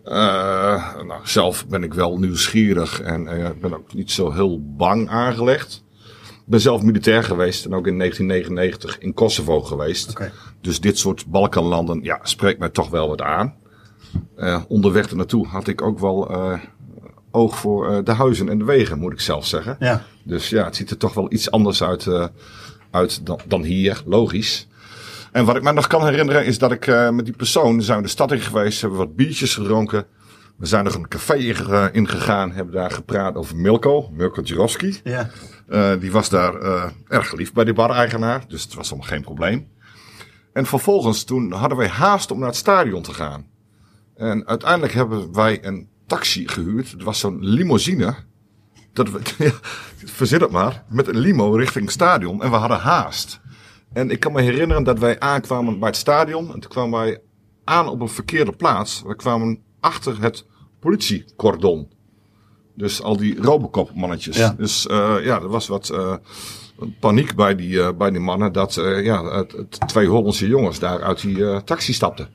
Eh, 0.04 1.02
nou, 1.02 1.20
zelf 1.24 1.66
ben 1.66 1.82
ik 1.82 1.94
wel 1.94 2.18
nieuwsgierig 2.18 3.00
en 3.00 3.24
ben 3.60 3.74
ook 3.74 3.94
niet 3.94 4.10
zo 4.10 4.32
heel 4.32 4.60
bang 4.76 5.08
aangelegd. 5.08 5.83
Ik 6.44 6.50
ben 6.50 6.60
zelf 6.60 6.82
militair 6.82 7.24
geweest 7.24 7.64
en 7.64 7.74
ook 7.74 7.86
in 7.86 7.98
1999 7.98 8.98
in 8.98 9.14
Kosovo 9.14 9.60
geweest. 9.60 10.12
Dus 10.60 10.80
dit 10.80 10.98
soort 10.98 11.26
Balkanlanden 11.26 12.02
ja, 12.02 12.18
spreekt 12.22 12.58
mij 12.58 12.68
toch 12.68 12.90
wel 12.90 13.08
wat 13.08 13.22
aan. 13.22 13.54
Eh, 14.36 14.62
onderweg 14.68 15.10
er 15.10 15.16
naartoe 15.16 15.46
had 15.46 15.68
ik 15.68 15.82
ook 15.82 15.98
wel 15.98 16.30
eh, 16.30 16.58
oog 17.30 17.58
voor 17.58 17.88
eh, 17.88 18.04
de 18.04 18.12
huizen 18.12 18.48
en 18.48 18.58
de 18.58 18.64
wegen, 18.64 18.98
moet 18.98 19.12
ik 19.12 19.20
zelf 19.20 19.46
zeggen. 19.46 19.76
Ja. 19.78 20.04
Dus 20.22 20.48
ja, 20.48 20.64
het 20.64 20.76
ziet 20.76 20.90
er 20.90 20.96
toch 20.96 21.14
wel 21.14 21.32
iets 21.32 21.50
anders 21.50 21.82
uit, 21.82 22.30
uit 22.90 23.26
dan, 23.26 23.40
dan 23.46 23.62
hier, 23.62 24.02
logisch. 24.06 24.68
En 25.32 25.44
wat 25.44 25.56
ik 25.56 25.62
me 25.62 25.72
nog 25.72 25.86
kan 25.86 26.06
herinneren 26.06 26.44
is 26.44 26.58
dat 26.58 26.72
ik 26.72 26.86
met 26.86 27.24
die 27.24 27.36
persoon 27.36 27.82
zijn 27.82 27.98
we 27.98 28.04
de 28.04 28.10
stad 28.10 28.32
in 28.32 28.40
geweest, 28.40 28.80
hebben 28.80 28.98
wat 28.98 29.16
biertjes 29.16 29.54
gedronken. 29.54 30.06
We 30.56 30.66
zijn 30.66 30.84
nog 30.84 30.94
een 30.94 31.08
café 31.08 31.34
inge- 31.34 31.90
ingegaan, 31.92 32.52
hebben 32.52 32.74
daar 32.74 32.90
gepraat 32.90 33.34
over 33.34 33.56
Milko, 33.56 34.08
Milko 34.12 34.42
Jurovski. 34.42 35.00
Ja. 35.04 35.30
Eh, 35.68 35.92
die 36.00 36.12
was 36.12 36.28
daar 36.28 36.54
eh, 36.54 36.90
erg 37.08 37.28
geliefd 37.28 37.52
bij 37.52 37.64
die 37.64 37.74
bar-eigenaar, 37.74 38.44
dus 38.48 38.62
het 38.62 38.74
was 38.74 38.90
allemaal 38.90 39.08
geen 39.08 39.22
probleem. 39.22 39.68
En 40.52 40.66
vervolgens 40.66 41.24
toen 41.24 41.52
hadden 41.52 41.78
wij 41.78 41.88
haast 41.88 42.30
om 42.30 42.38
naar 42.38 42.48
het 42.48 42.56
stadion 42.56 43.02
te 43.02 43.14
gaan. 43.14 43.46
En 44.16 44.46
uiteindelijk 44.46 44.92
hebben 44.92 45.32
wij 45.32 45.64
een 45.64 45.88
taxi 46.06 46.48
gehuurd. 46.48 46.90
Het 46.90 47.02
was 47.02 47.18
zo'n 47.18 47.44
limousine. 47.44 48.14
Dat 48.92 49.10
we, 49.10 49.20
ja, 49.44 49.50
verzin 50.04 50.40
het 50.40 50.50
maar, 50.50 50.84
met 50.88 51.08
een 51.08 51.18
limo 51.18 51.50
richting 51.54 51.84
het 51.84 51.94
stadion. 51.94 52.42
En 52.42 52.50
we 52.50 52.56
hadden 52.56 52.78
haast. 52.78 53.40
En 53.92 54.10
ik 54.10 54.20
kan 54.20 54.32
me 54.32 54.42
herinneren 54.42 54.82
dat 54.82 54.98
wij 54.98 55.20
aankwamen 55.20 55.78
bij 55.78 55.88
het 55.88 55.96
stadion. 55.98 56.52
En 56.52 56.60
toen 56.60 56.70
kwamen 56.70 56.98
wij 56.98 57.20
aan 57.64 57.88
op 57.88 58.00
een 58.00 58.08
verkeerde 58.08 58.52
plaats. 58.52 59.02
We 59.06 59.16
kwamen 59.16 59.58
achter 59.84 60.22
het 60.22 60.44
politiecordon. 60.78 61.88
Dus 62.74 63.02
al 63.02 63.16
die 63.16 63.42
Robocop 63.42 63.94
mannetjes. 63.94 64.36
Ja. 64.36 64.54
Dus 64.58 64.86
eh, 64.86 65.16
ja, 65.22 65.40
er 65.40 65.48
was 65.48 65.66
wat 65.66 65.88
eh, 65.88 66.14
paniek 67.00 67.34
bij 67.34 67.54
die, 67.54 67.82
eh, 67.82 67.88
bij 67.98 68.10
die 68.10 68.20
mannen. 68.20 68.52
Dat 68.52 68.74
ja, 69.02 69.24
het, 69.24 69.52
het 69.52 69.88
twee 69.88 70.06
Hollandse 70.06 70.46
jongens 70.46 70.78
daar 70.78 71.02
uit 71.02 71.20
die 71.20 71.64
taxi 71.64 71.92
stapten. 71.92 72.28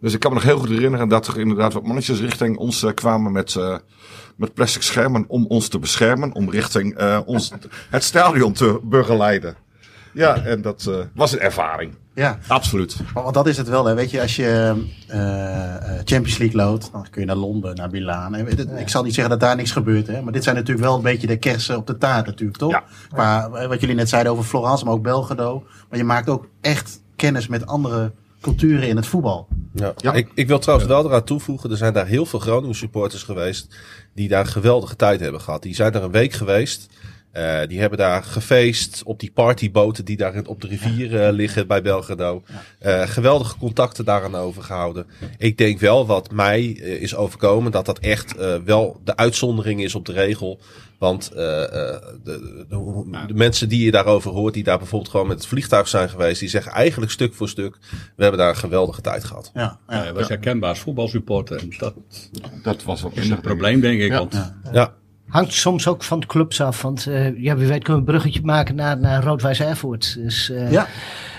Dus 0.00 0.12
ik 0.12 0.20
kan 0.20 0.30
me 0.30 0.36
nog 0.36 0.46
heel 0.46 0.58
goed 0.58 0.68
herinneren 0.68 1.08
dat 1.08 1.26
er 1.26 1.40
inderdaad 1.40 1.72
wat 1.72 1.86
mannetjes 1.86 2.20
richting 2.20 2.56
ons 2.56 2.86
kwamen 2.94 3.32
met, 3.32 3.56
met 4.36 4.54
plastic 4.54 4.82
schermen 4.82 5.24
om 5.28 5.46
ons 5.46 5.68
te 5.68 5.78
beschermen. 5.78 6.34
Om 6.34 6.50
richting 6.50 6.98
ons, 7.26 7.52
het 7.90 8.04
stadion 8.04 8.52
te 8.52 8.80
begeleiden. 8.82 9.56
Ja, 10.14 10.44
en 10.44 10.62
dat 10.62 10.86
eh, 10.86 10.96
was 11.14 11.32
een 11.32 11.40
ervaring. 11.40 11.94
Ja. 12.14 12.38
Absoluut. 12.46 12.96
Maar 13.14 13.22
Want 13.22 13.34
dat 13.34 13.46
is 13.46 13.56
het 13.56 13.68
wel, 13.68 13.84
hè. 13.84 13.94
Weet 13.94 14.10
je, 14.10 14.20
als 14.20 14.36
je 14.36 14.74
eh, 15.08 15.74
eh, 15.76 16.00
Champions 16.04 16.38
League 16.38 16.56
loopt, 16.56 16.88
dan 16.92 17.06
kun 17.10 17.20
je 17.20 17.26
naar 17.26 17.36
Londen, 17.36 17.74
naar 17.74 17.90
Milaan. 17.90 18.34
En 18.34 18.44
dit- 18.44 18.68
Ik 18.78 18.88
zal 18.88 19.02
niet 19.02 19.14
zeggen 19.14 19.32
dat 19.32 19.40
daar 19.40 19.56
niks 19.56 19.70
gebeurt, 19.70 20.06
hè. 20.06 20.22
Maar 20.22 20.32
dit 20.32 20.42
zijn 20.44 20.56
natuurlijk 20.56 20.86
wel 20.86 20.96
een 20.96 21.02
beetje 21.02 21.26
de 21.26 21.36
kersen 21.36 21.76
op 21.76 21.86
de 21.86 21.98
taart 21.98 22.26
natuurlijk, 22.26 22.58
toch? 22.58 22.70
Ja. 22.70 22.84
Qua, 23.12 23.48
eh, 23.52 23.68
wat 23.68 23.80
jullie 23.80 23.94
net 23.94 24.08
zeiden 24.08 24.32
over 24.32 24.44
Florence, 24.44 24.84
maar 24.84 24.94
ook 24.94 25.02
Belgrado. 25.02 25.64
Maar 25.88 25.98
je 25.98 26.04
maakt 26.04 26.28
ook 26.28 26.48
echt 26.60 27.00
kennis 27.16 27.46
met 27.46 27.66
andere 27.66 28.12
culturen 28.40 28.88
in 28.88 28.96
het 28.96 29.06
voetbal. 29.06 29.48
Ja. 29.72 29.92
Ja. 29.96 30.12
Ik, 30.12 30.30
ik 30.34 30.46
wil 30.48 30.58
trouwens 30.58 30.88
wel 30.88 31.04
eraan 31.04 31.24
toevoegen, 31.24 31.70
er 31.70 31.76
zijn 31.76 31.92
daar 31.92 32.06
heel 32.06 32.26
veel 32.26 32.38
Groningen 32.38 32.74
supporters 32.76 33.22
geweest 33.22 33.76
die 34.14 34.28
daar 34.28 34.40
een 34.40 34.46
geweldige 34.46 34.96
tijd 34.96 35.20
hebben 35.20 35.40
gehad. 35.40 35.62
Die 35.62 35.74
zijn 35.74 35.92
daar 35.92 36.02
een 36.02 36.10
week 36.10 36.32
geweest. 36.32 36.86
Eh, 37.34 37.68
die 37.68 37.80
hebben 37.80 37.98
daar 37.98 38.22
gefeest 38.22 39.02
op 39.04 39.20
die 39.20 39.30
partyboten 39.30 40.04
die 40.04 40.16
daar 40.16 40.42
op 40.46 40.60
de 40.60 40.66
rivier 40.66 41.20
eh, 41.22 41.32
liggen 41.32 41.66
bij 41.66 41.82
Belgrado. 41.82 42.42
Eh, 42.78 43.02
geweldige 43.02 43.56
contacten 43.58 44.04
daaraan 44.04 44.34
overgehouden. 44.34 45.06
Ik 45.38 45.58
denk 45.58 45.78
wel 45.80 46.06
wat 46.06 46.30
mij 46.30 46.64
is 46.66 47.14
overkomen 47.14 47.72
dat 47.72 47.86
dat 47.86 47.98
echt 47.98 48.36
eh, 48.36 48.54
wel 48.64 49.00
de 49.04 49.16
uitzondering 49.16 49.82
is 49.82 49.94
op 49.94 50.06
de 50.06 50.12
regel. 50.12 50.60
Want 50.98 51.30
eh, 51.32 51.62
eh, 51.62 52.02
de, 52.24 52.64
de, 52.68 53.24
de 53.26 53.34
mensen 53.34 53.68
die 53.68 53.84
je 53.84 53.90
daarover 53.90 54.30
hoort, 54.30 54.54
die 54.54 54.64
daar 54.64 54.78
bijvoorbeeld 54.78 55.10
gewoon 55.10 55.26
met 55.26 55.36
het 55.36 55.46
vliegtuig 55.46 55.88
zijn 55.88 56.08
geweest, 56.08 56.40
die 56.40 56.48
zeggen 56.48 56.72
eigenlijk 56.72 57.12
stuk 57.12 57.34
voor 57.34 57.48
stuk, 57.48 57.78
we 58.16 58.22
hebben 58.22 58.40
daar 58.40 58.48
een 58.48 58.56
geweldige 58.56 59.00
tijd 59.00 59.24
gehad. 59.24 59.50
Ja, 59.54 59.60
ja. 59.60 59.94
Ja, 59.96 60.02
hij 60.02 60.12
was 60.12 60.28
herkenbaar 60.28 60.68
als 60.70 60.78
voetbalsupporter. 60.78 61.58
En 61.58 61.72
dat 61.78 61.94
Dat 62.62 62.82
was 62.82 63.04
ook 63.04 63.14
is 63.14 63.28
een 63.28 63.40
probleem, 63.40 63.80
denk 63.80 64.00
ik. 64.00 64.10
Ja. 64.10 64.18
Want 64.18 64.52
Ja. 64.72 64.94
Hangt 65.34 65.52
soms 65.52 65.88
ook 65.88 66.02
van 66.02 66.20
de 66.20 66.26
clubs 66.26 66.60
af. 66.60 66.82
Want 66.82 67.06
eh, 67.06 67.42
ja, 67.42 67.56
wie 67.56 67.66
weet 67.68 67.82
kunnen 67.84 68.04
we 68.04 68.10
een 68.12 68.18
bruggetje 68.18 68.40
maken 68.44 68.74
naar, 68.74 68.98
naar 68.98 69.22
Rood-Wijs 69.24 69.60
Erfurt. 69.60 70.14
Dus, 70.18 70.50
eh, 70.50 70.70
Ja. 70.72 70.86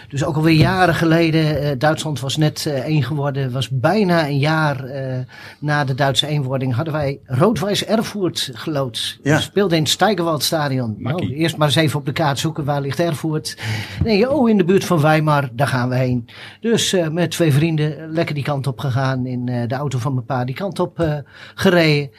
dus 0.10 0.24
ook 0.24 0.36
alweer 0.36 0.54
jaren 0.56 0.96
geleden. 0.96 1.62
eh, 1.62 1.72
Duitsland 1.78 2.20
was 2.20 2.38
net 2.38 2.66
eh, 2.66 2.74
één 2.80 3.04
geworden. 3.04 3.52
Was 3.52 3.70
bijna 3.70 4.28
een 4.28 4.38
jaar 4.38 4.84
eh, 4.84 5.18
na 5.60 5.84
de 5.86 5.94
Duitse 5.96 6.28
eenwording. 6.28 6.74
Hadden 6.76 6.94
wij 6.94 7.20
Rood-Wijs 7.26 7.86
Erfurt 7.86 8.50
geloodst. 8.54 9.20
Ja. 9.24 9.36
We 9.36 9.42
speelden 9.42 9.78
in 9.78 9.84
het 9.84 9.92
Steigerwaldstadion. 9.92 10.96
Nou, 10.98 11.34
eerst 11.34 11.58
maar 11.58 11.68
eens 11.68 11.76
even 11.76 12.00
op 12.00 12.06
de 12.06 12.12
kaart 12.12 12.40
zoeken. 12.40 12.66
Waar 12.66 12.82
ligt 12.82 13.00
Erfurt? 13.00 13.58
Nee, 14.04 14.30
oh, 14.32 14.50
in 14.50 14.58
de 14.58 14.66
buurt 14.66 14.86
van 14.86 15.02
Weimar. 15.02 15.50
Daar 15.54 15.68
gaan 15.68 15.90
we 15.90 15.96
heen. 15.96 16.28
Dus 16.62 16.94
eh, 16.94 17.08
met 17.08 17.32
twee 17.32 17.54
vrienden 17.54 18.12
lekker 18.12 18.36
die 18.36 18.44
kant 18.44 18.68
op 18.68 18.80
gegaan. 18.80 19.26
In 19.26 19.48
eh, 19.50 19.68
de 19.68 19.76
auto 19.76 19.98
van 20.00 20.14
mijn 20.14 20.26
pa 20.26 20.46
die 20.46 20.56
kant 20.56 20.80
op 20.80 21.00
eh, 21.00 21.14
gereden. 21.56 22.10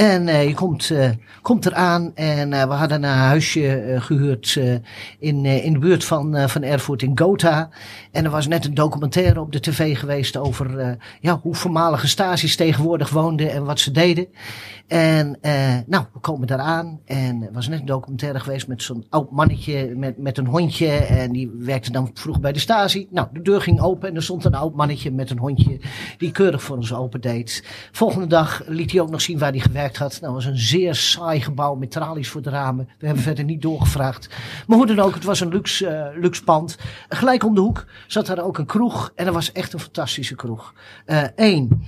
En 0.00 0.28
eh, 0.28 0.48
je 0.48 0.54
komt, 0.54 0.90
eh, 0.90 1.10
komt 1.42 1.66
eraan 1.66 2.14
en 2.14 2.52
eh, 2.52 2.68
we 2.68 2.74
hadden 2.74 3.02
een 3.02 3.10
huisje 3.10 3.76
eh, 3.76 4.02
gehuurd 4.02 4.56
eh, 4.58 4.74
in, 5.18 5.44
in 5.44 5.72
de 5.72 5.78
buurt 5.78 6.04
van, 6.04 6.48
van 6.48 6.62
Erfurt 6.62 7.02
in 7.02 7.18
Gotha. 7.18 7.68
En 8.12 8.24
er 8.24 8.30
was 8.30 8.46
net 8.46 8.64
een 8.64 8.74
documentaire 8.74 9.40
op 9.40 9.52
de 9.52 9.60
tv 9.60 9.98
geweest 9.98 10.36
over 10.36 10.96
ja, 11.20 11.38
hoe 11.42 11.54
voormalige 11.54 12.08
stages 12.08 12.56
tegenwoordig 12.56 13.10
woonden 13.10 13.50
en 13.50 13.64
wat 13.64 13.80
ze 13.80 13.90
deden. 13.90 14.26
En 14.86 15.38
nou, 15.86 16.04
we 16.12 16.18
komen 16.20 16.46
daar 16.46 16.58
aan 16.58 17.00
en 17.04 17.42
er 17.42 17.52
was 17.52 17.68
net 17.68 17.80
een 17.80 17.86
documentaire 17.86 18.40
geweest 18.40 18.68
met 18.68 18.82
zo'n 18.82 19.06
oud 19.08 19.30
mannetje 19.30 19.94
met, 19.96 20.18
met 20.18 20.38
een 20.38 20.46
hondje. 20.46 20.88
En 20.88 21.32
die 21.32 21.50
werkte 21.58 21.92
dan 21.92 22.10
vroeg 22.14 22.40
bij 22.40 22.52
de 22.52 22.58
stasi. 22.58 23.06
Nou, 23.10 23.28
de 23.32 23.42
deur 23.42 23.60
ging 23.60 23.80
open 23.80 24.08
en 24.08 24.16
er 24.16 24.22
stond 24.22 24.44
een 24.44 24.54
oud 24.54 24.74
mannetje 24.74 25.10
met 25.10 25.30
een 25.30 25.38
hondje 25.38 25.80
die 26.18 26.32
keurig 26.32 26.62
voor 26.62 26.76
ons 26.76 26.94
open 26.94 27.20
deed. 27.20 27.64
Volgende 27.92 28.26
dag 28.26 28.62
liet 28.66 28.90
hij 28.92 29.00
ook 29.00 29.10
nog 29.10 29.20
zien 29.20 29.38
waar 29.38 29.50
hij 29.50 29.60
gewerkt 29.60 29.89
gewerkt 29.96 30.14
had. 30.14 30.20
Nou, 30.20 30.34
was 30.34 30.44
een 30.44 30.58
zeer 30.58 30.94
saai 30.94 31.40
gebouw 31.40 31.74
met 31.74 31.90
tralies 31.90 32.28
voor 32.28 32.42
de 32.42 32.50
ramen. 32.50 32.88
We 32.98 33.06
hebben 33.06 33.24
verder 33.24 33.44
niet 33.44 33.62
doorgevraagd. 33.62 34.28
Maar 34.66 34.76
hoe 34.76 34.86
dan 34.86 34.98
ook, 34.98 35.14
het 35.14 35.24
was 35.24 35.40
een 35.40 35.48
luxe, 35.48 35.86
eh, 35.86 36.20
luxe 36.20 36.44
pand. 36.44 36.76
Gelijk 37.08 37.44
om 37.44 37.54
de 37.54 37.60
hoek 37.60 37.86
zat 38.06 38.26
daar 38.26 38.44
ook 38.44 38.58
een 38.58 38.66
kroeg. 38.66 39.12
En 39.14 39.24
dat 39.24 39.34
was 39.34 39.52
echt 39.52 39.72
een 39.72 39.80
fantastische 39.80 40.34
kroeg. 40.34 40.74
Eén, 41.36 41.84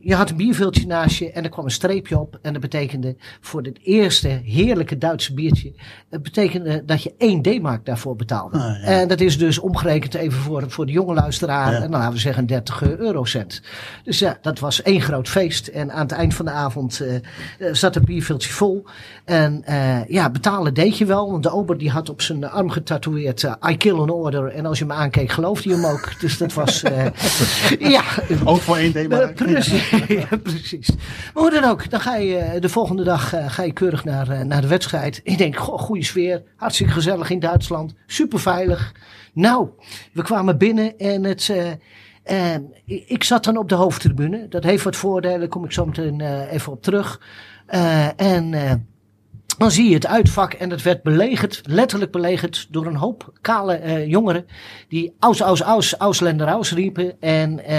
je 0.00 0.14
had 0.14 0.30
een 0.30 0.36
bierveeltje 0.36 0.86
naast 0.86 1.16
je 1.16 1.32
en 1.32 1.44
er 1.44 1.50
kwam 1.50 1.64
een 1.64 1.70
streepje 1.70 2.18
op. 2.18 2.38
En 2.42 2.52
dat 2.52 2.62
betekende 2.62 3.16
voor 3.40 3.62
het 3.62 3.78
eerste 3.82 4.28
heerlijke 4.28 4.98
Duitse 4.98 5.34
biertje. 5.34 5.72
Het 6.10 6.22
betekende 6.22 6.84
dat 6.84 7.02
je 7.02 7.14
één 7.18 7.42
D-mark 7.42 7.84
daarvoor 7.84 8.16
betaalde. 8.16 8.58
Ah, 8.58 8.62
ja. 8.62 8.82
En 8.82 9.08
dat 9.08 9.20
is 9.20 9.38
dus 9.38 9.58
omgerekend 9.58 10.14
even 10.14 10.38
voor, 10.38 10.70
voor 10.70 10.86
de 10.86 10.92
jonge 10.92 11.14
luisteraar. 11.14 11.72
Ja. 11.72 11.82
En 11.82 11.90
dan 11.90 12.00
laten 12.00 12.14
we 12.14 12.18
zeggen 12.18 12.46
30 12.46 12.82
eurocent. 12.82 13.62
Dus 14.04 14.18
ja, 14.18 14.38
dat 14.42 14.58
was 14.58 14.82
één 14.82 15.00
groot 15.00 15.28
feest. 15.28 15.66
En 15.66 15.92
aan 15.92 16.02
het 16.02 16.12
eind 16.12 16.34
van 16.34 16.44
de 16.44 16.50
avond 16.50 17.00
eh, 17.00 17.11
eh, 17.11 17.11
zat 17.72 17.94
het 17.94 18.04
bierveeltje 18.04 18.52
vol. 18.52 18.84
En 19.24 19.62
eh, 19.64 20.04
ja, 20.08 20.30
betalen 20.30 20.74
deed 20.74 20.98
je 20.98 21.04
wel. 21.04 21.30
Want 21.30 21.42
de 21.42 21.50
ober 21.52 21.78
die 21.78 21.90
had 21.90 22.08
op 22.08 22.22
zijn 22.22 22.44
arm 22.50 22.70
getatoeëerd 22.70 23.42
eh, 23.44 23.70
I 23.70 23.76
kill 23.76 23.98
an 23.98 24.10
order. 24.10 24.46
En 24.48 24.66
als 24.66 24.78
je 24.78 24.84
hem 24.84 24.92
aankeek 24.92 25.30
geloofde 25.30 25.68
je 25.68 25.74
hem 25.74 25.84
ook. 25.86 26.20
Dus 26.20 26.38
dat 26.38 26.52
was... 26.52 26.82
eh, 26.82 27.06
ja, 27.94 28.02
Ook 28.44 28.60
voor 28.60 28.76
één 28.76 28.86
eh, 28.86 28.92
thema. 28.92 29.26
precies, 29.26 29.90
ja, 30.30 30.36
precies. 30.42 30.88
Maar 31.34 31.42
hoe 31.42 31.50
dan 31.50 31.64
ook, 31.64 31.90
dan 31.90 32.00
ga 32.00 32.16
je 32.16 32.36
eh, 32.36 32.60
de 32.60 32.68
volgende 32.68 33.04
dag 33.04 33.32
eh, 33.32 33.50
ga 33.50 33.62
je 33.62 33.72
keurig 33.72 34.04
naar, 34.04 34.28
eh, 34.28 34.40
naar 34.40 34.60
de 34.60 34.66
wedstrijd. 34.66 35.20
Ik 35.24 35.38
denk, 35.38 35.56
goh, 35.56 35.78
goede 35.78 36.04
sfeer, 36.04 36.42
hartstikke 36.56 36.92
gezellig 36.92 37.30
in 37.30 37.40
Duitsland, 37.40 37.94
super 38.06 38.40
veilig. 38.40 38.92
Nou, 39.32 39.68
we 40.12 40.22
kwamen 40.22 40.58
binnen 40.58 40.98
en 40.98 41.24
het, 41.24 41.48
eh, 41.48 41.64
en 42.22 42.74
ik 42.86 43.24
zat 43.24 43.44
dan 43.44 43.56
op 43.56 43.68
de 43.68 43.74
hoofdtribune. 43.74 44.48
Dat 44.48 44.64
heeft 44.64 44.84
wat 44.84 44.96
voordelen, 44.96 45.48
kom 45.48 45.64
ik 45.64 45.72
zo 45.72 45.86
meteen 45.86 46.20
eh, 46.20 46.52
even 46.52 46.72
op 46.72 46.82
terug. 46.82 47.20
Eh, 47.66 48.20
en 48.20 48.54
eh, 48.54 48.72
dan 49.58 49.70
zie 49.70 49.88
je 49.88 49.94
het 49.94 50.06
uitvak 50.06 50.52
en 50.52 50.70
het 50.70 50.82
werd 50.82 51.02
belegerd, 51.02 51.60
letterlijk 51.64 52.12
belegerd, 52.12 52.66
door 52.70 52.86
een 52.86 52.96
hoop 52.96 53.32
kale 53.40 53.74
eh, 53.74 54.06
jongeren. 54.06 54.46
Die 54.88 55.14
aus, 55.18 55.42
aus, 55.42 55.62
aus, 55.62 55.96
Ausländer 55.96 56.48
aus 56.48 56.72
riepen. 56.72 57.20
En 57.20 57.64
eh, 57.64 57.78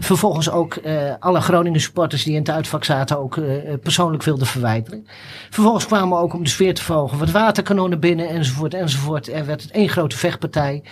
vervolgens 0.00 0.50
ook 0.50 0.74
eh, 0.74 1.14
alle 1.18 1.40
Groningen 1.40 1.80
supporters 1.80 2.24
die 2.24 2.32
in 2.32 2.38
het 2.38 2.50
uitvak 2.50 2.84
zaten 2.84 3.18
ook 3.18 3.36
eh, 3.36 3.44
persoonlijk 3.82 4.22
wilden 4.22 4.46
verwijderen. 4.46 5.06
Vervolgens 5.50 5.86
kwamen 5.86 6.16
we 6.16 6.22
ook 6.22 6.34
om 6.34 6.42
de 6.42 6.48
sfeer 6.48 6.74
te 6.74 6.82
verhogen 6.82 7.18
wat 7.18 7.30
waterkanonnen 7.30 8.00
binnen 8.00 8.28
enzovoort 8.28 8.74
enzovoort. 8.74 9.32
Er 9.32 9.46
werd 9.46 9.62
het 9.62 9.70
één 9.70 9.88
grote 9.88 10.16
vechtpartij. 10.16 10.82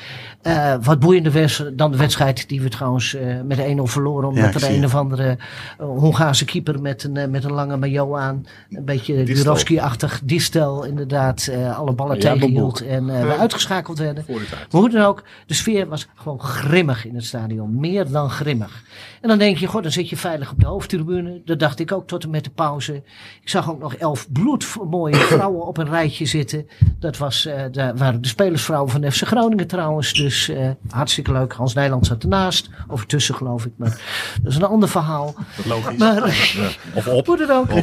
Eh, 0.42 0.74
wat 0.82 1.00
boeiender 1.00 1.32
was 1.32 1.64
dan 1.72 1.90
de 1.90 1.96
wedstrijd 1.96 2.48
die 2.48 2.60
we 2.60 2.68
trouwens 2.68 3.14
eh, 3.14 3.40
met 3.44 3.58
1-0 3.58 3.62
verloren. 3.82 4.28
Omdat 4.28 4.60
Ja, 4.60 4.68
er 4.68 4.74
een 4.74 4.84
of 4.84 4.94
andere 4.94 5.36
eh, 5.78 5.86
Hongaarse 5.86 6.44
keeper 6.44 6.80
met 6.80 7.04
een, 7.04 7.16
eh, 7.16 7.28
met 7.28 7.44
een 7.44 7.52
lange 7.52 7.76
maillot 7.76 8.16
aan. 8.16 8.46
Een 8.70 8.84
beetje 8.84 9.24
Distel. 9.24 9.34
Distel 10.26 10.84
inderdaad 10.84 11.46
eh, 11.46 11.78
alle 11.78 11.92
ballen 11.92 12.20
Ja, 12.20 12.32
tegenhield. 12.32 12.86
En 12.86 13.10
eh, 13.10 13.22
we 13.22 13.36
uitgeschakeld 13.36 13.98
werden. 13.98 14.24
De. 14.26 14.32
Maar 14.32 14.80
hoe 14.80 14.90
dan 14.90 15.02
ook, 15.02 15.22
de 15.46 15.54
sfeer 15.54 15.88
was 15.88 16.08
gewoon 16.14 16.40
grimmig 16.40 17.06
in 17.06 17.14
het 17.14 17.24
stadion. 17.24 17.80
Meer 17.80 18.10
dan 18.10 18.30
grimmig. 18.30 18.82
En 19.20 19.28
dan 19.28 19.38
denk 19.38 19.56
je, 19.56 19.66
god, 19.66 19.82
dan 19.82 19.92
zit 19.92 20.08
je 20.08 20.16
veilig 20.16 20.50
op 20.50 20.60
de 20.60 20.66
hoofdtribune. 20.66 21.42
Dat 21.44 21.58
dacht 21.58 21.78
ik 21.80 21.92
ook 21.92 22.06
tot 22.06 22.22
en 22.24 22.30
met 22.30 22.44
de 22.44 22.50
pauze. 22.50 22.94
Ik 23.42 23.48
zag 23.48 23.70
ook 23.70 23.80
nog 23.80 23.94
elf 23.94 24.32
bloedmooie 24.32 25.16
vrouwen 25.34 25.66
op 25.66 25.78
een 25.78 25.88
rijtje 25.88 26.26
zitten. 26.26 26.66
Dat 26.98 27.16
was, 27.16 27.46
eh 27.46 27.62
daar 27.72 27.96
waren 27.96 28.22
de 28.22 28.28
spelersvrouwen 28.28 28.90
van 28.90 29.10
FC 29.12 29.22
Groningen 29.26 29.66
trouwens. 29.66 30.12
Dus 30.12 30.48
eh, 30.48 30.68
hartstikke 30.90 31.32
leuk. 31.32 31.52
Hans 31.52 31.74
Nijland 31.74 32.06
zat 32.06 32.22
ernaast. 32.22 32.70
Of 32.88 33.00
ertussen 33.00 33.34
geloof 33.34 33.64
ik. 33.64 33.72
Maar 33.76 34.00
dat 34.42 34.52
is 34.52 34.56
een 34.58 34.64
ander 34.64 34.88
verhaal. 34.88 35.34
Logisch. 35.64 35.98
Maar, 35.98 36.22
Of 36.94 37.08
op. 37.08 37.26
hoe 37.26 37.36
dan 37.36 37.58
ook. 37.58 37.68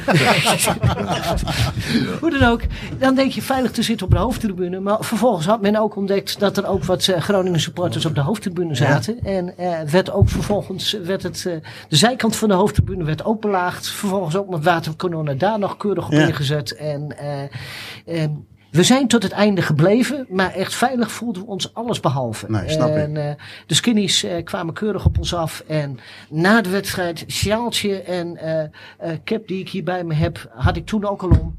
Hoe 2.22 2.40
dan 2.40 2.50
ook. 2.50 2.62
Dan 3.00 3.16
denk 3.16 3.32
je 3.32 3.42
veilig 3.42 3.72
te 3.72 3.82
zitten 3.82 4.06
op 4.06 4.12
de 4.12 4.20
hoofdtribune. 4.20 4.80
Maar 4.80 4.98
vervolgens 5.00 5.46
had 5.46 5.62
men 5.62 5.76
ook 5.76 5.96
ontdekt 5.96 6.40
dat 6.40 6.58
er 6.58 6.68
ook 6.68 6.84
wat 6.84 7.08
eh, 7.08 7.22
Groningen 7.22 7.60
supporters 7.60 8.06
op 8.06 8.16
de 8.16 8.22
hoofdtribune 8.22 8.76
zaten. 8.76 9.20
En 9.24 9.58
eh, 9.58 9.80
werd 9.82 10.12
ook 10.12 10.30
vervolgens, 10.30 10.92
werd 11.04 11.24
het, 11.24 11.46
eh, 11.46 11.54
de 11.88 11.96
zijkant 11.96 12.36
van 12.36 12.48
de 12.50 12.54
hoofdtribune 12.56 13.04
werd 13.04 13.26
ook 13.26 13.42
belaagd. 13.42 13.90
Vervolgens 13.90 14.36
ook 14.36 14.50
met 14.50 14.64
waterkanonnen 14.64 15.38
daar 15.38 15.60
nog 15.60 15.78
keurig 15.78 16.06
op 16.06 16.12
Ja. 16.12 16.28
ingezet. 16.28 16.76
En, 16.76 17.18
eh, 17.18 18.22
en 18.22 18.46
we 18.72 18.84
zijn 18.84 19.08
tot 19.08 19.24
het 19.24 19.32
einde 19.32 19.62
gebleven, 19.62 20.26
maar 20.30 20.54
echt 20.54 20.74
veilig 20.74 21.12
voelden 21.12 21.42
we 21.42 21.48
ons 21.48 21.74
alles 21.74 22.00
behalve. 22.00 22.46
Nee, 22.50 22.70
snap 22.70 22.90
ik. 22.90 22.96
en 22.96 23.18
eh, 23.18 23.34
de 23.66 23.74
skinnies 23.74 24.24
eh, 24.24 24.44
kwamen 24.44 24.74
keurig 24.74 25.06
op 25.06 25.18
ons 25.18 25.34
af. 25.34 25.64
En 25.68 26.00
na 26.30 26.62
de 26.62 26.70
wedstrijd, 26.70 27.24
sjaaltje 27.28 28.02
en 28.02 28.38
eh, 28.38 29.12
cap 29.24 29.48
die 29.48 29.60
ik 29.60 29.70
hier 29.70 29.84
bij 29.84 30.04
me 30.04 30.14
heb, 30.14 30.52
had 30.54 30.76
ik 30.76 30.86
toen 30.86 31.06
ook 31.06 31.22
al 31.22 31.30
om. 31.30 31.58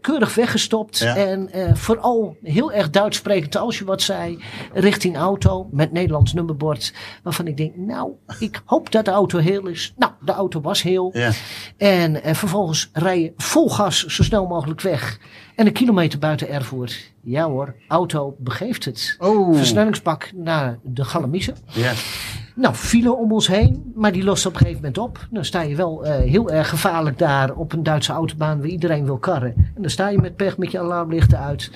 keurig 0.00 0.34
weggestopt. 0.34 0.98
Ja. 0.98 1.16
En 1.16 1.50
vooral 1.76 2.36
heel 2.42 2.72
erg 2.72 2.90
Duits 2.90 3.16
sprekend 3.16 3.56
als 3.56 3.78
je 3.78 3.84
wat 3.84 4.02
zei. 4.02 4.42
Richting 4.72 5.16
auto 5.16 5.68
met 5.70 5.92
Nederlands 5.92 6.32
nummerbord. 6.32 6.94
Waarvan 7.22 7.46
ik 7.46 7.56
denk, 7.56 7.76
nou, 7.76 8.12
ik 8.38 8.62
hoop 8.64 8.92
dat 8.92 9.04
de 9.04 9.10
auto 9.10 9.38
heel 9.38 9.66
is. 9.66 9.94
Nou, 9.96 10.12
de 10.20 10.32
auto 10.32 10.60
was 10.60 10.82
heel. 10.82 11.10
Ja. 11.12 11.30
En 11.76 12.20
vervolgens 12.36 12.90
rij 12.92 13.20
je 13.20 13.32
vol 13.36 13.70
gas 13.70 14.04
zo 14.06 14.22
snel 14.22 14.46
mogelijk 14.46 14.80
weg. 14.80 15.18
En 15.54 15.66
een 15.66 15.72
kilometer 15.72 16.18
buiten 16.18 16.48
Erfurt. 16.48 17.12
Ja 17.20 17.44
hoor, 17.44 17.74
auto 17.88 18.36
begeeft 18.38 18.84
het. 18.84 19.16
Oh. 19.18 19.56
Versnellingspak 19.56 20.30
naar 20.34 20.78
de 20.82 21.04
Galamiezen. 21.04 21.56
Ja. 21.72 21.92
Nou, 22.56 22.74
file 22.74 23.12
om 23.12 23.32
ons 23.32 23.46
heen, 23.46 23.92
maar 23.94 24.12
die 24.12 24.24
lost 24.24 24.46
op 24.46 24.52
een 24.52 24.58
gegeven 24.58 24.80
moment 24.80 24.98
op. 24.98 25.26
Dan 25.30 25.44
sta 25.44 25.60
je 25.60 25.76
wel 25.76 26.04
eh, 26.04 26.30
heel 26.30 26.50
erg 26.50 26.68
gevaarlijk 26.68 27.18
daar 27.18 27.54
op 27.54 27.72
een 27.72 27.82
Duitse 27.82 28.12
autobaan 28.12 28.58
waar 28.58 28.68
iedereen 28.68 29.04
wil 29.04 29.18
karren. 29.18 29.54
En 29.56 29.82
dan 29.82 29.90
sta 29.90 30.08
je 30.08 30.18
met 30.18 30.36
pech 30.36 30.58
met 30.58 30.70
je 30.70 30.78
alarmlichten 30.78 31.38
uit. 31.38 31.70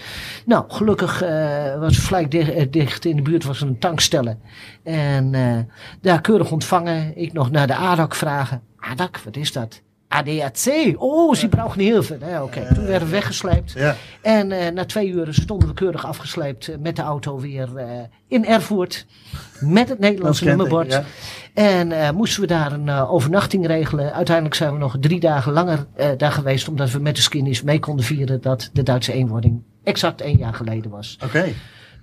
Nou, 0.46 0.64
gelukkig 0.68 1.22
eh, 1.22 1.78
was 1.78 1.98
Vlijk 1.98 2.30
dicht, 2.30 2.50
eh, 2.50 2.66
dicht 2.70 3.04
in 3.04 3.16
de 3.16 3.22
buurt 3.22 3.44
was 3.44 3.60
een 3.60 3.78
tankstellen. 3.78 4.40
En 4.82 5.34
eh, 5.34 5.58
daar 6.00 6.20
keurig 6.20 6.50
ontvangen. 6.50 7.16
Ik 7.16 7.32
nog 7.32 7.50
naar 7.50 7.66
de 7.66 7.76
ADAC 7.76 8.14
vragen. 8.14 8.62
ADAC, 8.76 9.18
wat 9.18 9.36
is 9.36 9.52
dat? 9.52 9.82
ADAC. 10.08 10.94
Oh, 10.96 11.34
ze 11.34 11.48
brauchen 11.48 11.80
Hilfe. 11.80 12.18
Nee, 12.20 12.42
Oké, 12.42 12.74
toen 12.74 12.86
werden 12.86 13.08
we 13.08 13.14
weggesleept. 13.14 13.72
Ja. 13.72 13.96
En 14.22 14.52
eh, 14.52 14.72
na 14.72 14.84
twee 14.84 15.08
uur 15.08 15.26
stonden 15.30 15.68
we 15.68 15.74
keurig 15.74 16.06
afgesleept 16.06 16.68
eh, 16.68 16.76
met 16.80 16.96
de 16.96 17.02
auto 17.02 17.40
weer 17.40 17.76
eh, 17.76 17.86
in 18.28 18.46
Erfurt. 18.46 19.06
Met 19.60 19.88
het 19.88 19.98
Nederlandse 19.98 20.44
nummerbord. 20.44 20.92
ja. 20.92 21.04
En 21.54 21.92
eh, 21.92 22.10
moesten 22.10 22.40
we 22.40 22.46
daar 22.46 22.72
een 22.72 22.90
overnachting 22.90 23.66
regelen. 23.66 24.14
Uiteindelijk 24.14 24.54
zijn 24.56 24.72
we 24.72 24.78
nog 24.78 24.96
drie 25.00 25.20
dagen 25.20 25.52
langer 25.52 25.86
eh, 25.96 26.08
daar 26.16 26.32
geweest. 26.32 26.68
Omdat 26.68 26.90
we 26.90 26.98
met 26.98 27.16
de 27.16 27.22
skinnies 27.22 27.62
mee 27.62 27.78
konden 27.78 28.04
vieren 28.04 28.40
dat 28.40 28.70
de 28.72 28.82
Duitse 28.82 29.12
eenwording 29.12 29.62
exact 29.84 30.20
één 30.20 30.38
jaar 30.38 30.54
geleden 30.54 30.90
was. 30.90 31.18
Oké. 31.24 31.52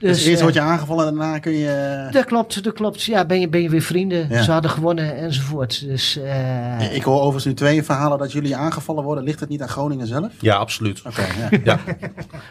Dus, 0.05 0.17
Dus, 0.17 0.25
eerst 0.25 0.37
eh, 0.37 0.41
word 0.43 0.53
je 0.53 0.61
aangevallen 0.61 1.07
en 1.07 1.15
daarna 1.15 1.39
kun 1.39 1.51
je... 1.51 2.07
dat 2.11 2.25
klopt, 2.25 2.63
dat 2.63 2.73
klopt. 2.73 3.03
Ja, 3.03 3.25
ben 3.25 3.39
je, 3.39 3.49
ben 3.49 3.61
je 3.61 3.69
weer 3.69 3.81
vrienden. 3.81 4.27
Ja. 4.29 4.41
Ze 4.43 4.51
hadden 4.51 4.71
gewonnen 4.71 5.15
enzovoort. 5.17 5.85
Dus 5.87 6.17
eh, 6.17 6.95
Ik 6.95 7.03
hoor 7.03 7.17
overigens 7.19 7.45
nu 7.45 7.53
twee 7.53 7.83
verhalen 7.83 8.17
dat 8.17 8.31
jullie 8.31 8.55
aangevallen 8.55 9.03
worden. 9.03 9.23
Ligt 9.23 9.39
het 9.39 9.49
niet 9.49 9.61
aan 9.61 9.67
Groningen 9.69 10.07
zelf? 10.07 10.31
Ja, 10.39 10.55
absoluut. 10.55 11.01
Oké, 11.07 11.21
ja. 11.21 11.49
Ja. 11.63 11.79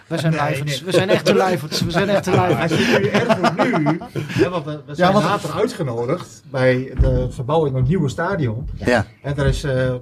we 0.06 0.18
zijn 0.18 0.34
lijverts. 0.34 0.82
We 0.82 0.92
zijn 0.92 1.08
echte 1.08 1.34
lijverts. 1.34 1.80
We 1.80 1.90
zijn 1.90 2.08
echte 2.08 2.30
lijverts. 2.30 2.72
Als 2.72 2.80
je 2.80 2.98
nu 2.98 3.08
Erfurt 3.08 3.56
nu, 3.56 3.98
hè, 4.28 4.48
want 4.48 4.64
we, 4.64 4.80
we 4.86 4.94
zijn 4.94 5.12
want- 5.12 5.24
later 5.24 5.50
uitgenodigd 5.52 6.42
bij 6.50 6.92
de 7.00 7.26
verbouwing 7.30 7.70
van 7.72 7.80
het 7.80 7.88
nieuwe 7.90 8.08
stadion. 8.08 8.68
Ja. 8.84 9.06
En 9.22 9.34
daar 9.34 9.46
is, 9.46 9.62
eh, 9.64 9.94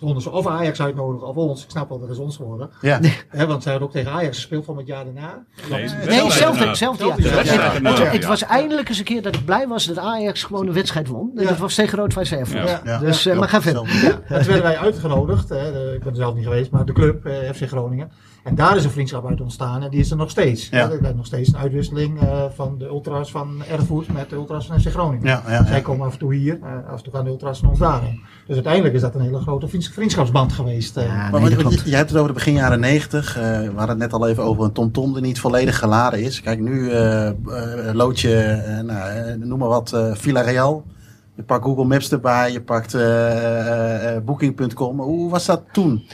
konden 0.00 0.22
ze 0.22 0.30
of 0.30 0.46
Ajax 0.46 0.80
uitnodigen 0.80 1.28
of 1.28 1.36
ons. 1.36 1.62
Ik 1.64 1.70
snap 1.70 1.88
wel, 1.88 2.00
dat 2.00 2.10
is 2.10 2.18
ons 2.18 2.36
geworden. 2.36 2.70
Ja. 2.80 3.00
Hè, 3.28 3.46
want 3.46 3.62
zij 3.62 3.70
hadden 3.72 3.88
ook 3.90 3.94
tegen 3.94 4.12
Ajax 4.12 4.36
gespeeld 4.36 4.64
van 4.64 4.76
het 4.76 4.86
jaar 4.86 5.04
daarna. 5.04 5.44
Nee, 5.70 5.88
Nee, 6.06 6.22
jaar. 6.24 6.76
Hetzelfde 6.92 7.22
jaar. 7.22 8.10
Het- 8.12 8.24
was 8.24 8.42
eindelijk 8.42 8.88
eens 8.88 8.98
een 8.98 9.04
keer 9.04 9.22
dat 9.22 9.34
ik 9.34 9.44
blij 9.44 9.66
was 9.68 9.86
dat 9.86 9.98
Ajax 9.98 10.42
gewoon 10.42 10.66
een 10.66 10.72
wedstrijd 10.72 11.08
won. 11.08 11.30
En 11.36 11.46
dat 11.46 11.58
was 11.58 11.74
tegen 11.74 11.98
Rood-Wijs 11.98 12.32
Erfurt. 12.32 12.68
Ja. 12.68 12.80
Ja. 12.84 12.98
Dus, 12.98 13.26
eh, 13.26 13.38
maar 13.38 13.48
ga 13.48 13.62
verder. 13.62 13.82
Ja, 14.02 14.08
en 14.08 14.20
toen 14.26 14.46
werden 14.46 14.62
wij 14.62 14.78
uitgenodigd. 14.78 15.48
Hè, 15.48 15.92
ik 15.94 16.02
ben 16.02 16.10
er 16.10 16.16
zelf 16.16 16.34
niet 16.34 16.44
geweest, 16.44 16.70
maar 16.70 16.84
de 16.84 16.92
club, 16.92 17.24
eh, 17.26 17.34
FC 17.54 17.66
Groningen. 17.68 18.10
En 18.48 18.54
daar 18.54 18.76
is 18.76 18.84
een 18.84 18.90
vriendschap 18.90 19.26
uit 19.28 19.40
ontstaan 19.40 19.82
en 19.82 19.90
die 19.90 20.00
is 20.00 20.10
er 20.10 20.16
nog 20.16 20.30
steeds. 20.30 20.68
Ja. 20.68 20.90
Er 20.90 21.02
is 21.08 21.14
nog 21.14 21.26
steeds 21.26 21.48
een 21.48 21.56
uitwisseling 21.58 22.20
eh, 22.20 22.44
van 22.54 22.78
de 22.78 22.84
ultras 22.86 23.30
van 23.30 23.62
Erfurt 23.70 24.12
met 24.12 24.30
de 24.30 24.36
ultras 24.36 24.66
van 24.66 24.80
FC 24.80 24.88
Groningen. 24.88 25.26
Ja, 25.26 25.42
ja, 25.48 25.64
Zij 25.66 25.76
ja. 25.76 25.82
komen 25.82 26.06
af 26.06 26.12
en 26.12 26.18
toe 26.18 26.34
hier, 26.34 26.58
eh, 26.62 26.90
af 26.92 26.96
en 26.98 27.02
toe 27.04 27.12
gaan 27.12 27.24
de 27.24 27.30
ultras 27.30 27.58
van 27.58 27.68
ons 27.68 27.78
daarheen. 27.78 28.20
Dus 28.46 28.54
uiteindelijk 28.54 28.94
is 28.94 29.00
dat 29.00 29.14
een 29.14 29.20
hele 29.20 29.38
grote 29.38 29.68
vriends- 29.68 29.88
vriendschapsband 29.88 30.52
geweest. 30.52 30.96
eh. 30.96 31.04
Ja, 31.04 31.14
Maar 31.30 31.40
nee, 31.40 31.56
wat- 31.56 31.82
je 31.84 31.96
hebt 31.96 32.08
het 32.08 32.16
over 32.18 32.28
de 32.28 32.34
begin 32.34 32.52
jaren 32.54 32.80
90. 32.80 33.36
eh, 33.36 33.42
we 33.42 33.64
hadden 33.66 33.88
het 33.88 33.98
net 33.98 34.12
al 34.12 34.28
even 34.28 34.42
over 34.44 34.64
een 34.64 34.72
TomTom 34.72 35.12
die 35.12 35.22
niet 35.22 35.40
volledig 35.40 35.78
geladen 35.78 36.20
is. 36.22 36.40
Kijk, 36.40 36.60
nu 36.60 36.90
lood 37.92 38.20
je, 38.20 38.34
eh, 38.40 38.80
nou, 38.84 39.38
noem 39.38 39.58
maar 39.58 39.68
wat, 39.68 39.92
eh 39.92 40.14
Villarreal. 40.14 40.84
Je 41.36 41.42
pakt 41.42 41.64
Google 41.64 41.84
Maps 41.84 42.12
erbij, 42.12 42.52
je 42.52 42.62
pakt 42.62 42.94
eh, 42.94 43.00
eh, 43.30 44.16
eh, 44.16 44.22
Booking.com. 44.24 45.00
Hoe 45.00 45.30
was 45.30 45.46
dat 45.46 45.62
toen? 45.72 46.06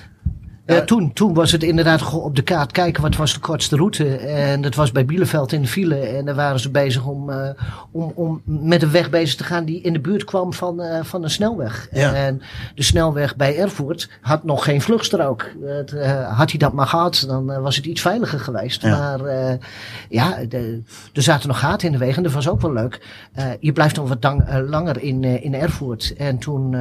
Eh, 0.65 0.79
toen, 0.79 1.13
toen 1.13 1.35
was 1.35 1.53
het 1.53 1.63
inderdaad 1.63 2.15
op 2.15 2.37
de 2.37 2.43
kaart 2.43 2.73
kijken 2.73 3.03
wat 3.03 3.17
was 3.17 3.33
de 3.35 3.41
kortste 3.41 3.77
route. 3.77 4.17
En 4.17 4.61
dat 4.61 4.75
was 4.75 4.93
bij 4.93 5.05
Bielefeld 5.05 5.53
in 5.53 5.63
de 5.63 5.69
file. 5.69 5.97
En 5.97 6.25
daar 6.25 6.35
waren 6.35 6.61
ze 6.61 6.71
bezig 6.71 7.07
om, 7.07 7.31
eh, 7.31 7.49
om, 7.91 8.13
om 8.15 8.43
met 8.45 8.83
een 8.83 8.91
weg 8.91 9.11
bezig 9.11 9.37
te 9.37 9.45
gaan 9.45 9.65
die 9.65 9.81
in 9.81 9.93
de 9.93 10.01
buurt 10.01 10.25
kwam 10.25 10.53
van, 10.53 10.83
eh, 10.83 11.05
van 11.05 11.23
een 11.23 11.31
snelweg. 11.31 11.89
Ja. 11.93 12.15
En 12.15 12.43
de 12.75 12.83
snelweg 12.83 13.37
bij 13.37 13.59
Erfurt 13.59 14.11
had 14.21 14.45
nog 14.45 14.65
geen 14.65 14.81
vluchtstrook. 14.81 15.51
Had 16.35 16.51
hij 16.51 16.59
dat 16.59 16.73
maar 16.73 16.87
gehad, 16.87 17.25
dan 17.27 17.63
was 17.63 17.77
het 17.77 17.85
iets 17.85 18.01
veiliger 18.01 18.41
geweest. 18.41 18.83
Ja. 18.83 18.99
Maar 18.99 19.59
ja, 20.09 20.45
de, 20.49 20.83
er 21.13 21.23
zaten 21.23 21.49
nog 21.49 21.59
gaten 21.59 21.87
in 21.87 21.93
de 21.93 22.05
weg 22.05 22.17
en 22.17 22.23
dat 22.23 22.33
was 22.33 22.49
ook 22.49 22.61
wel 22.61 22.73
leuk. 22.73 23.01
Je 23.61 23.73
blijft 23.73 23.97
nog 23.97 24.09
wat 24.09 24.35
langer 24.69 25.03
in, 25.03 25.25
in 25.25 25.55
Erfurt. 25.55 26.15
En 26.17 26.39
toen 26.39 26.77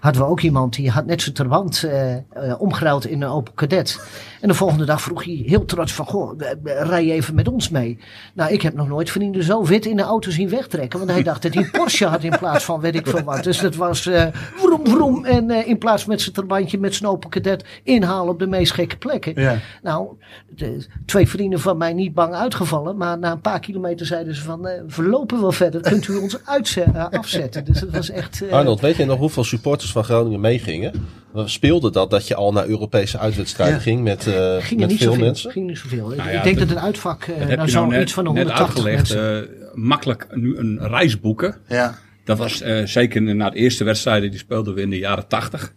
hadden 0.00 0.22
we 0.22 0.28
ook 0.28 0.40
iemand 0.40 0.74
die 0.74 0.90
had 0.90 1.06
net 1.06 1.22
zijn 1.22 1.34
terband 1.34 1.82
eh, 1.82 2.14
eh, 2.14 2.22
omgeruild 2.58 3.06
in 3.06 3.23
een 3.24 3.30
Opel 3.30 3.52
Kadett. 3.54 4.00
En 4.40 4.48
de 4.48 4.54
volgende 4.54 4.84
dag 4.84 5.00
vroeg 5.02 5.24
hij 5.24 5.42
heel 5.46 5.64
trots 5.64 5.92
van, 5.92 6.06
goh, 6.06 6.40
rij 6.64 7.04
je 7.06 7.12
even 7.12 7.34
met 7.34 7.48
ons 7.48 7.68
mee? 7.68 7.98
Nou, 8.34 8.52
ik 8.52 8.62
heb 8.62 8.74
nog 8.74 8.88
nooit 8.88 9.10
vrienden 9.10 9.42
zo 9.42 9.64
wit 9.64 9.86
in 9.86 9.96
de 9.96 10.02
auto 10.02 10.30
zien 10.30 10.48
wegtrekken. 10.48 10.98
Want 10.98 11.10
hij 11.10 11.22
dacht 11.22 11.42
dat 11.42 11.54
hij 11.54 11.62
een 11.62 11.70
Porsche 11.70 12.06
had 12.06 12.22
in 12.22 12.38
plaats 12.38 12.64
van 12.64 12.80
weet 12.80 12.94
ik 12.94 13.06
veel 13.06 13.22
wat. 13.22 13.44
Dus 13.44 13.58
dat 13.60 13.74
was 13.74 14.06
eh 14.06 14.26
vroom 14.32 14.86
vroom. 14.88 15.24
En 15.24 15.50
eh, 15.50 15.68
in 15.68 15.78
plaats 15.78 16.04
met 16.04 16.20
zijn 16.20 16.34
terbandje 16.34 16.78
met 16.78 16.94
zijn 16.94 17.10
Opel 17.10 17.28
Kadett 17.30 17.64
inhalen 17.82 18.32
op 18.32 18.38
de 18.38 18.46
meest 18.46 18.72
gekke 18.72 18.96
plekken. 18.96 19.40
Ja. 19.40 19.56
Nou, 19.82 20.08
de, 20.48 20.86
twee 21.06 21.28
vrienden 21.28 21.60
van 21.60 21.76
mij 21.76 21.92
niet 21.92 22.14
bang 22.14 22.34
uitgevallen. 22.34 22.96
Maar 22.96 23.18
na 23.18 23.32
een 23.32 23.40
paar 23.40 23.60
kilometer 23.60 24.06
zeiden 24.06 24.34
ze 24.34 24.42
van, 24.42 24.66
eh, 24.66 24.82
we 24.96 25.02
lopen 25.02 25.40
wel 25.40 25.52
verder. 25.52 25.80
Kunt 25.80 26.08
u 26.08 26.16
ons 26.16 26.44
uitze- 26.44 26.82
eh, 26.94 27.06
afzetten? 27.10 27.64
Dus 27.64 27.80
het 27.80 27.90
was 27.90 28.10
echt... 28.10 28.42
eh, 28.42 28.52
Arnold, 28.52 28.80
weet 28.80 28.96
je 28.96 29.04
nog 29.04 29.18
hoeveel 29.18 29.44
supporters 29.44 29.92
van 29.92 30.04
Groningen 30.04 30.40
meegingen? 30.40 30.92
We 31.34 31.48
speelden 31.48 31.92
dat 31.92 32.10
dat 32.10 32.28
je 32.28 32.34
al 32.34 32.52
naar 32.52 32.66
Europese 32.66 33.18
uitwedstrijden 33.18 33.76
Ja. 33.76 33.80
ging 33.82 34.02
met, 34.02 34.26
eh, 34.26 34.34
ging 34.34 34.70
er 34.70 34.76
met 34.78 34.88
niet 34.88 34.98
veel 34.98 35.10
zoveel. 35.12 35.24
mensen? 35.24 35.50
Ging 35.50 35.66
niet 35.66 35.78
zoveel. 35.78 36.10
Ik- 36.12 36.16
Nou 36.18 36.30
ik 36.30 36.42
denk 36.42 36.58
dat- 36.58 36.68
dat 36.68 36.76
het 36.76 36.86
uitvak 36.86 37.26
Dat 37.26 37.36
heb 37.36 37.48
nou 37.48 37.62
je 37.62 37.70
zo 37.70 37.78
nou 37.80 37.92
net, 37.92 38.02
iets 38.02 38.12
van 38.12 38.24
de 38.24 38.30
net 38.30 38.42
180 38.42 38.84
uitgelegd. 38.84 39.14
mensen. 39.14 39.48
eh, 39.48 39.74
makkelijk 39.74 40.26
nu 40.30 40.56
een 40.56 40.78
reis 40.88 41.20
boeken. 41.20 41.56
Ja. 41.68 41.94
Dat 42.24 42.38
was 42.38 42.60
eh, 42.60 42.84
zeker 42.86 43.22
na 43.34 43.50
de 43.50 43.56
eerste 43.56 43.84
wedstrijden 43.84 44.30
die 44.30 44.38
speelden 44.38 44.74
we 44.74 44.80
in 44.80 44.90
de 44.90 44.98
jaren 44.98 45.26
80. 45.28 45.72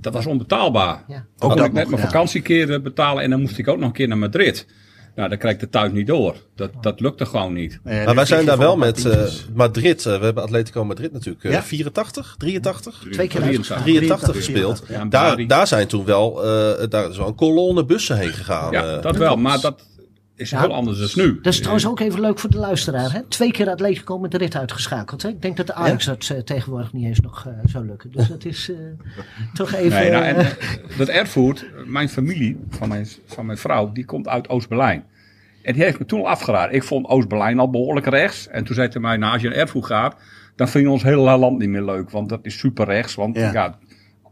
Dat 0.00 0.12
was 0.12 0.26
onbetaalbaar. 0.26 1.04
Ja. 1.08 1.16
Ook 1.16 1.24
dat 1.38 1.58
kon 1.58 1.66
ik 1.66 1.72
net 1.72 1.82
nog, 1.82 1.90
mijn 1.90 2.02
ja. 2.02 2.06
vakantiekeren 2.08 2.82
betalen 2.82 3.22
en 3.22 3.30
dan 3.30 3.40
moest 3.40 3.58
ik 3.58 3.68
ook 3.68 3.78
nog 3.78 3.86
een 3.88 3.92
keer 3.94 4.08
naar 4.08 4.18
Madrid. 4.18 4.66
Nou, 5.16 5.28
dan 5.28 5.38
krijg 5.38 5.54
ik 5.54 5.60
de 5.60 5.68
thuis 5.68 5.92
niet 5.92 6.06
door. 6.06 6.34
Dat, 6.56 6.70
dat 6.80 7.00
lukte 7.00 7.26
gewoon 7.26 7.52
niet. 7.52 7.78
Nee, 7.84 8.04
Maar 8.04 8.14
wij 8.14 8.24
zijn 8.26 8.46
daar 8.46 8.58
wel 8.58 8.76
met 8.76 9.04
eh. 9.04 9.22
Madrid. 9.54 10.06
eh, 10.06 10.18
we 10.18 10.24
hebben 10.24 10.42
Atletico 10.42 10.84
Madrid 10.84 11.12
natuurlijk 11.12 11.44
eh, 11.44 11.52
Ja. 11.52 11.62
84, 11.62 12.34
83, 12.38 12.98
Twee 13.10 13.28
keer 13.28 13.40
83. 13.40 13.76
uitgegaan. 13.76 13.82
83 13.82 14.28
83, 14.32 14.36
gespeeld. 14.36 14.82
Ja, 14.88 15.04
Daar, 15.04 15.46
daar 15.46 15.66
zijn 15.66 15.86
toen 15.86 16.04
wel, 16.04 16.44
eh, 16.44 16.86
daar 16.88 17.10
is 17.10 17.16
wel 17.16 17.26
een 17.26 17.34
kolonne 17.34 17.84
bussen 17.84 18.16
heen 18.16 18.32
gegaan. 18.32 18.72
Ja, 18.72 18.96
dat 18.96 19.16
wel. 19.16 19.36
Maar 19.36 19.60
dat 19.60 19.82
is 20.36 20.50
Ja. 20.50 20.60
heel 20.60 20.74
anders 20.74 21.14
dan 21.14 21.24
nu. 21.26 21.34
Dat 21.42 21.52
is 21.52 21.58
trouwens 21.58 21.86
ook 21.86 22.00
even 22.00 22.20
leuk 22.20 22.38
voor 22.38 22.50
de 22.50 22.58
luisteraar. 22.58 23.12
Hè? 23.12 23.22
Twee 23.22 23.50
keer 23.52 23.68
Atletico 23.70 24.18
met 24.18 24.30
de 24.30 24.38
rit 24.38 24.56
uitgeschakeld. 24.56 25.22
Hè? 25.22 25.28
Ik 25.28 25.42
denk 25.42 25.56
dat 25.56 25.66
de 25.66 25.74
Ajax 25.74 26.04
dat 26.04 26.30
eh, 26.32 26.38
tegenwoordig 26.38 26.92
niet 26.92 27.04
eens 27.04 27.20
nog 27.20 27.46
eh, 27.46 27.52
zou 27.64 27.86
lukken. 27.86 28.10
Dus 28.12 28.28
dat 28.34 28.44
is 28.44 28.70
eh, 28.70 28.76
toch 29.54 29.72
even... 29.72 29.98
Nee, 30.00 30.10
nou, 30.10 30.24
en 30.24 30.46
dat 30.98 31.08
Erfurt, 31.08 31.66
mijn 31.86 32.08
familie 32.08 32.58
van 32.68 32.88
mijn, 32.88 33.06
van 33.26 33.46
mijn 33.46 33.58
vrouw, 33.58 33.92
die 33.92 34.04
komt 34.04 34.28
uit 34.28 34.48
Oost-Berlijn. 34.48 35.04
En 35.62 35.72
die 35.74 35.82
heeft 35.82 35.98
me 35.98 36.04
toen 36.04 36.20
al 36.20 36.28
afgeraden. 36.28 36.74
Ik 36.74 36.82
vond 36.84 37.06
Oost-Berlijn 37.06 37.58
al 37.58 37.70
behoorlijk 37.70 38.06
rechts. 38.06 38.48
En 38.48 38.64
toen 38.64 38.74
zei 38.74 38.88
hij 38.92 39.00
mij, 39.00 39.16
nou 39.16 39.32
als 39.32 39.42
je 39.42 39.48
naar 39.48 39.56
Erfurt 39.58 39.84
gaat, 39.86 40.16
dan 40.56 40.68
vind 40.68 40.84
je 40.84 40.90
ons 40.90 41.02
hele 41.02 41.36
land 41.36 41.58
niet 41.58 41.68
meer 41.68 41.84
leuk. 41.84 42.10
Want 42.10 42.28
dat 42.28 42.40
is 42.42 42.58
super 42.58 42.84
rechts. 42.86 43.14
Want 43.14 43.36
Ja. 43.36 43.52
ja, 43.52 43.78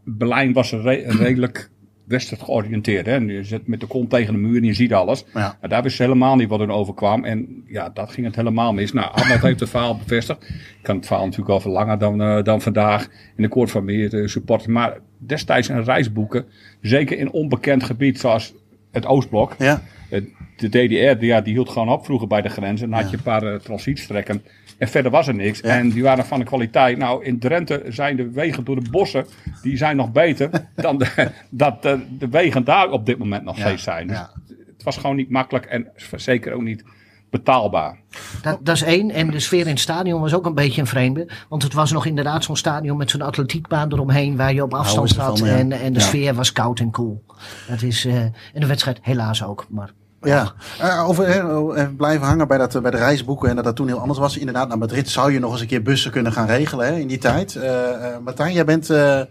Berlijn 0.03 0.53
was 0.53 0.71
re- 0.71 1.03
redelijk 1.07 1.69
westelijk 2.05 2.43
georiënteerd. 2.43 3.05
Hè? 3.05 3.11
En 3.11 3.27
je 3.27 3.43
zit 3.43 3.67
met 3.67 3.79
de 3.79 3.85
kont 3.87 4.09
tegen 4.09 4.33
de 4.33 4.39
muur 4.39 4.57
en 4.57 4.67
je 4.67 4.73
ziet 4.73 4.93
alles. 4.93 5.25
Ja. 5.33 5.57
Maar 5.61 5.69
daar 5.69 5.83
wist 5.83 5.95
ze 5.95 6.03
helemaal 6.03 6.35
niet 6.35 6.49
wat 6.49 6.59
er 6.59 6.69
overkwam. 6.69 7.23
En 7.25 7.63
ja, 7.67 7.89
dat 7.89 8.11
ging 8.11 8.25
het 8.25 8.35
helemaal 8.35 8.73
mis. 8.73 8.93
Nou, 8.93 9.11
Arnold 9.11 9.41
heeft 9.41 9.59
het 9.59 9.69
verhaal 9.69 9.97
bevestigd. 9.97 10.43
Ik 10.49 10.79
kan 10.81 10.95
het 10.95 11.05
verhaal 11.05 11.25
natuurlijk 11.25 11.51
al 11.51 11.59
veel 11.59 11.71
langer 11.71 11.97
dan, 11.97 12.21
eh, 12.21 12.43
dan 12.43 12.61
vandaag. 12.61 13.07
En 13.35 13.43
ik 13.43 13.53
hoor 13.53 13.67
van 13.67 13.85
meer 13.85 14.21
eh, 14.21 14.27
supporters. 14.27 14.71
Maar 14.71 14.97
destijds 15.17 15.67
een 15.67 15.83
reis 15.83 16.11
boeken, 16.11 16.45
zeker 16.81 17.17
in 17.17 17.31
onbekend 17.31 17.83
gebied 17.83 18.19
zoals 18.19 18.53
het 18.91 19.05
Oostblok. 19.05 19.55
Ja. 19.57 19.81
Eh, 20.09 20.21
De 20.57 20.69
DDR, 20.69 21.19
die, 21.19 21.25
ja, 21.25 21.41
die 21.41 21.53
hield 21.53 21.69
gewoon 21.69 21.89
op 21.89 22.05
vroeger 22.05 22.27
bij 22.27 22.41
de 22.41 22.49
grens. 22.49 22.81
En 22.81 22.89
dan 22.89 22.99
had 22.99 23.09
je 23.09 23.17
een 23.17 23.23
paar 23.23 23.43
uh, 23.43 23.55
transitstrekken. 23.55 24.43
En 24.77 24.87
verder 24.87 25.11
was 25.11 25.27
er 25.27 25.35
niks. 25.35 25.59
Ja. 25.59 25.77
En 25.77 25.89
die 25.89 26.03
waren 26.03 26.25
van 26.25 26.39
de 26.39 26.45
kwaliteit. 26.45 26.97
Nou, 26.97 27.23
in 27.25 27.39
Drenthe 27.39 27.83
zijn 27.87 28.15
de 28.15 28.29
wegen 28.31 28.63
door 28.63 28.83
de 28.83 28.89
bossen, 28.89 29.25
die 29.61 29.77
zijn 29.77 29.95
nog 29.97 30.11
beter 30.11 30.49
dan 30.75 30.97
de, 30.97 31.31
dat 31.49 31.81
de, 31.81 31.99
de 32.09 32.27
wegen 32.29 32.63
daar 32.63 32.89
op 32.91 33.05
dit 33.05 33.17
moment 33.17 33.43
nog 33.43 33.57
Ja, 33.57 33.61
steeds 33.65 33.83
zijn. 33.83 34.07
Dus 34.07 34.17
ja. 34.17 34.31
Het 34.47 34.83
was 34.83 34.97
gewoon 34.97 35.15
niet 35.15 35.29
makkelijk 35.29 35.65
en 35.65 35.87
zeker 36.15 36.53
ook 36.53 36.61
niet 36.61 36.83
betaalbaar. 37.29 37.97
Dat, 38.41 38.59
dat 38.65 38.75
is 38.75 38.81
één. 38.81 39.11
En 39.11 39.31
de 39.31 39.39
sfeer 39.39 39.61
in 39.61 39.67
het 39.67 39.79
stadion 39.79 40.21
was 40.21 40.33
ook 40.33 40.45
een 40.45 40.53
beetje 40.53 40.81
een 40.81 40.87
vreemde. 40.87 41.29
Want 41.49 41.63
het 41.63 41.73
was 41.73 41.91
nog 41.91 42.05
inderdaad 42.05 42.43
zo'n 42.43 42.55
stadion 42.55 42.97
met 42.97 43.09
zo'n 43.11 43.21
atletiekbaan 43.21 43.93
eromheen. 43.93 44.35
Waar 44.35 44.53
je 44.53 44.63
op 44.63 44.73
afstand 44.73 45.09
zat. 45.09 45.39
ja. 45.39 45.45
En, 45.45 45.71
en 45.71 45.93
de 45.93 45.99
Ja. 45.99 46.05
sfeer 46.05 46.33
was 46.33 46.51
koud 46.51 46.79
en 46.79 46.91
koel. 46.91 47.23
Dat 47.67 47.81
is, 47.81 48.05
eh, 48.05 48.15
en 48.23 48.33
de 48.53 48.65
wedstrijd 48.65 48.99
helaas 49.01 49.43
ook. 49.43 49.65
Maar 49.69 49.91
Ja, 50.25 50.53
Eh, 50.79 51.07
over 51.09 51.25
eh, 51.25 51.35
even 51.81 51.95
blijven 51.95 52.27
hangen 52.27 52.47
bij, 52.47 52.57
dat, 52.57 52.75
eh, 52.75 52.81
bij 52.81 52.91
de 52.91 52.97
reisboeken 52.97 53.49
en 53.49 53.55
dat 53.55 53.63
dat 53.65 53.75
toen 53.75 53.87
heel 53.87 53.99
anders 53.99 54.19
was. 54.19 54.37
Inderdaad, 54.37 54.67
naar 54.67 54.77
Madrid 54.77 55.09
zou 55.09 55.31
je 55.31 55.39
nog 55.39 55.51
eens 55.51 55.61
een 55.61 55.67
keer 55.67 55.81
bussen 55.81 56.11
kunnen 56.11 56.31
gaan 56.31 56.47
regelen 56.47 56.85
hè, 56.87 56.95
in 56.99 57.07
die 57.07 57.17
tijd. 57.17 57.55
Eh 57.55 57.89
eh, 58.13 58.19
Martijn, 58.23 58.53
jij 58.53 58.65
bent, 58.65 58.89
eh, 58.89 59.21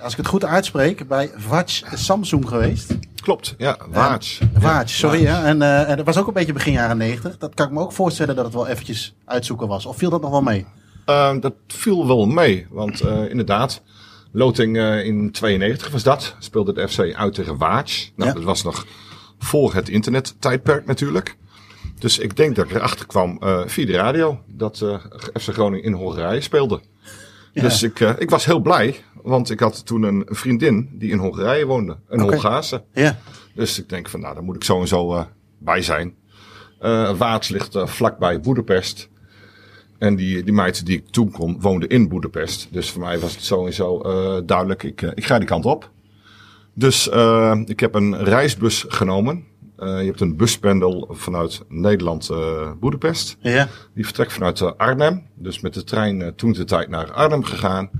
als 0.00 0.12
ik 0.12 0.18
het 0.18 0.26
goed 0.26 0.44
uitspreek, 0.44 1.08
bij 1.08 1.30
Vatch 1.36 1.82
Samsung 1.94 2.48
geweest. 2.48 2.94
Klopt, 3.22 3.54
ja, 3.58 3.76
Waarts. 3.90 4.40
Vatch, 4.58 4.90
sorry. 4.92 5.24
Hè? 5.26 5.44
En, 5.44 5.62
eh, 5.62 5.90
en 5.90 5.96
dat 5.96 6.06
was 6.06 6.16
ook 6.18 6.26
een 6.26 6.32
beetje 6.32 6.52
begin 6.52 6.72
jaren 6.72 6.96
negentig. 6.96 7.38
Dat 7.38 7.54
kan 7.54 7.66
ik 7.66 7.72
me 7.72 7.80
ook 7.80 7.92
voorstellen 7.92 8.36
dat 8.36 8.44
het 8.44 8.54
wel 8.54 8.66
eventjes 8.66 9.14
uitzoeken 9.24 9.68
was. 9.68 9.86
Of 9.86 9.96
viel 9.96 10.10
dat 10.10 10.20
nog 10.20 10.30
wel 10.30 10.42
mee? 10.42 10.66
Ehm, 11.04 11.40
dat 11.40 11.52
viel 11.66 12.06
wel 12.06 12.26
mee, 12.26 12.66
want 12.70 13.00
eh, 13.00 13.30
inderdaad, 13.30 13.82
loting 14.32 14.76
eh, 14.76 15.04
in 15.04 15.30
92 15.32 15.90
was 15.90 16.02
dat. 16.02 16.34
Speelde 16.38 16.72
de 16.72 16.88
FC 16.88 17.14
uit 17.14 17.34
tegen 17.34 17.56
Waarts. 17.58 18.12
Nou, 18.16 18.28
Ja. 18.28 18.34
dat 18.34 18.44
was 18.44 18.62
nog 18.62 18.86
voor 19.44 19.74
het 19.74 19.88
internettijdperk 19.88 20.86
natuurlijk. 20.86 21.36
Dus 21.98 22.18
ik 22.18 22.36
denk 22.36 22.56
dat 22.56 22.64
ik 22.64 22.74
erachter 22.74 23.06
kwam 23.06 23.38
eh, 23.40 23.62
via 23.66 23.86
de 23.86 23.92
radio 23.92 24.40
dat 24.46 24.80
eh, 24.80 24.98
FC 25.40 25.52
Groningen 25.52 25.84
in 25.84 25.92
Hongarije 25.92 26.40
speelde. 26.40 26.80
Dus 27.52 27.82
ik, 27.82 28.00
eh, 28.00 28.12
ik 28.18 28.30
was 28.30 28.44
heel 28.44 28.60
blij, 28.60 28.96
want 29.22 29.50
ik 29.50 29.60
had 29.60 29.86
toen 29.86 30.02
een 30.02 30.26
vriendin 30.26 30.90
die 30.92 31.10
in 31.10 31.18
Hongarije 31.18 31.66
woonde. 31.66 31.96
Een 32.08 32.22
Oké. 32.22 32.32
Hongaarse. 32.32 32.84
Ja, 32.92 33.18
Dus 33.54 33.78
ik 33.78 33.88
denk 33.88 34.08
van, 34.08 34.20
nou, 34.20 34.34
daar 34.34 34.44
moet 34.44 34.56
ik 34.56 34.64
zo 34.64 34.80
en 34.80 34.88
zo 34.88 35.26
bij 35.58 35.82
zijn. 35.82 36.14
Waarts 37.16 37.48
ligt 37.48 37.76
vlakbij 37.84 38.40
Boedapest. 38.40 39.08
En 39.98 40.16
die, 40.16 40.42
die 40.42 40.52
meid 40.52 40.86
die 40.86 40.96
ik 40.96 41.08
toen 41.08 41.30
kon, 41.30 41.60
woonde 41.60 41.86
in 41.86 42.08
Boedapest. 42.08 42.68
Dus 42.70 42.90
voor 42.90 43.00
mij 43.00 43.18
was 43.18 43.34
het 43.34 43.44
zo 43.44 43.66
en 43.66 43.72
zo 43.72 44.02
duidelijk, 44.44 44.82
ik, 44.82 45.02
ik 45.02 45.24
ga 45.24 45.38
die 45.38 45.48
kant 45.48 45.64
op. 45.64 45.90
Dus 46.74 47.08
eh, 47.08 47.60
ik 47.64 47.80
heb 47.80 47.94
een 47.94 48.24
reisbus 48.24 48.84
genomen. 48.88 49.44
Eh, 49.76 49.98
je 50.00 50.06
hebt 50.06 50.20
een 50.20 50.36
buspendel 50.36 51.08
vanuit 51.10 51.62
Nederland, 51.68 52.28
eh 52.30 52.70
Boedapest. 52.80 53.36
ja. 53.40 53.68
Die 53.94 54.04
vertrekt 54.04 54.32
vanuit 54.32 54.78
Arnhem. 54.78 55.22
Dus 55.34 55.60
met 55.60 55.74
de 55.74 55.84
trein 55.84 56.22
eh, 56.22 56.28
toen 56.28 56.52
de 56.52 56.64
tijd 56.64 56.88
naar 56.88 57.12
Arnhem 57.12 57.44
gegaan. 57.44 57.90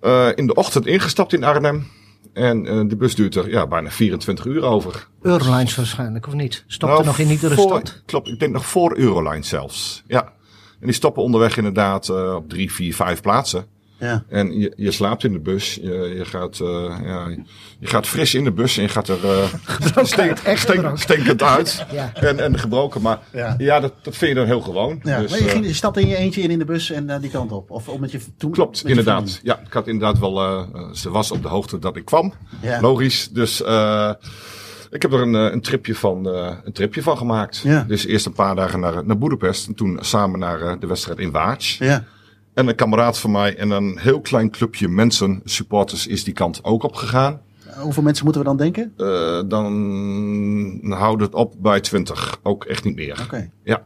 Eh, 0.00 0.28
in 0.34 0.46
de 0.46 0.54
ochtend 0.54 0.86
ingestapt 0.86 1.32
in 1.32 1.44
Arnhem. 1.44 1.86
En 2.32 2.66
eh, 2.66 2.80
de 2.86 2.96
bus 2.96 3.14
duurt 3.14 3.34
er 3.34 3.50
ja, 3.50 3.66
bijna 3.66 3.90
24 3.90 4.44
uur 4.44 4.62
over. 4.62 5.08
Eurolines 5.22 5.74
waarschijnlijk, 5.76 6.26
of 6.26 6.32
niet? 6.34 6.64
Stopte 6.66 6.94
Nou, 6.94 7.06
nog 7.06 7.18
in 7.18 7.28
iedere 7.30 7.54
voor- 7.54 7.64
stad? 7.68 8.02
Klopt, 8.06 8.28
ik 8.28 8.38
denk 8.40 8.52
nog 8.52 8.66
voor 8.66 8.96
Euroline 8.96 9.44
zelfs. 9.44 10.02
Ja. 10.06 10.22
En 10.80 10.86
die 10.88 10.92
stoppen 10.92 11.22
onderweg 11.22 11.56
inderdaad 11.56 12.08
eh, 12.08 12.34
op 12.34 12.48
drie, 12.48 12.72
vier, 12.72 12.94
vijf 12.94 13.20
plaatsen. 13.20 13.66
Ja. 14.02 14.24
En 14.28 14.58
je, 14.60 14.72
je 14.76 14.90
slaapt 14.90 15.24
in 15.24 15.32
de 15.32 15.40
bus. 15.40 15.74
Je, 15.74 16.12
je, 16.16 16.24
gaat, 16.24 16.60
eh, 16.60 16.98
ja, 17.04 17.28
je 17.78 17.86
gaat 17.86 18.06
fris 18.06 18.34
in 18.34 18.44
de 18.44 18.52
bus 18.52 18.76
en 18.76 18.82
je 18.82 18.88
gaat 18.88 19.08
er 19.08 19.18
eh 19.24 20.04
stink, 20.04 20.38
echt 20.38 20.62
stink- 20.62 20.98
stinkend 20.98 21.42
uit. 21.56 21.86
Ja. 21.92 22.10
En, 22.14 22.38
en 22.40 22.58
gebroken. 22.58 23.02
Maar 23.02 23.18
Ja. 23.32 23.54
ja, 23.58 23.80
dat, 23.80 23.92
dat 24.02 24.16
vind 24.16 24.30
je 24.30 24.36
dan 24.36 24.46
heel 24.46 24.60
gewoon. 24.60 25.00
ja. 25.02 25.20
Dus, 25.20 25.30
maar 25.30 25.38
je, 25.38 25.44
eh, 25.46 25.50
ging, 25.52 25.66
je 25.66 25.72
stapte 25.74 26.00
in 26.00 26.08
je 26.08 26.16
eentje 26.16 26.40
in 26.40 26.50
in 26.50 26.58
de 26.58 26.64
bus 26.64 26.90
en 26.90 27.10
eh, 27.10 27.20
die 27.20 27.30
kant 27.30 27.52
op. 27.52 27.70
Of, 27.70 27.88
of 27.88 27.98
met 27.98 28.10
je, 28.12 28.20
toen, 28.36 28.50
Klopt, 28.52 28.70
met 28.70 28.82
je 28.82 28.88
inderdaad. 28.88 29.40
Ja, 29.42 29.60
ik 29.66 29.72
had 29.72 29.86
inderdaad 29.86 30.18
wel. 30.18 30.40
eh, 30.40 30.64
eh, 30.74 30.92
ze 30.92 31.10
was 31.10 31.30
op 31.30 31.42
de 31.42 31.48
hoogte 31.48 31.78
dat 31.78 31.96
ik 31.96 32.04
kwam. 32.04 32.32
Ja. 32.60 32.80
Logisch. 32.80 33.28
Dus 33.30 33.62
eh, 33.62 34.10
ik 34.90 35.02
heb 35.02 35.12
er 35.12 35.20
een, 35.20 35.34
eh, 35.34 35.52
een, 35.52 35.60
tripje 35.60 35.94
van, 35.94 36.28
eh, 36.28 36.52
een 36.64 36.72
tripje 36.72 37.02
van 37.02 37.16
gemaakt. 37.16 37.58
Ja. 37.64 37.84
Dus 37.88 38.06
eerst 38.06 38.26
een 38.26 38.32
paar 38.32 38.54
dagen 38.54 38.80
naar, 38.80 39.04
naar 39.04 39.18
Boedapest. 39.18 39.66
En 39.66 39.74
toen 39.74 39.98
samen 40.00 40.38
naar 40.38 40.60
eh, 40.60 40.72
de 40.80 40.86
wedstrijd 40.86 41.18
in 41.18 41.30
Waarts. 41.30 41.78
Ja, 41.78 42.04
En 42.54 42.68
een 42.68 42.74
kameraad 42.74 43.18
van 43.18 43.30
mij 43.30 43.56
en 43.56 43.70
een 43.70 43.98
heel 43.98 44.20
klein 44.20 44.50
clubje 44.50 44.88
mensen, 44.88 45.40
supporters, 45.44 46.06
is 46.06 46.24
die 46.24 46.34
kant 46.34 46.64
ook 46.64 46.82
op 46.82 46.94
gegaan. 46.94 47.40
hoeveel 47.78 48.02
mensen 48.02 48.24
moeten 48.24 48.42
we 48.42 48.48
dan 48.48 48.56
denken? 48.56 48.92
Eh, 48.96 49.42
dan 49.46 50.92
houdt 50.92 51.22
het 51.22 51.34
op 51.34 51.54
bij 51.58 51.80
20. 51.80 52.38
Ook 52.42 52.64
echt 52.64 52.84
niet 52.84 52.94
meer. 52.94 53.20
Oké. 53.22 53.50
Ja. 53.64 53.82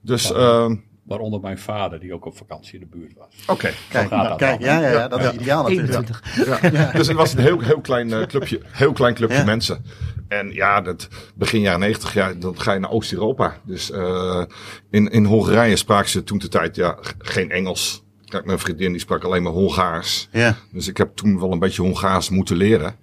Dus 0.00 0.32
eh, 0.32 0.70
Waaronder 1.02 1.40
mijn 1.40 1.58
vader, 1.58 2.00
die 2.00 2.14
ook 2.14 2.24
op 2.26 2.36
vakantie 2.36 2.74
in 2.74 2.80
de 2.80 2.96
buurt 2.96 3.12
was. 3.16 3.26
Oké. 3.46 3.70
Kijk, 3.88 4.08
gaat 4.08 4.28
dat 4.28 4.38
kijk 4.38 4.60
dan. 4.60 4.68
ja, 4.68 4.80
ja, 4.80 4.90
ja, 4.90 5.08
dat 5.08 5.20
is 5.20 5.30
ideaal 5.32 5.62
natuurlijk. 5.62 5.88
21. 5.92 6.70
Ja. 6.72 6.92
Dus 6.92 7.06
het 7.06 7.16
was 7.16 7.32
een 7.32 7.38
heel, 7.40 7.60
heel 7.60 7.80
klein 7.80 8.12
eh, 8.12 8.26
clubje, 8.26 8.60
heel 8.66 8.92
klein 8.92 9.14
clubje 9.14 9.36
Ja. 9.36 9.44
mensen. 9.44 9.84
En 10.28 10.52
ja, 10.52 10.80
dat, 10.80 11.08
begin 11.34 11.60
jaren 11.60 11.80
90, 11.80 12.12
ja, 12.14 12.32
dan 12.32 12.60
ga 12.60 12.72
je 12.72 12.78
naar 12.80 12.90
Oost-Europa. 12.90 13.56
Dus 13.64 13.90
eh, 13.90 14.42
in, 14.90 15.08
in 15.10 15.24
Hongarije 15.24 15.76
spraken 15.76 16.10
ze 16.10 16.24
toen 16.24 16.38
de 16.38 16.48
tijd 16.48 16.76
ja, 16.76 16.98
geen 17.18 17.50
Engels. 17.50 18.02
Kijk, 18.24 18.44
mijn 18.44 18.58
vriendin 18.58 18.90
die 18.92 19.00
sprak 19.00 19.24
alleen 19.24 19.42
maar 19.42 19.52
Hongaars. 19.52 20.28
Ja, 20.32 20.56
Dus 20.72 20.88
ik 20.88 20.96
heb 20.96 21.16
toen 21.16 21.40
wel 21.40 21.52
een 21.52 21.58
beetje 21.58 21.82
Hongaars 21.82 22.30
moeten 22.30 22.56
leren. 22.56 22.96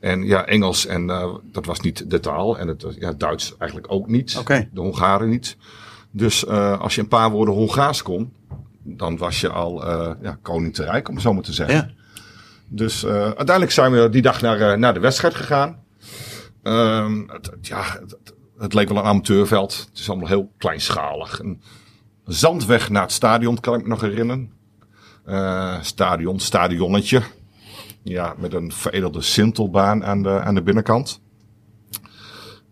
En 0.00 0.22
ja, 0.26 0.46
Engels, 0.46 0.86
en 0.86 1.10
eh, 1.10 1.34
dat 1.52 1.66
was 1.66 1.80
niet 1.80 2.10
de 2.10 2.20
taal. 2.20 2.58
En 2.58 2.68
het, 2.68 2.82
was- 2.82 2.96
ja, 2.98 3.12
Duits 3.12 3.54
eigenlijk 3.58 3.92
ook 3.92 4.08
niet. 4.08 4.36
Oké. 4.38 4.68
De 4.72 4.80
Hongaren 4.80 5.28
niet. 5.28 5.56
Dus 6.12 6.44
eh, 6.44 6.80
als 6.80 6.94
je 6.94 7.00
een 7.00 7.08
paar 7.08 7.30
woorden 7.30 7.54
Hongaars 7.54 8.02
kon, 8.02 8.32
dan 8.82 9.16
was 9.16 9.40
je 9.40 9.48
al 9.48 9.86
eh, 9.86 10.10
ja, 10.22 10.38
koning 10.42 10.74
te 10.74 10.84
rijk, 10.84 11.08
om 11.08 11.14
het 11.14 11.22
zo 11.22 11.32
maar 11.32 11.42
te 11.42 11.52
zeggen. 11.52 11.74
ja. 11.74 11.90
Dus 12.68 13.04
eh, 13.04 13.12
uiteindelijk 13.12 13.70
zijn 13.70 13.92
we 13.92 14.08
die 14.08 14.22
dag 14.22 14.40
naar, 14.40 14.78
naar 14.78 14.94
de 14.94 15.00
wedstrijd 15.00 15.34
gegaan. 15.34 15.84
Ehm, 16.62 17.22
het, 17.26 17.50
ja, 17.60 18.00
het, 18.58 18.74
leek 18.74 18.88
wel 18.88 18.98
een 18.98 19.04
amateurveld. 19.04 19.86
Het 19.88 19.98
is 19.98 20.08
allemaal 20.08 20.28
heel 20.28 20.52
kleinschalig. 20.58 21.38
Een 21.38 21.62
zandweg 22.24 22.90
naar 22.90 23.02
het 23.02 23.12
stadion, 23.12 23.60
kan 23.60 23.74
ik 23.74 23.82
me 23.82 23.88
nog 23.88 24.00
herinneren. 24.00 24.52
Stadion, 25.80 26.40
stadionnetje. 26.40 27.22
Ja, 28.02 28.34
met 28.38 28.54
een 28.54 28.72
veredelde 28.72 29.20
sintelbaan 29.20 30.04
aan 30.04 30.22
de, 30.22 30.40
aan 30.40 30.54
de 30.54 30.62
binnenkant. 30.62 31.20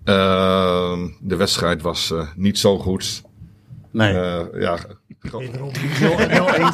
Ehm, 0.05 1.09
de 1.21 1.37
wedstrijd 1.37 1.83
was 1.83 2.15
niet 2.37 2.59
zo 2.59 2.79
goed. 2.79 3.23
Nee. 3.93 4.15
Eh, 4.15 4.41
ja, 4.61 4.77
0-1 4.79 5.29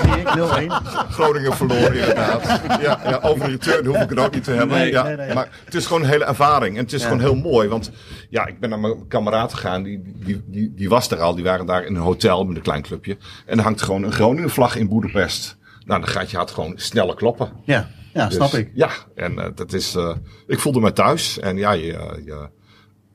zie 0.00 0.16
ik, 0.20 0.28
0-1. 0.36 0.72
Groningen 1.10 1.52
verloren 1.52 1.94
inderdaad. 1.94 2.60
Ja, 2.80 3.00
ja, 3.04 3.18
over 3.22 3.48
return 3.50 3.86
hoef 3.86 3.96
ik 4.00 4.08
het 4.08 4.18
ook 4.18 4.34
niet 4.34 4.44
te 4.44 4.50
hebben. 4.50 4.76
Nee, 4.78 4.90
ja, 4.90 5.02
nee, 5.02 5.16
nee. 5.16 5.34
Maar 5.34 5.48
het 5.64 5.74
is 5.74 5.86
gewoon 5.86 6.02
een 6.02 6.08
hele 6.08 6.24
ervaring. 6.24 6.76
En 6.76 6.82
het 6.82 6.92
is 6.92 7.00
Ja. 7.00 7.06
gewoon 7.06 7.22
heel 7.22 7.34
mooi. 7.34 7.68
Want 7.68 7.90
ja, 8.30 8.46
ik 8.46 8.60
ben 8.60 8.70
naar 8.70 8.78
mijn 8.78 9.08
kameraad 9.08 9.54
gegaan. 9.54 9.82
Die, 9.82 10.02
die, 10.04 10.42
die, 10.46 10.72
die 10.74 10.88
was 10.88 11.10
er 11.10 11.20
al. 11.20 11.34
Die 11.34 11.44
waren 11.44 11.66
daar 11.66 11.84
in 11.84 11.94
een 11.94 12.00
hotel 12.02 12.44
met 12.44 12.56
een 12.56 12.62
klein 12.62 12.82
clubje. 12.82 13.16
En 13.46 13.58
er 13.58 13.64
hangt 13.64 13.82
gewoon 13.82 14.02
een 14.02 14.12
Groningen 14.12 14.50
vlag 14.50 14.76
in 14.76 14.88
Boedapest. 14.88 15.56
Nou, 15.84 16.00
dan 16.00 16.08
gaat 16.08 16.30
je 16.30 16.36
hart 16.36 16.50
gewoon 16.50 16.72
sneller 16.76 17.14
kloppen. 17.14 17.50
Ja, 17.64 17.88
ja 18.12 18.26
Dus, 18.26 18.34
snap 18.34 18.52
ik. 18.52 18.70
Ja, 18.74 18.90
en 19.14 19.38
eh, 19.38 19.48
dat 19.54 19.72
is... 19.72 19.94
eh, 19.94 20.16
ik 20.46 20.58
voelde 20.58 20.80
me 20.80 20.92
thuis. 20.92 21.38
En 21.38 21.56
ja, 21.56 21.72
je, 21.72 21.86
je, 22.24 22.48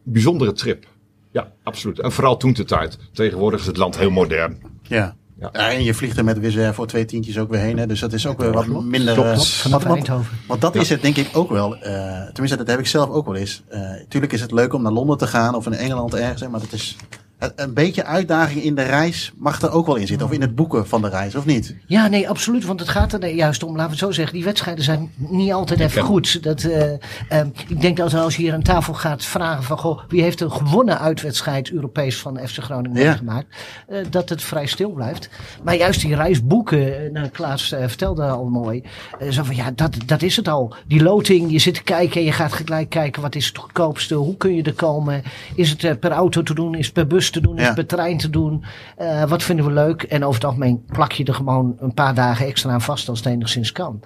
bijzondere 0.03 0.51
trip. 0.51 0.85
Ja, 1.31 1.47
absoluut. 1.63 1.99
En 1.99 2.11
vooral 2.11 2.37
toen 2.37 2.53
de 2.53 2.63
tijd. 2.63 2.97
Tegenwoordig 3.13 3.59
is 3.59 3.65
het 3.65 3.77
land 3.77 3.97
heel 3.97 4.09
modern. 4.09 4.57
Ja. 4.81 5.15
Ja. 5.39 5.49
Ja, 5.53 5.69
en 5.69 5.83
je 5.83 5.93
vliegt 5.93 6.17
er 6.17 6.23
met 6.23 6.39
Wizz 6.39 6.57
Air 6.57 6.73
voor 6.73 6.87
twee 6.87 7.05
tientjes 7.05 7.37
ook 7.37 7.49
weer 7.49 7.59
heen. 7.59 7.77
Hè? 7.77 7.87
Dus 7.87 7.99
dat 7.99 8.13
is 8.13 8.27
ook 8.27 8.41
weer 8.41 8.51
wat 8.51 8.67
minder... 8.83 9.13
Klopt. 9.13 9.29
eh, 9.29 9.37
Vanaf 9.39 9.71
want, 9.71 9.83
want, 9.83 9.95
Eindhoven. 10.07 10.37
want 10.47 10.61
dat 10.61 10.75
is 10.75 10.89
het 10.89 11.01
denk 11.01 11.15
ik 11.17 11.29
ook 11.33 11.49
wel. 11.49 11.75
eh, 11.77 12.23
tenminste, 12.25 12.57
dat 12.57 12.67
heb 12.67 12.79
ik 12.79 12.87
zelf 12.87 13.09
ook 13.09 13.25
wel 13.25 13.35
eens. 13.35 13.63
Eh 13.67 13.79
tuurlijk 14.07 14.33
is 14.33 14.41
het 14.41 14.51
leuk 14.51 14.73
om 14.73 14.81
naar 14.81 14.91
Londen 14.91 15.17
te 15.17 15.27
gaan 15.27 15.55
of 15.55 15.65
in 15.65 15.73
Engeland 15.73 16.13
ergens. 16.13 16.41
hè, 16.41 16.49
Maar 16.49 16.59
dat 16.59 16.71
is 16.71 16.95
een- 17.41 17.51
een 17.55 17.73
beetje 17.73 18.05
uitdaging 18.05 18.63
in 18.63 18.75
de 18.75 18.83
reis 18.83 19.31
mag 19.37 19.61
er 19.61 19.71
ook 19.71 19.85
wel 19.85 19.95
in 19.95 20.07
zitten. 20.07 20.27
Of 20.27 20.33
in 20.33 20.41
het 20.41 20.55
boeken 20.55 20.87
van 20.87 21.01
de 21.01 21.09
reis, 21.09 21.35
of 21.35 21.45
niet? 21.45 21.75
Ja, 21.87 22.07
nee, 22.07 22.29
absoluut. 22.29 22.65
Want 22.65 22.79
het 22.79 22.89
gaat 22.89 23.13
er 23.13 23.27
juist 23.27 23.63
om, 23.63 23.69
laten 23.69 23.85
we 23.85 23.89
het 23.91 23.99
zo 23.99 24.11
zeggen, 24.11 24.33
die 24.35 24.43
wedstrijden 24.43 24.83
zijn 24.83 25.11
niet 25.17 25.51
altijd 25.53 25.79
even 25.79 26.03
goed. 26.03 26.43
Dat, 26.43 26.63
eh, 26.63 26.91
ehm, 27.29 27.47
ik 27.67 27.81
denk 27.81 27.97
dat 27.97 28.13
als 28.13 28.35
je 28.35 28.41
hier 28.41 28.53
aan 28.53 28.61
tafel 28.61 28.93
gaat 28.93 29.25
vragen 29.25 29.63
van, 29.63 29.77
goh, 29.77 29.99
wie 30.07 30.21
heeft 30.21 30.41
een 30.41 30.51
gewonnen 30.51 30.99
uitwedstrijd 30.99 31.71
Europees 31.71 32.17
van 32.17 32.39
FC 32.47 32.57
Groningen 32.57 33.01
Ja. 33.01 33.07
meegemaakt, 33.07 33.55
eh, 33.87 33.97
dat 34.09 34.29
het 34.29 34.41
vrij 34.43 34.65
stil 34.65 34.91
blijft. 34.91 35.29
Maar 35.63 35.75
juist 35.75 36.01
die 36.01 36.15
reisboeken, 36.15 37.05
eh, 37.05 37.11
nou, 37.11 37.27
Klaas 37.27 37.67
vertelde 37.67 38.23
al 38.23 38.45
mooi, 38.45 38.83
eh, 39.19 39.29
zo 39.29 39.43
van, 39.43 39.55
ja, 39.55 39.71
dat, 39.75 39.95
dat 40.05 40.21
is 40.21 40.35
het 40.35 40.47
al. 40.47 40.73
Die 40.87 41.03
loting, 41.03 41.51
je 41.51 41.59
zit 41.59 41.73
te 41.73 41.83
kijken 41.83 42.19
en 42.19 42.25
je 42.25 42.31
gaat 42.31 42.53
gelijk 42.53 42.89
kijken, 42.89 43.21
wat 43.21 43.35
is 43.35 43.47
het 43.47 43.57
goedkoopste, 43.57 44.15
hoe 44.15 44.37
kun 44.37 44.55
je 44.55 44.63
er 44.63 44.73
komen? 44.73 45.21
Is 45.55 45.69
het 45.69 45.99
per 45.99 46.11
auto 46.11 46.43
te 46.43 46.53
doen, 46.53 46.75
is 46.75 46.85
het 46.85 46.93
per 46.93 47.07
bus 47.07 47.30
te 47.31 47.41
doen, 47.41 47.55
is 47.55 47.59
Ja. 47.61 47.65
het 47.65 47.75
per 47.75 47.85
trein 47.85 48.17
te 48.17 48.29
doen? 48.29 48.63
Eh, 48.97 49.23
wat 49.23 49.43
vinden 49.43 49.65
we 49.65 49.71
leuk? 49.71 50.03
En 50.03 50.21
over 50.23 50.35
het 50.35 50.43
algemeen 50.45 50.83
plak 50.85 51.11
je 51.11 51.23
er 51.25 51.33
gewoon 51.33 51.75
een 51.79 51.93
paar 51.93 52.13
dagen 52.15 52.45
extra 52.45 52.71
aan 52.71 52.81
vast 52.81 53.09
als 53.09 53.19
het 53.19 53.27
enigszins 53.27 53.71
kan. 53.71 53.99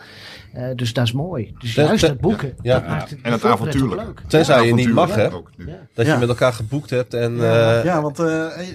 Eh, 0.53 0.63
dus 0.75 0.93
dat 0.93 1.03
is 1.05 1.11
mooi. 1.11 1.53
Dus 1.59 1.73
Ten- 1.73 1.85
juist 1.85 1.99
ten- 1.99 2.09
dat 2.09 2.19
boeken. 2.21 2.53
ja. 2.61 2.73
dat 2.79 2.87
maakt 2.87 3.09
het, 3.09 3.19
En 3.21 3.31
het 3.31 3.45
avontuurlijke. 3.45 4.03
leuk. 4.05 4.21
Tenzij 4.27 4.65
je 4.65 4.73
niet 4.73 4.93
mag, 4.93 5.11
Avontuurlijk 5.11 5.47
hè? 5.57 5.73
Dat 5.93 6.05
Ja. 6.05 6.13
je 6.13 6.19
met 6.19 6.29
elkaar 6.29 6.53
geboekt 6.53 6.89
hebt 6.89 7.13
en... 7.13 7.33
eh, 7.43 7.83
ja, 7.83 8.01
want 8.01 8.19
eh, 8.19 8.25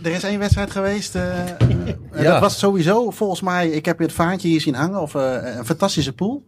er 0.03 0.07
is 0.11 0.23
één 0.25 0.39
wedstrijd 0.39 0.71
geweest. 0.71 1.15
Ja. 2.15 2.23
Dat 2.33 2.41
was 2.41 2.59
sowieso 2.59 3.11
volgens 3.11 3.41
mij, 3.41 3.69
ik 3.69 3.85
heb 3.85 3.99
het 3.99 4.13
vaartje 4.13 4.49
hier 4.49 4.61
zien 4.61 4.75
hangen. 4.75 5.01
Of 5.01 5.15
een 5.15 5.65
fantastische 5.65 6.13
pool. 6.13 6.43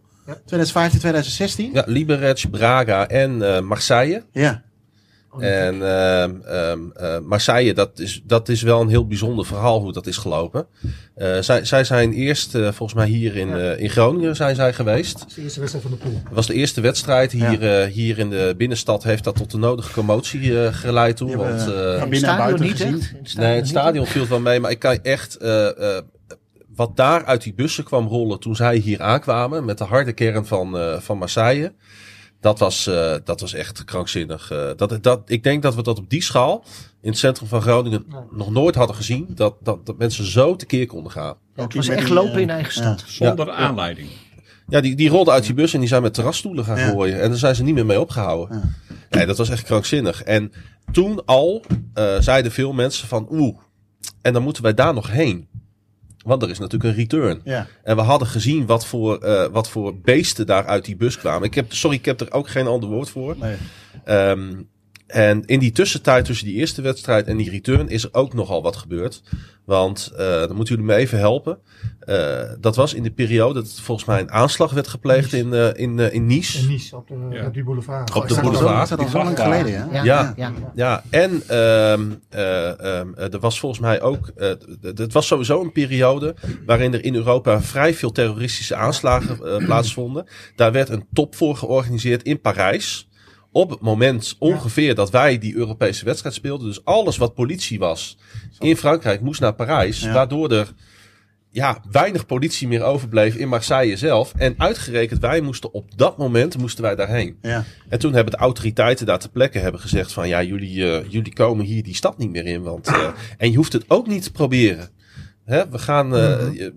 2015, 0.44 0.98
2016. 0.98 1.70
Ja, 1.72 1.82
Liberec, 1.86 2.44
Braga 2.50 3.07
en 3.09 3.55
eh, 3.57 3.61
Marseille. 3.62 4.22
Ja. 4.32 4.62
En 5.38 5.74
ehm, 5.74 6.34
ehm, 6.42 6.78
eh, 6.94 7.18
Marseille, 7.18 7.74
dat 7.74 7.98
is, 7.98 8.22
dat 8.24 8.48
is 8.48 8.62
wel 8.62 8.80
een 8.80 8.88
heel 8.88 9.06
bijzonder 9.06 9.46
verhaal 9.46 9.80
hoe 9.80 9.92
dat 9.92 10.06
is 10.06 10.16
gelopen. 10.16 10.66
Eh, 11.14 11.38
zij, 11.40 11.64
zij 11.64 11.84
zijn 11.84 12.12
eerst, 12.12 12.54
eh, 12.54 12.62
volgens 12.62 12.94
mij 12.94 13.06
hier 13.08 13.36
in, 13.36 13.52
eh, 13.56 13.78
in 13.80 13.90
Groningen 13.90 14.36
zijn 14.36 14.54
zij 14.54 14.72
geweest. 14.72 15.18
Dat 15.18 15.28
is 15.28 15.34
de 15.34 15.42
eerste 15.42 15.60
wedstrijd 15.60 15.86
van 15.86 15.94
de 15.96 16.04
pool. 16.04 16.20
Dat 16.24 16.32
was 16.34 16.46
de 16.46 16.54
eerste 16.54 16.80
wedstrijd. 16.80 17.32
Hier, 17.32 17.86
hier 17.86 18.18
in 18.18 18.30
de 18.30 18.54
binnenstad 18.56 19.02
heeft 19.02 19.24
dat 19.24 19.36
tot 19.36 19.50
de 19.50 19.58
nodige 19.58 19.92
commotie 19.92 20.64
eh, 20.64 20.74
geleid 20.74 21.16
toen. 21.16 21.36
Want, 21.36 21.60
eh, 21.72 21.98
van 21.98 22.08
binnen 22.08 22.30
en 22.30 22.36
buiten 22.36 22.64
niet 22.64 22.72
gezien. 22.72 22.92
het 23.22 23.36
Nee, 23.36 23.56
het 23.56 23.68
stadion 23.68 24.06
viel 24.06 24.26
wel 24.28 24.40
mee, 24.40 24.60
maar 24.60 24.70
ik 24.70 24.78
kan 24.78 24.98
echt. 25.02 25.36
eh, 25.36 25.96
eh, 25.96 26.02
wat 26.74 26.96
daar 26.96 27.24
uit 27.24 27.42
die 27.42 27.54
bussen 27.54 27.84
kwam 27.84 28.06
rollen 28.06 28.40
toen 28.40 28.56
zij 28.56 28.76
hier 28.76 29.00
aankwamen 29.00 29.64
met 29.64 29.78
de 29.78 29.84
harde 29.84 30.12
kern 30.12 30.46
van, 30.46 30.78
eh, 30.78 30.98
van 31.00 31.18
Marseille. 31.18 31.72
Dat 32.43 32.59
was, 32.59 32.86
eh, 32.86 33.14
dat 33.24 33.40
was 33.40 33.53
echt 33.53 33.84
krankzinnig. 33.84 34.51
Eh, 34.51 34.70
dat, 34.76 34.99
dat, 35.03 35.22
ik 35.26 35.43
denk 35.43 35.62
dat 35.62 35.74
we 35.74 35.82
dat 35.82 35.99
op 35.99 36.11
die 36.11 36.22
schaal 36.22 36.64
in 37.01 37.11
het 37.11 37.18
centrum 37.18 37.49
van 37.49 37.62
Groningen 37.62 38.05
nog 38.30 38.51
nooit 38.51 38.74
hadden 38.74 38.97
gezien. 38.97 39.26
Dat, 39.28 39.55
dat, 39.61 39.86
dat 39.86 39.99
mensen 39.99 40.24
zo 40.24 40.57
tekeer 40.57 40.86
konden 40.86 41.12
gaan. 41.12 41.34
Ja, 41.57 41.62
het 41.62 41.74
was 41.74 41.88
echt 41.88 42.05
die, 42.07 42.14
lopen 42.14 42.40
in 42.40 42.51
eigen 42.51 42.82
ja. 42.82 42.97
stad. 42.97 43.09
Zonder 43.09 43.51
aanleiding. 43.51 44.09
Ja, 44.68 44.80
die, 44.80 44.97
die 44.97 45.09
rolden 45.09 45.34
uit 45.34 45.45
die 45.45 45.55
bus 45.55 45.74
en 45.74 45.80
die 45.80 45.88
zijn 45.88 46.03
met 46.03 46.14
terrasstoelen 46.14 46.64
gaan 46.64 46.78
Ja. 46.78 46.88
gooien. 46.88 47.20
En 47.20 47.28
daar 47.28 47.38
zijn 47.38 47.55
ze 47.55 47.62
niet 47.62 47.74
meer 47.74 47.86
mee 47.86 48.01
opgehouden. 48.01 48.74
Nee, 49.11 49.26
dat 49.26 49.38
was 49.38 49.49
echt 49.49 49.64
krankzinnig. 49.64 50.22
En 50.22 50.53
toen 50.93 51.24
al 51.24 51.64
eh, 51.95 52.16
zeiden 52.20 52.53
veel 52.53 52.72
mensen 52.72 53.09
van 53.09 53.26
oeh, 53.30 53.59
en 54.22 54.32
dan 54.32 54.43
moeten 54.43 54.62
wij 54.62 54.74
daar 54.74 54.95
nog 54.95 55.11
heen. 55.11 55.49
Want 56.24 56.42
er 56.42 56.50
is 56.50 56.58
natuurlijk 56.58 56.90
een 56.90 56.98
return. 57.00 57.40
Ja. 57.44 57.66
En 57.82 57.96
we 57.96 58.02
hadden 58.02 58.28
gezien 58.28 58.66
wat 58.66 58.86
voor, 58.86 59.18
eh, 59.18 59.46
wat 59.52 59.70
voor 59.70 59.98
beesten 59.98 60.46
daar 60.46 60.66
uit 60.66 60.84
die 60.84 60.96
bus 60.96 61.18
kwamen. 61.18 61.48
Ik 61.48 61.54
heb, 61.54 61.72
sorry, 61.72 61.96
ik 61.96 62.04
heb 62.04 62.20
er 62.20 62.32
ook 62.32 62.48
geen 62.48 62.66
ander 62.66 62.88
woord 62.88 63.10
voor. 63.10 63.36
Nee. 63.38 63.56
Ehm, 64.04 64.52
en 65.12 65.44
in 65.44 65.58
die 65.58 65.72
tussentijd 65.72 66.24
tussen 66.24 66.46
die 66.46 66.54
eerste 66.56 66.82
wedstrijd 66.82 67.26
en 67.26 67.36
die 67.36 67.50
return 67.50 67.88
is 67.88 68.02
er 68.04 68.08
ook 68.12 68.34
nogal 68.34 68.62
wat 68.62 68.76
gebeurd. 68.76 69.22
Want 69.64 70.12
eh, 70.16 70.26
dan 70.40 70.56
moeten 70.56 70.74
jullie 70.74 70.90
me 70.90 70.94
even 70.94 71.18
helpen. 71.18 71.58
Eh, 72.00 72.40
dat 72.60 72.76
was 72.76 72.94
in 72.94 73.02
de 73.02 73.10
periode 73.10 73.54
dat 73.54 73.80
volgens 73.82 74.06
mij 74.06 74.20
een 74.20 74.30
aanslag 74.30 74.72
werd 74.72 74.88
gepleegd 74.88 75.32
in, 75.32 75.52
eh, 75.52 75.68
in, 75.74 75.98
eh, 76.00 76.12
in 76.14 76.26
Nice. 76.26 76.58
In 76.58 76.68
Nice, 76.68 76.96
op 76.96 77.08
de, 77.08 77.14
Ja. 77.30 77.46
op 77.46 77.54
die 77.54 77.64
boulevard. 77.64 78.14
Op 78.14 78.22
de 78.22 78.28
Is 78.28 78.34
dat 78.34 78.42
boulevard. 78.42 78.90
Is 79.00 79.14
al 79.14 79.24
lang 79.24 79.40
geleden, 79.40 79.70
ja? 79.72 79.88
Ja, 79.92 80.04
Ja. 80.04 80.32
ja. 80.36 80.52
ja. 80.60 80.72
Ja, 80.74 81.02
en 81.10 81.42
ehm, 81.46 82.02
eh, 82.28 82.68
ehm, 82.98 83.14
eh, 83.14 83.32
er 83.32 83.38
was 83.40 83.60
volgens 83.60 83.80
mij 83.80 84.00
ook. 84.00 84.28
eh, 84.36 84.50
het 84.82 85.12
was 85.12 85.26
sowieso 85.26 85.60
een 85.62 85.72
periode 85.72 86.34
waarin 86.66 86.92
er 86.94 87.04
in 87.04 87.14
Europa 87.14 87.60
vrij 87.60 87.94
veel 87.94 88.12
terroristische 88.12 88.74
aanslagen 88.76 89.38
plaatsvonden. 89.64 90.26
Daar 90.56 90.72
werd 90.72 90.88
een 90.88 91.06
top 91.12 91.34
voor 91.34 91.56
georganiseerd 91.56 92.22
in 92.22 92.40
Parijs. 92.40 93.08
Op 93.53 93.70
het 93.70 93.80
moment 93.80 94.36
ongeveer 94.38 94.94
dat 94.94 95.11
wij 95.11 95.38
die 95.38 95.55
Europese 95.57 96.05
wedstrijd 96.05 96.34
speelden. 96.34 96.66
Dus 96.66 96.84
alles 96.84 97.16
wat 97.16 97.34
politie 97.34 97.78
was 97.78 98.18
in 98.59 98.76
Frankrijk 98.76 99.20
moest 99.20 99.40
naar 99.40 99.55
Parijs. 99.55 100.03
Waardoor 100.12 100.50
er 100.53 100.72
ja, 101.50 101.82
weinig 101.90 102.26
politie 102.26 102.68
meer 102.68 102.82
overbleef 102.82 103.34
in 103.36 103.48
Marseille 103.48 103.96
zelf. 103.96 104.32
En 104.36 104.55
uitgerekend 104.59 105.20
wij 105.20 105.40
moesten 105.40 105.72
op 105.74 105.98
dat 105.98 106.16
moment 106.18 106.59
moesten 106.59 106.82
wij 106.82 106.94
daarheen. 106.94 107.36
Ja. 107.42 107.64
En 107.88 107.98
toen 107.98 108.12
hebben 108.14 108.32
de 108.32 108.38
autoriteiten 108.38 109.07
daar 109.07 109.18
ter 109.18 109.30
plekke 109.30 109.59
hebben 109.59 109.80
gezegd 109.80 110.12
van 110.12 110.28
ja, 110.28 110.42
jullie, 110.42 110.90
eh, 110.98 111.11
jullie 111.11 111.32
komen 111.32 111.64
hier 111.64 111.82
die 111.82 111.94
stad 111.94 112.18
niet 112.18 112.30
meer 112.30 112.46
in. 112.46 112.62
Want, 112.62 112.86
eh, 112.86 113.09
en 113.38 113.50
je 113.50 113.57
hoeft 113.57 113.72
het 113.72 113.84
ook 113.88 114.07
niet 114.07 114.22
te 114.22 114.32
proberen. 114.32 114.88
Hè, 115.44 115.68
we 115.68 115.78
gaan, 115.78 116.16
eh 116.16 116.53
je- 116.55 116.74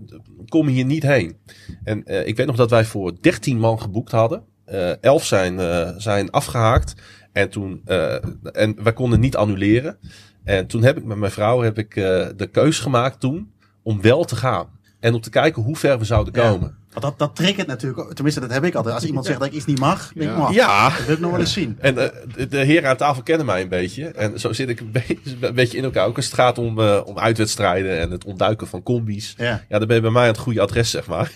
kom 0.48 0.68
hier 0.68 0.86
niet 0.86 1.04
heen. 1.04 1.38
En 1.84 2.28
ik 2.28 2.38
weet 2.38 2.48
nog 2.48 2.56
dat 2.56 2.70
wij 2.70 2.86
voor 2.86 3.14
13 3.22 3.60
man 3.60 3.82
geboekt 3.82 4.12
hadden. 4.12 4.44
Eh 4.66 5.04
11 5.04 5.26
zijn, 5.26 5.60
eh, 5.60 5.90
zijn 5.98 6.30
afgehaakt. 6.32 6.94
En, 7.32 7.50
toen, 7.50 7.82
eh, 7.86 8.14
en 8.52 8.76
wij 8.84 8.94
konden 8.94 9.20
niet 9.20 9.36
annuleren. 9.36 9.98
En 10.44 10.68
toen 10.68 10.84
heb 10.84 10.98
ik 10.98 11.04
met 11.04 11.18
mijn 11.18 11.32
vrouw 11.32 11.62
heb 11.62 11.78
ik, 11.78 11.96
eh, 11.96 12.04
de 12.36 12.48
keus 12.52 12.80
gemaakt 12.80 13.20
toen 13.20 13.52
om 13.84 14.02
wel 14.02 14.24
te 14.24 14.36
gaan. 14.36 14.68
En 15.00 15.14
om 15.14 15.22
te 15.22 15.30
kijken 15.30 15.62
hoe 15.62 15.76
ver 15.76 16.00
we 16.00 16.06
zouden 16.06 16.34
Ja. 16.42 16.50
komen. 16.50 16.78
Want 16.92 17.06
dat, 17.06 17.20
dat 17.20 17.36
triggert 17.36 17.68
natuurlijk, 17.68 18.02
ook- 18.02 18.14
tenminste 18.14 18.42
dat 18.42 18.52
heb 18.52 18.64
ik 18.64 18.76
altijd. 18.76 18.96
Als 18.96 19.04
iemand 19.06 19.26
zegt 19.26 19.40
dat 19.40 19.48
ik 19.48 19.54
iets 19.54 19.66
niet 19.66 19.80
mag, 19.80 20.12
denk 20.14 20.30
ik, 20.30 20.36
Ja. 20.38 20.44
"Oh, 20.48 20.54
Ja. 20.54 20.90
dat 20.90 21.06
wil 21.06 21.16
ik 21.16 21.22
nog 21.22 21.32
wel 21.32 21.40
eens 21.40 21.54
zien. 21.54 21.78
En 21.80 21.98
eh, 21.98 22.10
de, 22.36 22.48
de 22.48 22.58
heren 22.58 22.90
aan 22.90 22.96
tafel 22.98 23.24
kennen 23.24 23.46
mij 23.46 23.62
een 23.62 23.70
beetje. 23.70 24.06
En 24.08 24.40
zo 24.40 24.54
zit 24.54 24.70
ik 24.70 24.80
een 24.80 24.92
beetje, 24.92 25.18
een 25.42 25.54
beetje 25.56 25.78
in 25.78 25.84
elkaar. 25.84 26.06
Ook 26.08 26.16
als 26.16 26.26
het 26.26 26.34
gaat 26.34 26.58
om, 26.58 26.80
eh, 26.80 27.02
om 27.06 27.20
uitwedstrijden 27.20 28.00
en 28.00 28.12
het 28.12 28.26
ontduiken 28.26 28.68
van 28.68 28.84
combi's. 28.84 29.34
Ja. 29.38 29.64
Ja, 29.70 29.78
dan 29.78 29.88
ben 29.88 29.96
je 29.96 30.02
bij 30.02 30.12
mij 30.12 30.22
aan 30.22 30.28
het 30.28 30.38
goede 30.38 30.62
adres, 30.62 30.90
zeg 30.90 31.08
maar. 31.08 31.32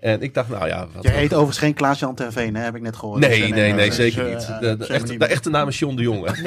En 0.00 0.22
ik 0.22 0.34
dacht, 0.34 0.48
nou 0.48 0.66
ja... 0.66 0.86
Wat, 0.94 1.02
Je 1.02 1.10
heet 1.10 1.32
overigens 1.32 1.58
geen 1.58 1.74
Klaas-Jan 1.74 2.14
Terveen, 2.14 2.54
hè? 2.56 2.62
heb 2.62 2.74
ik 2.74 2.82
net 2.82 2.96
gehoord. 2.96 3.20
Nee, 3.20 3.40
Dus, 3.40 3.48
eh, 3.48 3.54
nee, 3.54 3.72
nee, 3.72 3.92
zeker 3.92 4.26
eh, 4.26 4.34
niet. 4.34 4.48
eh, 4.48 4.58
De, 4.60 4.76
de, 4.76 4.86
echte, 4.86 5.16
de 5.16 5.26
echte 5.26 5.50
naam 5.50 5.68
is 5.68 5.78
John 5.78 5.96
de 5.96 6.02
Jonge. 6.02 6.28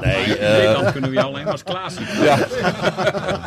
nee, 0.00 0.24
In 0.24 0.36
eh, 0.38 0.50
Nederland 0.56 0.92
kunnen 0.92 1.10
we 1.10 1.16
je 1.16 1.22
alleen 1.22 1.42
maar 1.44 1.52
als 1.52 1.62
Klaas 1.62 1.94
zien. 1.94 2.06
ja. 2.24 2.38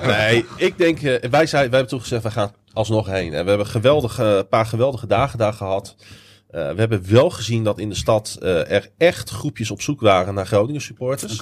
nee, 0.06 0.46
ik 0.56 0.78
denk, 0.78 1.00
wij, 1.30 1.46
zei, 1.46 1.62
wij 1.62 1.62
hebben 1.62 1.88
toen 1.88 2.02
gezegd, 2.02 2.24
we 2.24 2.32
gaan 2.32 2.52
alsnog 2.74 3.08
heen. 3.08 3.34
En 3.34 3.44
we 3.44 3.50
hebben 3.50 3.68
geweldige, 3.68 4.24
een 4.24 4.48
paar 4.48 4.66
geweldige 4.66 5.08
dagen 5.08 5.38
daar 5.38 5.54
gehad. 5.54 5.96
Eh, 6.58 6.70
we 6.70 6.80
hebben 6.80 7.10
wel 7.10 7.30
gezien 7.30 7.64
dat 7.64 7.80
in 7.80 7.90
de 7.90 7.96
stad 7.96 8.38
eh, 8.42 8.72
er 8.72 8.90
echt 8.98 9.30
groepjes 9.30 9.72
op 9.72 9.82
zoek 9.82 10.02
waren 10.02 10.34
naar 10.34 10.46
Groningen 10.46 10.82
supporters. 10.82 11.34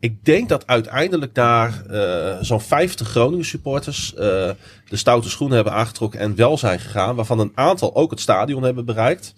Ik 0.00 0.24
denk 0.24 0.48
dat 0.48 0.66
uiteindelijk 0.66 1.34
daar 1.34 1.86
eh, 1.86 2.36
zo'n 2.40 2.60
50 2.60 3.08
Groningen 3.08 3.44
supporters 3.44 4.12
de 4.14 4.56
stoute 4.96 5.30
schoenen 5.30 5.56
hebben 5.56 5.74
aangetrokken 5.74 6.20
en 6.20 6.34
wel 6.34 6.58
zijn 6.58 6.80
gegaan. 6.80 7.16
Waarvan 7.16 7.38
een 7.38 7.52
aantal 7.54 7.94
ook 7.94 8.10
het 8.10 8.20
stadion 8.20 8.62
hebben 8.62 8.84
bereikt. 8.84 9.34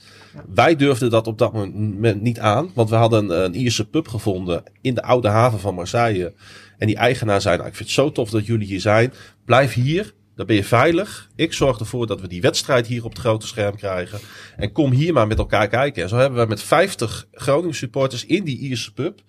Wij 0.54 0.76
durfden 0.76 1.10
dat 1.10 1.26
op 1.26 1.38
dat 1.38 1.52
moment 1.52 2.22
niet 2.22 2.40
aan. 2.40 2.70
Want 2.74 2.90
we 2.90 2.96
hadden 2.96 3.30
een, 3.30 3.44
een 3.44 3.54
Ierse 3.54 3.88
pub 3.88 4.08
gevonden 4.08 4.62
in 4.80 4.94
de 4.94 5.02
oude 5.02 5.28
haven 5.28 5.60
van 5.60 5.74
Marseille. 5.74 6.32
En 6.78 6.86
die 6.86 6.96
eigenaar 6.96 7.40
zei, 7.40 7.56
nou, 7.56 7.68
ik 7.68 7.74
vind 7.74 7.88
het 7.88 7.98
zo 7.98 8.12
tof 8.12 8.30
dat 8.30 8.46
jullie 8.46 8.66
hier 8.66 8.80
zijn. 8.80 9.12
Blijf 9.44 9.72
hier, 9.72 10.14
dan 10.36 10.46
ben 10.46 10.56
je 10.56 10.64
veilig. 10.64 11.28
Ik 11.36 11.52
zorg 11.52 11.78
ervoor 11.78 12.06
dat 12.06 12.20
we 12.20 12.28
die 12.28 12.40
wedstrijd 12.40 12.86
hier 12.86 13.04
op 13.04 13.10
het 13.10 13.18
grote 13.20 13.46
scherm 13.46 13.76
krijgen. 13.76 14.20
En 14.56 14.72
kom 14.72 14.90
hier 14.90 15.12
maar 15.12 15.26
met 15.26 15.38
elkaar 15.38 15.68
kijken. 15.68 16.02
En 16.02 16.08
zo 16.08 16.16
hebben 16.16 16.40
we 16.42 16.46
met 16.48 16.62
50 16.62 17.26
Groningen 17.32 17.74
supporters 17.74 18.24
in 18.26 18.44
die 18.44 18.58
Ierse 18.58 18.92
pub... 18.92 19.20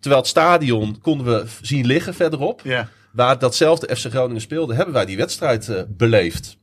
Terwijl 0.00 0.22
het 0.24 0.32
stadion 0.32 1.00
konden 1.00 1.26
we 1.26 1.46
zien 1.62 1.86
liggen 1.86 2.14
verderop. 2.14 2.60
Ja. 2.64 2.88
Waar 3.12 3.38
datzelfde 3.38 3.96
FC 3.96 4.06
Groningen 4.10 4.40
speelde, 4.40 4.74
hebben 4.74 4.94
wij 4.94 5.04
die 5.04 5.16
wedstrijd 5.16 5.68
eh, 5.68 5.82
beleefd. 5.88 6.56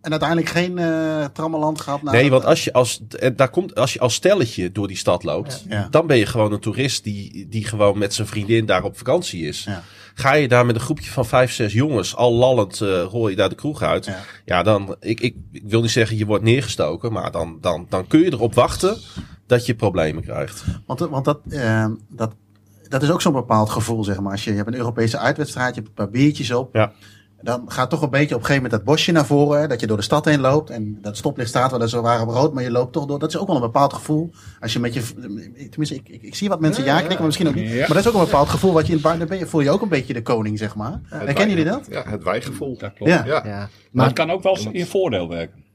En 0.00 0.10
uiteindelijk 0.10 0.48
geen 0.48 0.78
eh 0.78 1.24
trammeland 1.32 1.80
gehad? 1.80 2.02
nee, 2.02 2.30
want 2.30 2.44
als 2.44 2.64
je 2.64 2.72
als, 2.72 3.00
en 3.18 3.36
daar 3.36 3.50
komt, 3.50 3.74
als 3.74 3.92
je 3.92 4.00
als 4.00 4.14
stelletje 4.14 4.72
door 4.72 4.88
die 4.88 4.96
stad 4.96 5.22
loopt, 5.22 5.64
Ja. 5.68 5.88
dan 5.90 6.06
ben 6.06 6.16
je 6.16 6.26
gewoon 6.26 6.52
een 6.52 6.60
toerist 6.60 7.04
die, 7.04 7.48
die 7.48 7.64
gewoon 7.64 7.98
met 7.98 8.14
zijn 8.14 8.26
vriendin 8.28 8.66
daar 8.66 8.82
op 8.84 8.98
vakantie 8.98 9.46
is. 9.46 9.64
Ja. 9.64 9.82
Ga 10.18 10.32
je 10.32 10.48
daar 10.48 10.66
met 10.66 10.74
een 10.74 10.80
groepje 10.80 11.10
van 11.10 11.26
vijf, 11.26 11.52
zes 11.52 11.72
jongens, 11.72 12.16
al 12.16 12.32
lallend, 12.32 12.80
eh 12.80 13.02
rol 13.02 13.28
je 13.28 13.36
daar 13.36 13.48
de 13.48 13.54
kroeg 13.54 13.82
uit. 13.82 14.04
Ja. 14.04 14.18
Ja, 14.44 14.62
dan, 14.62 14.96
ik, 15.00 15.20
ik, 15.20 15.36
ik 15.52 15.62
wil 15.66 15.80
niet 15.80 15.90
zeggen 15.90 16.16
je 16.16 16.26
wordt 16.26 16.44
neergestoken, 16.44 17.12
maar 17.12 17.30
dan, 17.30 17.58
dan, 17.60 17.86
dan 17.88 18.06
kun 18.06 18.20
je 18.20 18.32
erop 18.32 18.54
wachten 18.54 18.96
dat 19.46 19.66
je 19.66 19.74
problemen 19.74 20.22
krijgt. 20.22 20.64
Want, 20.86 21.00
want 21.00 21.24
dat, 21.24 21.40
eh, 21.48 21.86
dat, 22.08 22.34
dat 22.88 23.02
is 23.02 23.10
ook 23.10 23.22
zo'n 23.22 23.32
bepaald 23.32 23.70
gevoel, 23.70 24.04
zeg 24.04 24.20
maar. 24.20 24.32
Als 24.32 24.44
je, 24.44 24.50
je 24.50 24.56
hebt 24.56 24.68
een 24.68 24.74
Europese 24.74 25.18
uitwedstrijd, 25.18 25.74
je 25.74 25.80
hebt 25.80 25.88
een 25.88 26.04
paar 26.04 26.12
biertjes 26.12 26.50
op. 26.50 26.74
Ja. 26.74 26.92
Dan 27.42 27.64
gaat 27.66 27.90
toch 27.90 28.02
een 28.02 28.10
beetje 28.10 28.34
op 28.34 28.40
een 28.40 28.46
gegeven 28.46 28.62
moment 28.62 28.84
dat 28.84 28.94
bosje 28.94 29.12
naar 29.12 29.26
voren. 29.26 29.60
hè, 29.60 29.66
Dat 29.66 29.80
je 29.80 29.86
door 29.86 29.96
de 29.96 30.02
stad 30.02 30.24
heen 30.24 30.40
loopt. 30.40 30.70
En 30.70 30.98
dat 31.02 31.16
stoplicht 31.16 31.48
staat 31.48 31.70
wel 31.70 31.88
zo 31.88 32.02
waar 32.02 32.20
op 32.22 32.28
rood, 32.28 32.52
maar 32.52 32.62
je 32.62 32.70
loopt 32.70 32.92
toch 32.92 33.06
door. 33.06 33.18
Dat 33.18 33.28
is 33.28 33.38
ook 33.38 33.46
wel 33.46 33.56
een 33.56 33.62
bepaald 33.62 33.92
gevoel. 33.92 34.30
Als 34.60 34.72
je 34.72 34.78
met 34.78 34.94
je. 34.94 35.02
Tenminste, 35.70 35.94
ik, 35.94 36.08
ik, 36.08 36.22
ik 36.22 36.34
zie 36.34 36.48
wat 36.48 36.60
mensen 36.60 36.84
ja, 36.84 36.94
knikken, 36.96 37.16
maar 37.16 37.26
misschien 37.26 37.48
ook 37.48 37.54
niet. 37.54 37.68
Ja. 37.68 37.78
Maar 37.78 37.88
dat 37.88 37.96
is 37.96 38.08
ook 38.08 38.14
een 38.14 38.20
bepaald 38.24 38.48
gevoel 38.48 38.72
wat 38.72 38.86
je 38.86 38.92
in 38.96 39.00
het 39.04 39.28
ben 39.28 39.38
je, 39.38 39.46
voel 39.46 39.60
je 39.60 39.70
ook 39.70 39.82
een 39.82 39.88
beetje 39.88 40.12
de 40.12 40.22
koning, 40.22 40.58
zeg 40.58 40.74
maar. 40.74 41.00
Herkennen 41.04 41.56
jullie 41.56 41.72
dat? 41.72 41.86
Ja, 41.90 42.02
het 42.06 42.22
wijgevoel. 42.22 42.78
Dat 42.78 42.92
klopt. 42.94 43.12
Ja. 43.12 43.24
Ja. 43.24 43.42
Ja. 43.44 43.68
Maar 43.90 44.06
het 44.06 44.14
kan 44.14 44.30
ook 44.30 44.42
wel 44.42 44.56
eens 44.56 44.68
in 44.72 44.86
voordeel 44.86 45.28
werken. 45.28 45.66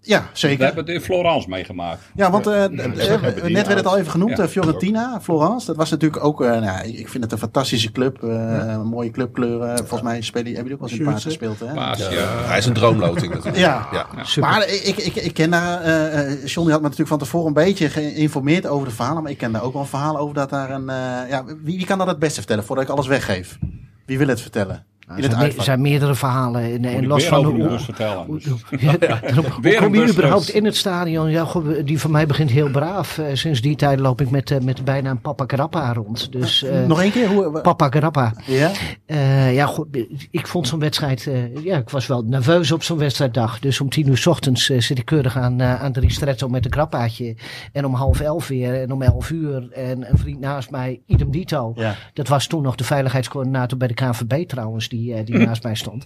Ja, 0.00 0.20
We 0.20 0.26
zeker. 0.32 0.64
hebben 0.64 0.84
het 0.84 0.94
in 0.94 1.00
Florence 1.00 1.48
meegemaakt. 1.48 2.00
Ja, 2.14 2.30
want 2.30 2.46
eh, 2.46 2.64
net 2.68 3.66
werd 3.66 3.74
het 3.74 3.86
al 3.86 3.98
even 3.98 4.10
genoemd, 4.10 4.36
Ja. 4.36 4.42
eh, 4.42 4.48
Fiorentina, 4.48 5.20
Florence. 5.22 5.66
Dat 5.66 5.76
was 5.76 5.90
natuurlijk 5.90 6.24
ook, 6.24 6.42
eh, 6.42 6.60
nou, 6.60 6.86
ik 6.88 6.98
ik 6.98 7.08
vind 7.08 7.22
het 7.24 7.32
een 7.32 7.38
fantastische 7.38 7.92
club. 7.92 8.22
eh, 8.22 8.82
Mooie 8.82 9.10
clubkleuren. 9.10 9.78
Volgens 9.78 10.02
mij 10.02 10.20
spelen, 10.22 10.46
hebben 10.54 10.62
jullie 10.64 10.72
ook 10.74 10.80
wel 10.80 10.90
eens 10.90 10.98
in 11.08 11.14
hè? 11.14 11.20
gespeeld, 11.20 11.60
hè? 11.60 11.74
Paas, 11.74 11.98
ja. 11.98 12.26
Hij 12.44 12.58
is 12.58 12.66
een 12.66 12.72
droomloting 12.72 13.32
natuurlijk. 13.32 13.56
Ja. 13.56 13.88
ja. 13.92 14.06
Super. 14.24 14.50
Maar 14.50 14.68
ik, 14.68 14.96
ik, 14.96 15.14
ik 15.14 15.34
ken 15.34 15.50
daar, 15.50 15.80
eh 15.80 16.32
eh, 16.32 16.46
John 16.46 16.68
had 16.70 16.76
me 16.76 16.82
natuurlijk 16.82 17.08
van 17.08 17.18
tevoren 17.18 17.46
een 17.46 17.52
beetje 17.52 17.88
geïnformeerd 17.88 18.66
over 18.66 18.88
de 18.88 18.94
verhalen. 18.94 19.22
Maar 19.22 19.32
ik 19.32 19.38
ken 19.38 19.52
daar 19.52 19.62
ook 19.62 19.72
wel 19.72 19.82
een 19.82 19.88
verhaal 19.88 20.18
over 20.18 20.34
dat 20.34 20.50
daar 20.50 20.70
een, 20.70 20.88
eh, 20.88 21.28
ja, 21.28 21.44
wie, 21.44 21.76
wie 21.76 21.86
kan 21.86 21.98
dat 21.98 22.06
het 22.06 22.18
beste 22.18 22.38
vertellen 22.38 22.64
voordat 22.64 22.84
ik 22.84 22.90
alles 22.90 23.06
weggeef? 23.06 23.58
Wie 24.06 24.18
wil 24.18 24.28
het 24.28 24.40
vertellen? 24.40 24.84
Nou, 25.08 25.20
In 25.20 25.26
er 25.26 25.30
het 25.30 25.38
zijn, 25.38 25.38
me- 25.38 25.44
uitvak. 25.44 25.64
zijn 25.64 25.80
meerdere 25.80 26.14
verhalen. 26.14 26.62
En, 26.62 26.84
en 26.84 27.06
los 27.06 27.24
van 27.26 27.38
over 27.46 27.50
hoe, 27.60 27.68
een 27.68 27.80
vertellen. 27.80 28.26
Dus. 28.30 28.44
Ja, 28.80 28.90
hoe 29.34 29.44
Weer 29.60 29.76
een 29.76 29.82
kom 29.82 29.94
je 29.94 30.08
überhaupt 30.08 30.48
in 30.48 30.64
het 30.64 30.76
stadion? 30.76 31.30
Ja, 31.30 31.44
goh, 31.44 31.66
die 31.84 32.00
van 32.00 32.10
mij 32.10 32.26
begint 32.26 32.50
heel 32.50 32.70
braaf. 32.70 33.18
Eh, 33.18 33.24
sinds 33.32 33.60
die 33.60 33.76
tijd 33.76 34.00
loop 34.00 34.20
ik 34.20 34.30
met, 34.30 34.50
eh, 34.50 34.58
met 34.60 34.76
de 34.76 34.82
bijnaam 34.82 35.20
Papa 35.20 35.46
Carappa 35.46 35.92
rond. 35.92 36.32
Dus 36.32 36.62
eh, 36.62 36.86
Nog 36.86 37.00
één 37.02 37.10
keer? 37.10 37.28
Hoe, 37.28 37.60
Papa 37.60 37.88
Carappa. 37.88 38.32
ja? 38.46 38.70
Eh, 39.06 39.54
ja, 39.54 39.66
goed, 39.66 39.86
ik 40.30 40.46
vond 40.46 40.68
zo'n 40.68 40.78
wedstrijd. 40.78 41.26
eh, 41.26 41.64
ja, 41.64 41.76
ik 41.76 41.90
was 41.90 42.06
wel 42.06 42.22
nerveus 42.22 42.72
op 42.72 42.82
zo'n 42.82 42.98
wedstrijddag. 42.98 43.58
Dus 43.58 43.80
om 43.80 43.88
tien 43.88 44.08
uur 44.08 44.16
's 44.18 44.26
ochtends 44.26 44.64
zit 44.64 44.98
ik 44.98 45.04
keurig 45.04 45.36
aan, 45.36 45.62
aan 45.62 45.92
de 45.92 46.00
ristretto 46.00 46.48
met 46.48 46.64
een 46.64 46.70
krappaatje. 46.70 47.36
En 47.72 47.84
om 47.86 47.94
half 47.94 48.20
elf 48.20 48.48
weer. 48.48 48.80
En 48.82 48.92
om 48.92 49.02
elf 49.02 49.30
uur. 49.30 49.68
En 49.72 50.10
een 50.10 50.18
vriend 50.18 50.40
naast 50.40 50.70
mij, 50.70 51.00
idem 51.06 51.30
dito. 51.30 51.72
Ja. 51.76 51.94
Dat 52.12 52.28
was 52.28 52.46
toen 52.46 52.62
nog 52.62 52.74
de 52.74 52.84
veiligheidscoördinator 52.84 53.78
bij 53.78 53.88
de 53.88 53.94
KNVB 53.94 54.48
trouwens, 54.48 54.88
die, 54.88 54.97
eh, 55.06 55.24
die 55.24 55.38
naast 55.38 55.62
mij 55.62 55.74
stond. 55.74 56.04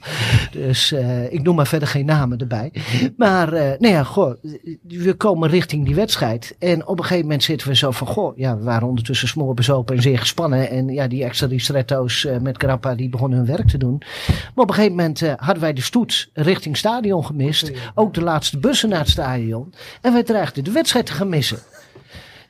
Dus 0.51 0.93
eh, 0.93 1.33
ik 1.33 1.43
noem 1.43 1.57
maar 1.57 1.67
verder 1.67 1.89
geen 1.89 2.07
namen 2.07 2.39
erbij. 2.39 2.73
Maar 3.17 3.53
eh 3.53 3.79
nou 3.79 3.95
ja, 3.95 4.03
goh, 4.03 4.35
we 4.83 5.15
komen 5.15 5.49
richting 5.49 5.85
die 5.87 5.95
wedstrijd. 5.95 6.57
En 6.59 6.87
op 6.87 6.99
een 6.99 7.05
gegeven 7.05 7.25
moment 7.25 7.43
zitten 7.43 7.69
we 7.69 7.77
zo 7.77 7.91
van, 7.91 8.07
goh, 8.07 8.37
ja, 8.37 8.57
we 8.57 8.65
waren 8.65 8.89
ondertussen 8.89 9.29
smoorbezopen 9.29 9.97
en 9.97 10.03
zeer 10.03 10.19
gespannen. 10.19 10.71
En 10.71 10.89
ja, 10.89 11.07
die 11.09 11.25
extra 11.25 11.47
ristretto's 11.47 12.29
met 12.41 12.57
Grappa, 12.57 12.95
die 12.95 13.09
begonnen 13.09 13.39
hun 13.39 13.47
werk 13.47 13.69
te 13.69 13.79
doen. 13.79 14.03
Maar 14.29 14.65
op 14.65 14.69
een 14.69 14.75
gegeven 14.75 14.97
moment 14.97 15.21
hadden 15.21 15.61
wij 15.63 15.73
de 15.73 15.81
stoet 15.81 16.31
richting 16.33 16.77
stadion 16.77 17.25
gemist. 17.25 17.73
Ook 17.95 18.15
de 18.15 18.23
laatste 18.23 18.59
bussen 18.59 18.89
naar 18.89 18.99
het 18.99 19.09
stadion. 19.09 19.75
En 20.01 20.13
wij 20.13 20.23
dreigden 20.23 20.65
de 20.65 20.71
wedstrijd 20.71 21.07
te 21.07 21.13
gaan 21.13 21.29
missen. 21.29 21.59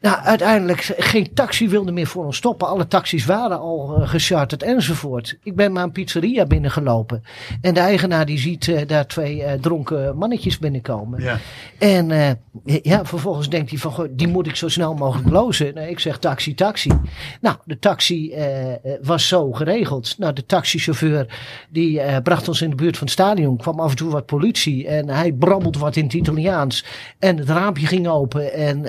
Nou, 0.02 0.22
uiteindelijk 0.22 0.94
geen 0.98 1.34
taxi 1.34 1.68
wilde 1.68 1.92
meer 1.92 2.06
voor 2.06 2.24
ons 2.24 2.36
stoppen. 2.36 2.68
Alle 2.68 2.88
taxis 2.88 3.24
waren 3.24 3.60
al 3.60 3.96
eh, 3.96 4.08
gecharterd 4.08 4.62
enzovoort. 4.62 5.38
Ik 5.42 5.56
ben 5.56 5.72
maar 5.72 5.82
een 5.82 5.92
pizzeria 5.92 6.46
binnengelopen. 6.46 7.22
En 7.60 7.74
de 7.74 7.80
eigenaar 7.80 8.26
die 8.26 8.38
ziet 8.38 8.68
eh, 8.68 8.86
daar 8.86 9.06
twee 9.06 9.42
eh, 9.42 9.60
dronken 9.60 10.16
mannetjes 10.16 10.58
binnenkomen. 10.58 11.22
Ja. 11.22 11.38
En 11.78 12.38
ja, 12.64 13.04
vervolgens 13.04 13.48
denkt 13.48 13.70
hij 13.70 13.78
van, 13.78 13.92
goh, 13.92 14.08
die 14.10 14.28
moet 14.28 14.46
ik 14.46 14.56
zo 14.56 14.68
snel 14.68 14.94
mogelijk 14.94 15.28
lozen. 15.28 15.74
Nou, 15.74 15.88
ik 15.88 15.98
zeg 15.98 16.18
taxi, 16.18 16.54
taxi. 16.54 16.90
Nou, 17.40 17.56
de 17.64 17.78
taxi 17.78 18.34
was 19.02 19.28
zo 19.28 19.52
geregeld. 19.52 20.18
Nou, 20.18 20.32
de 20.32 20.46
taxichauffeur 20.46 21.26
die 21.70 22.20
bracht 22.22 22.48
ons 22.48 22.62
in 22.62 22.70
de 22.70 22.76
buurt 22.76 22.96
van 22.96 23.06
het 23.06 23.16
stadion. 23.16 23.56
Kwam 23.56 23.80
af 23.80 23.90
en 23.90 23.96
toe 23.96 24.10
wat 24.10 24.26
politie 24.26 24.88
en 24.88 25.08
hij 25.08 25.32
brabbelt 25.32 25.78
wat 25.78 25.96
in 25.96 26.04
het 26.04 26.12
Italiaans. 26.12 26.84
En 27.18 27.36
het 27.36 27.48
raampje 27.48 27.86
ging 27.86 28.08
open 28.08 28.52
en 28.52 28.82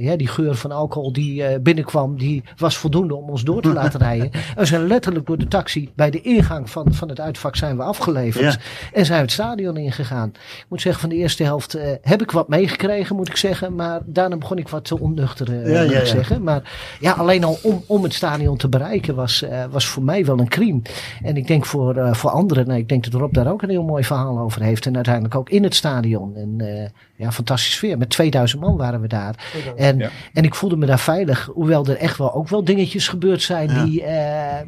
ja, 0.00 0.16
die 0.16 0.28
geur 0.28 0.56
van 0.58 0.72
alcohol 0.72 1.12
die 1.12 1.44
eh, 1.44 1.60
binnenkwam, 1.60 2.18
die 2.18 2.42
was 2.56 2.76
voldoende 2.76 3.14
om 3.14 3.28
ons 3.30 3.42
door 3.44 3.62
te 3.62 3.72
laten 3.80 4.00
rijden. 4.00 4.32
En 4.32 4.40
we 4.56 4.64
zijn 4.64 4.86
letterlijk 4.86 5.26
door 5.26 5.38
de 5.38 5.48
taxi 5.48 5.90
bij 5.96 6.10
de 6.10 6.20
ingang 6.20 6.70
van, 6.70 6.94
van 6.94 7.08
het 7.08 7.20
uitvak 7.20 7.56
zijn 7.56 7.76
we 7.76 7.82
afgeleverd. 7.82 8.52
Ja. 8.52 8.58
En 8.92 9.04
zijn 9.04 9.18
we 9.18 9.24
het 9.24 9.32
stadion 9.32 9.76
ingegaan. 9.76 10.28
Ik 10.34 10.64
moet 10.68 10.80
zeggen, 10.80 11.00
van 11.00 11.10
de 11.10 11.16
eerste 11.16 11.42
helft 11.42 11.74
eh, 11.74 11.90
heb 12.02 12.22
ik 12.22 12.30
wat 12.30 12.48
meegekregen, 12.48 13.16
moet 13.16 13.28
ik 13.28 13.36
zeggen. 13.36 13.74
Maar 13.74 14.00
daarna 14.04 14.36
begon 14.36 14.58
ik 14.58 14.68
wat 14.68 14.84
te 14.84 14.98
onnuchteren, 15.00 15.64
eh, 15.64 15.72
Ja, 15.72 15.82
moet 15.82 15.90
ja, 15.90 15.98
ik 15.98 16.04
ja. 16.04 16.10
zeggen. 16.10 16.42
Maar 16.42 16.96
ja, 17.00 17.12
alleen 17.12 17.44
al 17.44 17.58
om, 17.62 17.82
om 17.86 18.02
het 18.02 18.14
stadion 18.14 18.56
te 18.56 18.68
bereiken 18.68 19.14
was, 19.14 19.42
eh, 19.42 19.64
was 19.70 19.86
voor 19.86 20.02
mij 20.02 20.24
wel 20.24 20.38
een 20.38 20.48
crime. 20.48 20.80
En 21.22 21.36
ik 21.36 21.46
denk 21.46 21.66
voor, 21.66 21.96
eh, 21.96 22.12
voor 22.14 22.30
anderen, 22.30 22.66
nou, 22.66 22.78
ik 22.78 22.88
denk 22.88 23.04
dat 23.10 23.20
Rob 23.20 23.34
daar 23.34 23.52
ook 23.52 23.62
een 23.62 23.68
heel 23.70 23.82
mooi 23.84 24.04
verhaal 24.04 24.38
over 24.38 24.62
heeft. 24.62 24.86
En 24.86 24.94
uiteindelijk 24.94 25.34
ook 25.34 25.50
in 25.50 25.62
het 25.62 25.74
stadion. 25.74 26.36
En 26.36 26.54
eh, 26.58 26.88
ja, 27.16 27.32
fantastische 27.32 27.76
sfeer. 27.76 27.98
Met 27.98 28.10
2000 28.10 28.60
man 28.60 28.76
waren 28.76 29.00
we 29.00 29.08
daar. 29.08 29.34
En, 29.76 29.98
Ja. 29.98 30.10
en 30.32 30.44
ik 30.48 30.54
voelde 30.54 30.76
me 30.76 30.86
daar 30.86 30.98
veilig. 30.98 31.50
Hoewel 31.54 31.86
er 31.86 31.96
echt 31.96 32.18
wel 32.18 32.34
ook 32.34 32.48
wel 32.48 32.64
dingetjes 32.64 33.08
gebeurd 33.08 33.42
zijn 33.42 33.68
Ja. 33.70 33.84
die 33.84 34.02
eh, 34.02 34.66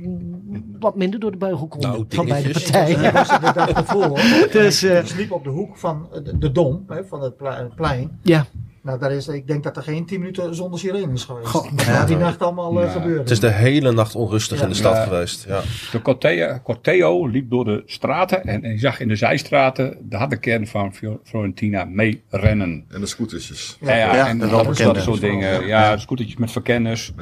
wat 0.81 0.97
minder 0.97 1.21
door 1.21 1.31
de 1.31 1.37
beugel 1.37 1.67
konden. 1.67 1.91
Nou, 1.91 2.05
van 2.09 2.27
beide 2.27 2.51
partijen. 2.53 3.03
Dat 3.03 3.13
was 3.13 3.31
inderdaad 3.35 3.77
gevoel. 3.77 4.03
hoor. 4.05 4.21
Dus, 4.53 4.83
eh, 4.83 4.99
Ik 4.99 5.07
sliep 5.07 5.33
op 5.33 5.45
de 5.45 5.51
hoek 5.51 5.77
van 5.79 6.09
de, 6.25 6.39
de 6.39 6.53
dom, 6.53 6.85
hè, 6.89 7.05
van 7.05 7.23
het 7.23 7.37
ple- 7.37 7.69
plein. 7.77 8.19
Ja, 8.23 8.47
Nou, 8.83 8.99
daar 8.99 9.13
is, 9.13 9.29
ik 9.29 9.47
denk 9.47 9.63
dat 9.63 9.77
er 9.77 9.83
geen 9.83 10.07
10 10.07 10.19
minuten 10.19 10.55
zonder 10.55 10.79
sirene 10.79 11.13
is 11.13 11.25
geweest. 11.25 11.47
Goh, 11.49 11.71
Wat 11.71 11.85
ja. 11.87 11.93
daar 11.93 12.07
die 12.07 12.17
nacht 12.17 12.43
allemaal 12.43 12.79
eh, 12.81 12.85
Ja. 12.85 12.91
gebeurde. 12.91 13.19
Het 13.21 13.31
is 13.31 13.41
de 13.41 13.51
hele 13.51 13.93
nacht 13.93 14.15
onrustig 14.15 14.57
Ja. 14.59 14.63
in 14.65 14.69
de 14.69 14.75
stad 14.75 14.97
Ja. 14.97 15.03
geweest. 15.03 15.45
Ja. 15.49 15.61
De 15.93 16.03
Corteo, 16.03 16.59
Corteo 16.65 17.27
liep 17.27 17.51
door 17.51 17.65
de 17.65 17.83
straten 17.87 18.43
en, 18.45 18.63
en 18.65 18.71
je 18.71 18.79
zag 18.79 19.01
in 19.01 19.09
de 19.09 19.17
zijstraten 19.17 19.97
de 20.03 20.17
harde 20.17 20.37
kern 20.37 20.67
van 20.67 20.95
Fiorentina 21.25 21.85
mee 21.85 22.23
rennen. 22.31 22.85
En 22.91 23.01
de 23.01 23.07
scootertjes. 23.07 23.77
Ja, 23.81 23.95
ja, 23.97 24.15
Ja, 24.15 24.29
en 24.29 24.39
de 24.39 24.49
dat, 24.49 24.77
soort 25.03 25.21
dingen. 25.21 25.67
Ja, 25.67 25.97
scootertjes 25.97 26.37
met 26.39 26.51
verkenners. 26.53 27.13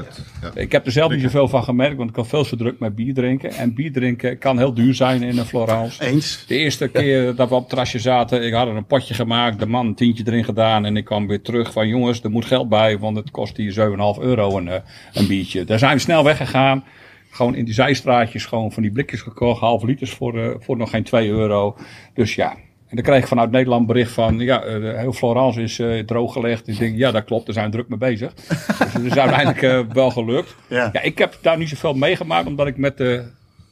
ja. 0.42 0.50
Ik 0.54 0.72
heb 0.72 0.86
er 0.86 0.92
zelf 0.92 1.10
niet 1.12 1.22
zoveel 1.22 1.48
van 1.48 1.62
gemerkt, 1.64 1.96
want 1.96 2.10
ik 2.10 2.16
had 2.16 2.26
veel 2.28 2.44
te 2.44 2.56
druk 2.56 2.78
met 2.78 2.94
bier 2.94 3.14
drinken. 3.14 3.50
En 3.50 3.74
bier 3.74 3.92
drinken 3.92 4.38
kan 4.38 4.58
heel 4.58 4.74
duur 4.74 4.94
zijn 4.94 5.22
in 5.22 5.38
een 5.38 5.44
Florence. 5.46 6.04
Eens. 6.04 6.44
De 6.46 6.56
eerste 6.56 6.88
keer 6.88 7.34
dat 7.34 7.48
we 7.48 7.54
op 7.54 7.60
het 7.60 7.68
terrasje 7.68 7.98
zaten, 7.98 8.42
ik 8.46 8.52
had 8.52 8.66
er 8.68 8.76
een 8.76 8.86
potje 8.86 9.14
gemaakt, 9.14 9.58
de 9.58 9.66
man 9.66 9.86
een 9.86 9.94
tientje 9.94 10.24
erin 10.26 10.44
gedaan 10.44 10.84
en 10.84 10.96
ik 10.96 11.04
kwam 11.04 11.26
weer 11.26 11.42
terug 11.52 11.72
van 11.72 11.88
jongens, 11.88 12.22
er 12.22 12.30
moet 12.30 12.44
geld 12.44 12.68
bij, 12.68 12.98
want 12.98 13.16
het 13.16 13.30
kost 13.30 13.56
hier 13.56 13.72
7,5 13.72 14.18
euro 14.20 14.56
een, 14.56 14.68
eh, 14.68 14.80
een 15.12 15.26
biertje. 15.26 15.64
Daar 15.64 15.78
zijn 15.78 15.94
we 15.94 15.98
snel 15.98 16.24
weggegaan. 16.24 16.84
Gewoon 17.30 17.54
in 17.54 17.64
die 17.64 17.74
zijstraatjes 17.74 18.46
gewoon 18.46 18.72
van 18.72 18.82
die 18.82 18.92
blikjes 18.92 19.20
gekocht, 19.20 19.60
half 19.60 19.82
liters 19.82 20.10
voor, 20.10 20.38
eh, 20.38 20.54
voor 20.58 20.76
nog 20.76 20.90
geen 20.90 21.04
2 21.04 21.28
euro. 21.28 21.76
Dus 22.14 22.34
ja, 22.34 22.50
en 22.88 22.96
dan 22.96 23.04
kreeg 23.04 23.18
ik 23.18 23.26
vanuit 23.26 23.50
Nederland 23.50 23.86
bericht 23.86 24.12
van, 24.12 24.38
ja, 24.38 24.62
eh, 24.62 24.98
heel 24.98 25.12
Florence 25.12 25.62
is 25.62 25.78
eh, 25.78 25.98
drooggelegd. 25.98 26.68
Ik 26.68 26.78
denk, 26.78 26.96
ja, 26.96 27.10
dat 27.10 27.24
klopt, 27.24 27.44
daar 27.44 27.54
zijn 27.54 27.66
we 27.66 27.72
druk 27.72 27.88
mee 27.88 27.98
bezig. 27.98 28.34
dus 28.78 28.92
het 28.92 29.04
is 29.04 29.16
uiteindelijk 29.16 29.92
wel 29.92 30.10
gelukt. 30.10 30.56
Ja. 30.68 30.90
Ja, 30.92 31.02
ik 31.02 31.18
heb 31.18 31.38
daar 31.42 31.58
niet 31.58 31.68
zoveel 31.68 31.94
meegemaakt, 31.94 32.46
omdat 32.46 32.66
ik 32.66 32.76
met 32.76 32.96
de, 32.96 33.24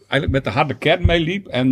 eigenlijk 0.09 0.33
met 0.33 0.45
de 0.45 0.59
harde 0.59 0.75
kern 0.75 1.07
meeliep. 1.07 1.47
En 1.47 1.69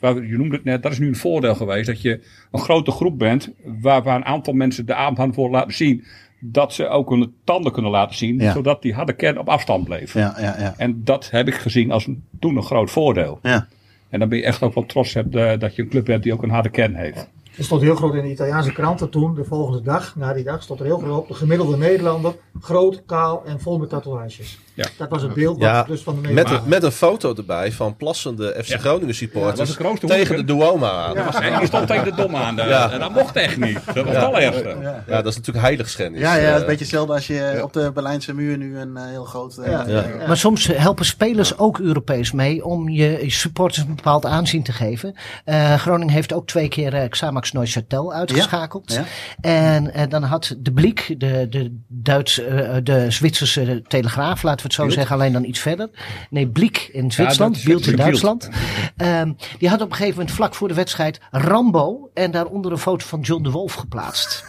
je 0.00 0.36
noemde 0.36 0.54
het 0.56 0.64
net, 0.64 0.82
dat 0.82 0.92
is 0.92 0.98
nu 0.98 1.08
een 1.08 1.16
voordeel 1.16 1.54
geweest. 1.54 1.86
Dat 1.86 2.00
je 2.02 2.20
een 2.52 2.60
grote 2.60 2.90
groep 2.90 3.18
bent, 3.18 3.50
waar, 3.80 4.02
waar 4.02 4.16
een 4.16 4.24
aantal 4.24 4.52
mensen 4.54 4.86
de 4.86 4.94
aanhang 4.94 5.34
voor 5.34 5.50
laten 5.50 5.74
zien. 5.74 6.04
Dat 6.40 6.72
ze 6.72 6.88
ook 6.88 7.10
hun 7.10 7.34
tanden 7.44 7.72
kunnen 7.72 7.90
laten 7.90 8.16
zien, 8.16 8.38
Ja. 8.38 8.52
zodat 8.52 8.82
die 8.82 8.94
harde 8.94 9.12
kern 9.12 9.38
op 9.38 9.48
afstand 9.48 9.84
bleef. 9.84 10.14
Ja, 10.14 10.34
ja, 10.38 10.56
ja. 10.58 10.74
En 10.76 11.00
dat 11.04 11.30
heb 11.30 11.46
ik 11.48 11.54
gezien 11.54 11.90
als 11.90 12.06
een, 12.06 12.24
toen 12.40 12.56
een 12.56 12.62
groot 12.62 12.90
voordeel. 12.90 13.38
ja. 13.42 13.68
En 14.10 14.18
dan 14.18 14.28
ben 14.28 14.38
je 14.38 14.44
echt 14.44 14.62
ook 14.62 14.74
wel 14.74 14.86
trots 14.86 15.14
hebt, 15.14 15.32
dat 15.60 15.76
je 15.76 15.82
een 15.82 15.88
club 15.88 16.06
hebt 16.06 16.22
die 16.22 16.32
ook 16.32 16.42
een 16.42 16.50
harde 16.50 16.68
kern 16.68 16.94
heeft. 16.94 17.28
Er 17.56 17.64
stond 17.64 17.82
heel 17.82 17.94
groot 17.96 18.14
in 18.14 18.22
de 18.22 18.30
Italiaanse 18.30 18.72
kranten 18.72 19.10
toen, 19.10 19.34
de 19.34 19.44
volgende 19.44 19.82
dag, 19.82 20.16
na 20.16 20.32
die 20.32 20.44
dag, 20.44 20.62
stond 20.62 20.80
er 20.80 20.86
heel 20.86 20.98
groot 20.98 21.18
op. 21.18 21.28
De 21.28 21.34
gemiddelde 21.34 21.76
Nederlander, 21.76 22.34
groot, 22.60 23.02
kaal 23.06 23.44
en 23.44 23.60
vol 23.60 23.78
met 23.78 23.88
tatoeages. 23.88 24.58
Ja. 24.76 24.86
Dat 24.96 25.08
was 25.08 25.22
het 25.22 25.34
beeld 25.34 25.60
Ja, 25.60 25.82
dus 25.82 26.02
van 26.02 26.22
de 26.22 26.28
Met, 26.32 26.50
een, 26.50 26.60
met 26.64 26.82
een 26.82 26.92
foto 26.92 27.34
erbij 27.34 27.72
van 27.72 27.96
plassende 27.96 28.54
FC 28.64 28.68
Ja. 28.68 28.78
Groningen 28.78 29.06
Ja, 29.06 29.12
supporters 29.14 29.76
tegen 30.00 30.36
de. 30.36 30.44
Duoma 30.44 30.90
aan. 30.90 31.14
Ja. 31.14 31.58
Die 31.58 31.66
stond 31.66 31.86
tegen 31.86 32.04
de 32.04 32.14
dom 32.14 32.36
aan. 32.36 32.58
eh, 32.58 32.68
Ja. 32.68 32.90
En 32.90 32.98
dat 33.00 33.14
mocht 33.14 33.36
echt 33.36 33.56
niet. 33.56 33.78
Dat 33.94 34.04
was 34.04 34.14
het 34.14 34.24
allerergste. 34.24 34.76
dat 35.06 35.26
is 35.26 35.36
natuurlijk 35.36 35.64
heiligschennis. 35.66 36.20
Ja, 36.20 36.34
ja, 36.34 36.40
het 36.40 36.44
is 36.46 36.52
Eh, 36.54 36.60
een 36.60 36.66
beetje 36.66 36.84
hetzelfde 36.84 37.12
als 37.12 37.26
je 37.26 37.60
op 37.62 37.72
de 37.72 37.90
Berlijnse 37.94 38.34
muur 38.34 38.56
nu 38.58 38.78
een 38.78 38.96
eh, 38.96 39.02
heel 39.06 39.24
groot... 39.24 39.56
eh, 39.56 39.70
Ja. 39.70 39.86
eh, 39.86 39.92
Ja. 40.18 40.26
Maar 40.26 40.36
soms 40.36 40.66
helpen 40.66 41.04
spelers 41.04 41.58
ook 41.58 41.78
Europees 41.78 42.32
mee 42.32 42.64
om 42.64 42.88
je 42.88 43.24
supporters 43.26 43.78
een 43.86 43.94
bepaald 43.94 44.26
aanzien 44.26 44.62
te 44.62 44.72
geven. 44.72 45.14
Eh, 45.44 45.74
Groningen 45.74 46.14
heeft 46.14 46.32
ook 46.32 46.46
twee 46.46 46.68
keer 46.68 46.94
eh, 46.94 47.08
Xamax 47.08 47.52
Neuchâtel 47.52 48.12
uitgeschakeld. 48.12 48.92
Ja. 48.92 49.04
En 49.40 49.92
eh, 49.94 50.08
dan 50.08 50.22
had 50.22 50.54
de 50.58 50.72
Bliek, 50.72 51.14
de, 51.18 51.46
de, 51.50 51.78
Duits, 51.88 52.38
eh, 52.44 52.74
de 52.82 53.10
Zwitserse 53.10 53.82
Telegraaf, 53.88 54.42
laten 54.42 54.65
we 54.65 54.65
het 54.66 54.74
zo 54.74 54.82
Bild. 54.82 54.94
zeggen, 54.94 55.16
alleen 55.16 55.32
dan 55.32 55.44
iets 55.44 55.60
verder. 55.60 55.90
Nee, 56.30 56.48
Bliek 56.48 56.88
in 56.92 57.12
Zwitserland, 57.12 57.64
Bild 57.64 57.86
in. 57.86 57.96
Duitsland. 57.96 58.48
Ehm, 58.96 59.32
die 59.58 59.68
had 59.68 59.80
op 59.80 59.90
een 59.90 59.96
gegeven 59.96 60.18
moment 60.18 60.34
vlak 60.34 60.54
voor 60.54 60.68
de 60.68 60.74
wedstrijd 60.74 61.20
Rambo 61.30 62.10
en 62.14 62.30
daaronder 62.30 62.72
een 62.72 62.78
foto 62.78 63.06
van 63.06 63.20
John 63.20 63.42
de 63.42 63.50
Wolf 63.50 63.72
geplaatst. 63.72 64.44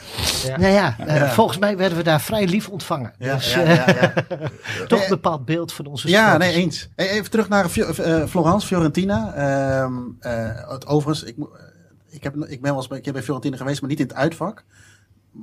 Ja. 0.45 0.57
Nou 0.57 0.74
ja, 0.74 0.95
eh, 0.97 1.32
volgens 1.32 1.57
mij 1.57 1.78
werden 1.78 1.97
we 1.97 2.03
daar 2.03 2.22
vrij 2.22 2.47
lief 2.47 2.70
ontvangen. 2.70 3.13
Ja, 3.20 3.36
dus 3.36 3.53
ja, 3.53 3.61
eh, 3.61 3.76
ja, 3.76 3.86
ja. 3.99 4.13
toch 4.88 5.01
een 5.01 5.09
bepaald 5.09 5.45
beeld 5.45 5.74
van 5.74 5.86
onze 5.86 6.09
Ja, 6.09 6.38
nee, 6.38 6.53
eens. 6.53 6.89
Hey, 6.95 7.09
even 7.09 7.32
terug 7.32 7.49
naar 7.49 7.65
eh, 7.65 8.26
Florence, 8.26 8.68
Fiorentina. 8.68 9.34
Ehm, 9.34 9.93
eh, 10.20 10.70
het, 10.70 10.88
overigens, 10.88 11.30
ik, 11.30 11.36
ik, 12.09 12.24
heb, 12.24 12.36
ik 12.36 12.61
ben 12.61 12.72
wel 12.72 12.76
eens 12.76 12.88
bij, 12.88 12.97
een 12.97 13.03
keer 13.03 13.13
bij 13.13 13.24
Fiorentina 13.24 13.57
geweest, 13.57 13.82
maar 13.82 13.89
niet 13.89 13.99
in 13.99 14.07
het 14.07 14.15
uitvak. 14.15 14.63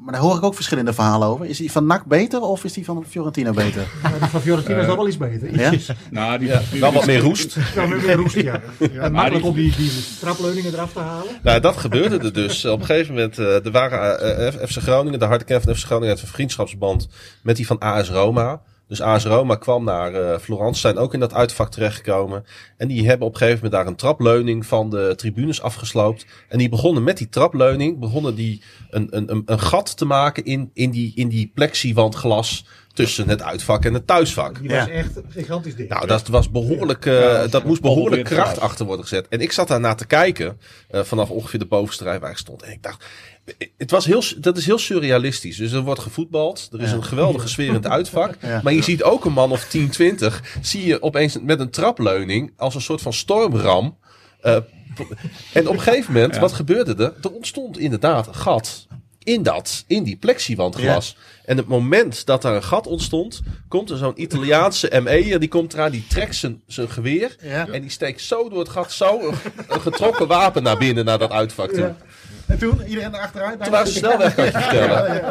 Maar 0.02 0.12
daar 0.12 0.22
hoor 0.22 0.36
ik 0.36 0.42
ook 0.42 0.54
verschillende 0.54 0.92
verhalen 0.92 1.28
over. 1.28 1.46
Is 1.46 1.58
die 1.58 1.72
van 1.72 1.86
NAC 1.86 2.04
beter 2.04 2.40
of 2.40 2.64
is 2.64 2.72
die 2.72 2.84
van 2.84 3.04
Fiorentina 3.08 3.50
beter? 3.52 3.86
Ja, 4.02 4.08
die 4.18 4.28
van 4.28 4.40
Fiorentina 4.40 4.80
is 4.80 4.86
nog 4.86 4.96
wel 4.96 5.06
iets 5.08 5.16
beter. 5.16 5.56
Ja? 5.58 5.72
Ietsjes. 5.72 5.96
Nou, 6.10 6.38
die, 6.38 6.48
ja, 6.48 6.60
wel 6.80 6.92
wat 6.92 7.06
meer 7.06 7.20
roest. 7.20 7.56
Ja, 7.74 7.86
nu 7.86 7.96
weer 8.00 8.14
roest, 8.16 8.34
ja. 8.34 8.60
En 8.78 9.12
makkelijk 9.12 9.42
die- 9.42 9.50
om 9.50 9.54
die, 9.56 9.76
die 9.76 9.90
trapleuningen 10.20 10.72
eraf 10.72 10.92
te 10.92 10.98
halen. 10.98 11.32
Nou, 11.42 11.60
dat 11.60 11.76
gebeurde 11.76 12.18
er 12.18 12.32
dus. 12.32 12.64
Op 12.64 12.80
een 12.80 12.86
gegeven 12.86 13.14
moment, 13.14 13.38
eh, 13.38 13.64
er 13.64 13.70
waren 13.70 14.20
eh, 14.38 14.52
F- 14.52 14.70
FC 14.70 14.78
Groningen, 14.82 15.18
de 15.18 15.24
harde 15.24 15.44
kern 15.44 15.62
van 15.62 15.74
FC 15.74 15.84
Groningen, 15.84 16.14
had 16.14 16.22
een 16.22 16.28
vriendschapsband 16.28 17.08
met 17.42 17.56
die 17.56 17.66
van 17.66 17.78
AS 17.78 18.10
Roma. 18.10 18.60
Dus 18.88 19.00
AS 19.00 19.24
Roma 19.24 19.54
kwam 19.54 19.84
naar 19.84 20.14
eh 20.14 20.38
Florence, 20.38 20.80
zijn 20.80 20.98
ook 20.98 21.14
in 21.14 21.20
dat 21.20 21.34
uitvak 21.34 21.70
terechtgekomen. 21.70 22.44
En 22.76 22.88
die 22.88 23.06
hebben 23.06 23.26
op 23.26 23.32
een 23.32 23.38
gegeven 23.38 23.62
moment 23.62 23.80
daar 23.82 23.90
een 23.90 23.98
trapleuning 23.98 24.66
van 24.66 24.90
de 24.90 25.12
tribunes 25.16 25.62
afgesloopt. 25.62 26.26
En 26.48 26.58
die 26.58 26.68
begonnen 26.68 27.04
met 27.04 27.18
die 27.18 27.28
trapleuning, 27.28 27.98
begonnen 27.98 28.34
die 28.34 28.62
een, 28.90 29.06
een, 29.10 29.30
een, 29.30 29.42
een 29.46 29.60
gat 29.60 29.96
te 29.96 30.04
maken 30.04 30.44
in, 30.44 30.70
in 30.72 30.90
die, 30.90 31.12
in 31.14 31.28
die 31.28 31.50
plexiwandglas 31.54 32.64
tussen 32.94 33.28
het 33.28 33.42
uitvak 33.42 33.84
en 33.84 33.94
het 33.94 34.06
thuisvak. 34.06 34.60
Die 34.60 34.70
Ja. 34.70 34.78
was 34.78 34.88
echt 34.88 35.10
gigantisch 35.28 35.76
dik. 35.76 35.88
Nou, 35.88 36.06
dat 36.06 36.28
was 36.28 36.50
behoorlijk, 36.50 37.06
eh, 37.06 37.20
Ja, 37.20 37.46
dat 37.46 37.64
moest 37.64 37.80
behoorlijk 37.80 38.24
kracht 38.24 38.60
achter 38.60 38.86
worden 38.86 39.06
gezet. 39.06 39.28
En 39.28 39.40
ik 39.40 39.52
zat 39.52 39.68
daar 39.68 39.80
naar 39.80 39.96
te 39.96 40.06
kijken, 40.06 40.58
eh, 40.88 41.00
vanaf 41.02 41.30
ongeveer 41.30 41.58
de 41.58 41.66
bovenste 41.66 42.04
rij 42.04 42.20
waar 42.20 42.30
ik 42.30 42.36
stond. 42.36 42.62
En 42.62 42.72
ik 42.72 42.82
dacht, 42.82 43.04
het 43.76 43.90
was 43.90 44.04
heel, 44.04 44.22
dat 44.38 44.56
is 44.56 44.66
heel 44.66 44.78
surrealistisch. 44.78 45.56
Dus 45.56 45.72
er 45.72 45.80
wordt 45.80 46.00
gevoetbald, 46.00 46.68
er 46.72 46.80
is 46.80 46.92
een 46.92 47.04
geweldige 47.04 47.48
sfeer 47.48 47.66
in 47.68 47.74
het 47.74 47.86
uitvak. 47.88 48.34
Ja. 48.42 48.60
Maar 48.62 48.72
je 48.72 48.82
ziet 48.82 49.02
ook 49.02 49.24
een 49.24 49.32
man 49.32 49.50
of 49.50 49.64
10, 49.68 49.90
20, 49.90 50.42
zie 50.60 50.86
je 50.86 51.02
opeens 51.02 51.38
met 51.42 51.60
een 51.60 51.70
trapleuning 51.70 52.52
als 52.56 52.74
een 52.74 52.80
soort 52.80 53.00
van 53.02 53.12
stormram. 53.12 53.96
eh, 54.40 54.56
en 55.52 55.68
op 55.68 55.74
een 55.74 55.80
gegeven 55.80 56.12
moment, 56.12 56.34
Ja. 56.34 56.40
wat 56.40 56.52
gebeurde 56.52 56.94
er? 57.04 57.12
Er 57.22 57.30
ontstond 57.32 57.78
inderdaad 57.78 58.26
een 58.26 58.34
gat 58.34 58.86
in 59.24 59.42
dat, 59.42 59.84
in 59.86 60.02
die 60.02 60.16
plexiwandglas. 60.16 61.16
En 61.44 61.56
het 61.56 61.66
moment 61.66 62.26
dat 62.26 62.42
daar 62.42 62.54
een 62.54 62.62
gat 62.62 62.86
ontstond, 62.86 63.40
komt 63.68 63.90
er 63.90 63.96
zo'n 63.96 64.22
Italiaanse 64.22 65.00
ME'er, 65.02 65.40
die 65.40 65.48
komt 65.48 65.72
eraan, 65.72 65.90
die 65.90 66.06
trekt 66.06 66.36
zijn, 66.36 66.62
zijn 66.66 66.88
geweer. 66.88 67.36
Ja. 67.42 67.68
En 67.68 67.80
die 67.80 67.90
steekt 67.90 68.20
zo 68.20 68.48
door 68.48 68.58
het 68.58 68.68
gat, 68.68 68.92
zo 68.92 69.20
een, 69.20 69.34
een 69.68 69.80
getrokken 69.80 70.26
wapen 70.26 70.62
naar 70.62 70.78
binnen, 70.78 71.04
naar 71.04 71.18
dat 71.18 71.30
uitvak 71.30 71.70
toe. 71.70 71.80
Ja. 71.80 71.96
En 72.54 72.60
toen, 72.60 72.80
iedereen 72.86 73.14
erachteruit. 73.14 73.62
Toen 73.62 73.70
waren 73.72 73.86
ze 73.86 73.92
snel 73.94 74.18
weg, 74.18 74.34
kan 74.34 74.44
ik 74.44 74.52
je 74.52 74.58
vertellen. 74.60 75.22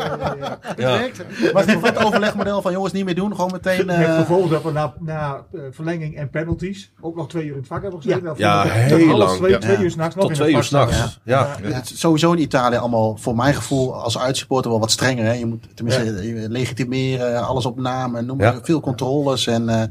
Het 0.62 0.78
werkt. 0.78 1.24
Was 1.54 1.66
dit 1.66 1.82
het 1.82 2.06
overlegmodel 2.06 2.62
van 2.62 2.72
jongens 2.72 2.94
niet 2.94 3.06
meer 3.06 3.16
doen, 3.16 3.36
gewoon 3.36 3.52
meteen... 3.52 3.86
Met 3.86 3.96
eh, 3.96 4.18
gevolg 4.18 4.50
dat 4.50 4.64
we 4.64 4.72
na, 4.72 4.94
na 5.00 5.44
eh, 5.54 5.60
verlenging 5.72 6.16
en 6.18 6.30
penalties 6.30 6.92
ook 7.02 7.16
nog 7.16 7.30
twee 7.30 7.44
uur 7.46 7.52
in 7.52 7.58
het 7.58 7.68
vak 7.68 7.82
hebben 7.82 8.02
gezeten. 8.02 8.34
Ja, 8.38 8.64
heel 8.64 9.18
lang. 9.18 9.32
Twee, 9.38 9.52
Ja. 9.52 9.58
twee 9.58 9.78
uur 9.78 9.92
s'nachts 9.92 10.16
nog 10.16 10.24
Tot 10.24 10.34
in 10.34 10.40
twee 10.40 10.56
uur 10.56 10.64
s'nachts. 10.64 11.20
Ja. 11.24 11.48
Ja, 11.64 11.82
sowieso 11.84 12.32
in 12.32 12.40
Italië 12.42 12.78
allemaal, 12.78 13.18
voor 13.18 13.36
mijn 13.36 13.54
gevoel, 13.56 13.96
als 13.96 14.18
uitsupporter 14.20 14.72
wel 14.72 14.80
wat 14.80 14.92
strenger. 14.92 15.26
Hè? 15.26 15.34
Je 15.34 15.46
moet 15.46 15.68
tenminste 15.76 16.04
je 16.24 16.50
legitimeren, 16.50 17.46
alles 17.48 17.66
op 17.66 17.80
naam 17.80 18.16
en 18.16 18.26
noem 18.26 18.38
maar 18.38 18.54
Ja. 18.54 18.60
veel 18.64 18.80
controles. 18.80 19.48
En, 19.48 19.70
eh, 19.70 19.82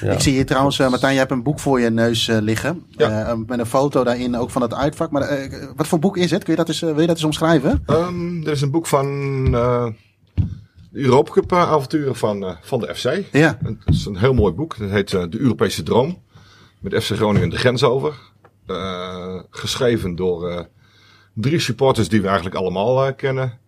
Ja. 0.00 0.12
Ik 0.12 0.20
zie 0.20 0.32
hier 0.32 0.46
trouwens, 0.46 0.78
Martijn, 0.78 1.10
jij 1.10 1.20
hebt 1.20 1.30
een 1.30 1.42
boek 1.42 1.60
voor 1.60 1.80
je 1.80 1.90
neus 1.90 2.26
liggen. 2.26 2.82
Ja. 2.90 3.26
Eh, 3.26 3.34
met 3.46 3.58
een 3.58 3.66
foto 3.66 4.04
daarin 4.04 4.36
ook 4.36 4.50
van 4.50 4.62
het 4.62 4.74
uitvak. 4.74 5.10
Maar 5.10 5.48
wat 5.76 5.86
voor 5.86 5.98
boek 5.98 6.16
is 6.16 6.30
het? 6.30 6.44
Kun 6.44 6.52
je 6.52 6.58
dat 6.58 6.68
eens, 6.68 6.77
eh, 6.82 6.90
wil 6.90 7.00
je 7.00 7.06
dat 7.06 7.16
eens 7.16 7.24
omschrijven? 7.24 7.82
Ehm, 7.86 8.42
er 8.42 8.52
is 8.52 8.60
een 8.60 8.70
boek 8.70 8.86
van 8.86 9.06
eh 9.54 9.86
de 10.90 11.04
Europa 11.04 11.32
Cup 11.32 11.52
eh, 11.52 11.70
avonturen 11.70 12.16
van, 12.16 12.44
eh, 12.44 12.56
van 12.60 12.80
de 12.80 12.94
FC. 12.94 13.22
Ja. 13.32 13.58
Het 13.62 13.76
is 13.86 14.06
een 14.06 14.16
heel 14.16 14.34
mooi 14.34 14.52
boek. 14.52 14.76
Het 14.76 14.90
heet 14.90 15.14
eh, 15.14 15.24
De 15.28 15.38
Europese 15.38 15.82
Droom. 15.82 16.22
Met 16.80 17.04
FC 17.04 17.16
Groningen 17.16 17.48
de 17.48 17.56
grens 17.56 17.82
over. 17.82 18.14
Eh, 18.66 19.40
geschreven 19.50 20.14
door 20.14 20.50
eh, 20.50 20.60
drie 21.34 21.58
supporters 21.58 22.08
die 22.08 22.20
we 22.20 22.26
eigenlijk 22.26 22.56
allemaal 22.56 23.06
eh, 23.06 23.16
kennen. 23.16 23.58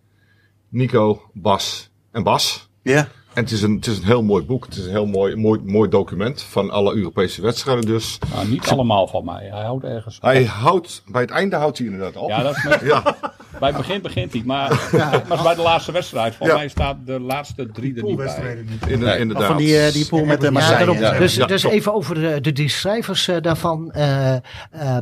Nico, 0.69 1.29
Bas 1.33 1.91
en 2.11 2.23
Bas. 2.23 2.69
Ja. 2.81 3.07
En 3.33 3.43
het 3.43 3.51
is, 3.51 3.61
een, 3.61 3.75
het 3.75 3.87
is 3.87 3.97
een 3.97 4.05
heel 4.05 4.23
mooi 4.23 4.43
boek. 4.43 4.65
Het 4.65 4.75
is 4.75 4.85
een 4.85 4.89
heel 4.91 5.05
mooi, 5.05 5.35
mooi, 5.35 5.59
mooi 5.63 5.89
document 5.89 6.41
van 6.41 6.69
alle 6.69 6.95
Europese 6.95 7.41
wedstrijden 7.41 7.85
dus. 7.85 8.17
Nou, 8.33 8.47
niet 8.47 8.67
allemaal 8.69 9.07
van 9.07 9.25
mij. 9.25 9.47
Hij 9.51 9.63
houdt 9.63 9.83
ergens. 9.83 10.17
Hij 10.21 10.43
houdt, 10.45 11.03
bij 11.07 11.21
het 11.21 11.31
einde 11.31 11.55
houdt 11.55 11.77
hij 11.77 11.87
inderdaad 11.87 12.15
op. 12.15 12.29
Ja, 12.29 12.43
dat 12.43 12.55
is 12.55 12.63
met, 12.69 12.81
Ja. 12.81 13.15
Bij 13.61 13.69
het 13.69 13.77
begin 13.77 14.01
begint 14.01 14.33
hij. 14.33 14.41
Maar, 14.45 14.89
maar 15.29 15.43
bij 15.43 15.55
de 15.55 15.61
laatste 15.61 15.91
wedstrijd. 15.91 16.35
Volgens 16.35 16.49
Ja. 16.57 16.63
mij 16.63 16.67
staat 16.69 16.95
de 17.05 17.19
laatste 17.19 17.71
drie 17.71 17.95
er 17.97 18.03
niet 18.03 18.15
bij. 18.15 18.63
Niet. 18.87 18.99
Nee, 18.99 19.17
inderdaad. 19.19 19.45
Van 19.47 19.57
die, 19.57 19.77
eh, 19.77 19.93
die 19.93 20.05
pool 20.05 20.25
met 20.25 20.39
de 20.41 20.45
Ja, 20.45 20.51
Ja, 20.51 20.51
Marseille. 20.59 20.77
daarom. 20.85 20.97
ja. 21.13 21.19
dus 21.19 21.35
Ja, 21.35 21.45
dus 21.45 21.63
even 21.63 21.93
over 21.93 22.15
de, 22.15 22.41
de, 22.41 22.51
die 22.51 22.69
schrijvers 22.69 23.27
eh, 23.27 23.35
daarvan. 23.41 23.91
Eh, 23.91 24.33
eh, 24.33 24.39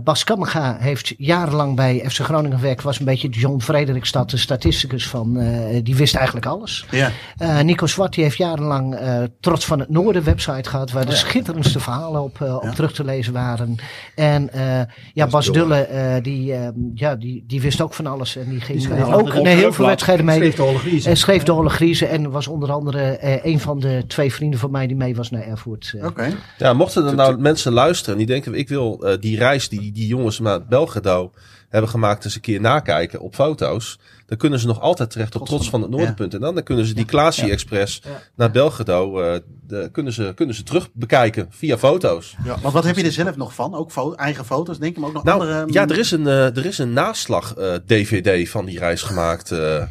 Bas 0.03 0.23
Kammerga 0.23 0.77
heeft 0.79 1.13
jarenlang 1.17 1.75
bij 1.75 2.03
FC 2.09 2.19
Groningen 2.19 2.57
gewerkt. 2.57 2.83
Was 2.83 2.99
een 2.99 3.05
beetje 3.05 3.29
de 3.29 3.39
John 3.39 3.59
Frederikstad, 3.61 4.29
de 4.29 4.37
statisticus 4.37 5.07
van. 5.07 5.37
eh, 5.39 5.79
die 5.83 5.95
wist 5.95 6.15
eigenlijk 6.15 6.45
alles. 6.45 6.85
Ja. 6.91 7.11
Eh, 7.37 7.59
Nico 7.59 7.85
Zwart 7.87 8.13
die 8.13 8.23
heeft 8.23 8.37
jarenlang 8.37 8.95
eh, 8.95 9.23
Trots 9.39 9.65
van 9.65 9.79
het 9.79 9.89
Noorden 9.89 10.23
website 10.23 10.69
gehad. 10.69 10.91
Waar 10.91 11.05
de 11.05 11.15
schitterendste 11.15 11.79
verhalen 11.79 12.21
op, 12.23 12.41
eh, 12.41 12.55
op 12.55 12.63
Ja. 12.63 12.71
terug 12.73 12.93
te 12.93 13.03
lezen 13.03 13.33
waren. 13.33 13.75
En 14.15 14.53
eh, 14.53 14.81
ja, 15.13 15.27
Bas 15.27 15.51
Dulle. 15.51 15.75
Eh, 15.81 16.23
die, 16.23 16.53
eh, 16.53 16.67
ja, 16.93 17.15
die, 17.15 17.43
die 17.47 17.61
wist 17.61 17.81
ook 17.81 17.93
van 17.93 18.07
alles. 18.07 18.35
En 18.35 18.48
die 18.49 18.61
ging 18.61 18.81
schreef 18.81 18.99
eh, 18.99 19.17
ook 19.17 19.33
nee, 19.33 19.55
heel 19.55 19.73
veel 19.73 19.85
wedstrijden 19.85 20.25
mee. 20.25 20.51
Schreef 20.51 20.55
de. 20.55 21.09
En 21.09 21.17
schreef 21.17 21.43
de 21.43 21.53
Olle 21.53 21.69
Grieze 21.69 22.05
en 22.05 22.31
was 22.31 22.47
onder 22.47 22.71
andere 22.71 23.01
eh, 23.01 23.45
een 23.51 23.59
van 23.59 23.79
de 23.79 24.03
twee 24.07 24.33
vrienden 24.33 24.59
van 24.59 24.71
mij 24.71 24.87
die 24.87 24.95
mee 24.95 25.15
was 25.15 25.29
naar 25.29 25.41
Erfurt. 25.41 25.93
eh. 25.97 26.05
Oké. 26.05 26.35
Ja, 26.57 26.73
mochten 26.73 27.05
er 27.05 27.15
nou 27.15 27.37
mensen 27.37 27.73
luisteren 27.73 28.17
die 28.17 28.27
denken, 28.27 28.53
ik 28.53 28.69
wil 28.69 29.03
eh, 29.03 29.19
die 29.19 29.37
reis 29.37 29.69
die 29.69 29.91
die 29.91 30.07
jongens 30.07 30.39
naar 30.39 30.65
Belgrado 30.65 31.31
hebben 31.69 31.89
gemaakt 31.89 32.25
eens 32.25 32.35
een 32.35 32.41
keer 32.41 32.61
nakijken 32.61 33.19
op 33.19 33.35
foto's. 33.35 33.99
Dan 34.29 34.37
kunnen 34.37 34.59
ze 34.59 34.67
nog 34.67 34.81
altijd 34.81 35.09
terecht 35.11 35.35
op 35.35 35.45
trots 35.45 35.69
van 35.69 35.81
het 35.81 35.89
noorden.nl. 35.91 36.29
En 36.31 36.39
dan, 36.39 36.53
dan 36.55 36.63
kunnen 36.63 36.85
ze 36.85 36.93
die 36.93 37.05
Klaasie 37.05 37.51
Express 37.51 38.01
Ja. 38.03 38.09
naar 38.35 38.51
Belgrado, 38.51 39.21
eh, 39.21 39.39
de, 39.67 39.89
kunnen, 39.91 40.13
ze, 40.13 40.31
kunnen 40.35 40.55
ze 40.55 40.63
terug 40.63 40.89
bekijken 40.93 41.47
via 41.49 41.77
foto's. 41.77 42.35
Want 42.61 42.73
wat 42.73 42.83
heb 42.83 42.95
je 42.95 43.03
er 43.03 43.11
zelf 43.11 43.35
nog 43.35 43.53
van? 43.53 43.75
Ook 43.75 43.91
fo- 43.91 44.13
eigen 44.13 44.45
foto's, 44.45 44.79
denk 44.79 44.91
ik, 44.93 44.97
maar 44.99 45.07
ook 45.09 45.15
nog 45.15 45.23
Nou, 45.23 45.39
andere... 45.41 45.65
ja, 45.73 45.87
er 45.87 45.97
is 45.99 46.11
een, 46.11 46.27
eh, 46.27 46.57
er 46.57 46.65
is 46.65 46.77
een 46.77 46.93
naslag 46.93 47.55
eh, 47.55 47.73
DVD 47.85 48.49
van 48.49 48.65
die 48.65 48.79
reis 48.79 49.01
gemaakt. 49.01 49.51
eh. 49.51 49.83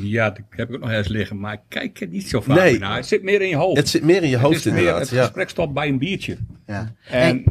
Ja, 0.00 0.30
dat 0.30 0.38
heb 0.50 0.68
ik 0.68 0.74
ook 0.74 0.80
nog 0.80 0.90
eens 0.90 1.08
liggen, 1.08 1.40
maar 1.40 1.52
ik 1.52 1.60
kijk 1.68 2.00
er 2.00 2.06
niet 2.08 2.28
zo 2.28 2.40
vaak 2.40 2.56
Nee. 2.58 2.78
naar. 2.78 2.96
Het 2.96 3.06
zit 3.06 3.22
meer 3.22 3.42
in 3.42 3.48
je 3.48 3.56
hoofd. 3.56 3.76
het 3.76 3.88
zit 3.88 4.02
meer 4.02 4.22
in 4.22 4.28
je 4.28 4.34
Het 4.36 4.44
hoofd 4.44 4.64
meer- 4.64 4.76
inderdaad. 4.76 5.00
Het 5.00 5.10
Ja. 5.10 5.22
gesprek 5.22 5.48
stopt 5.48 5.72
bij 5.72 5.88
een 5.88 5.98
biertje. 5.98 6.36
Ja. 6.66 6.92
En, 7.10 7.20
En- 7.20 7.44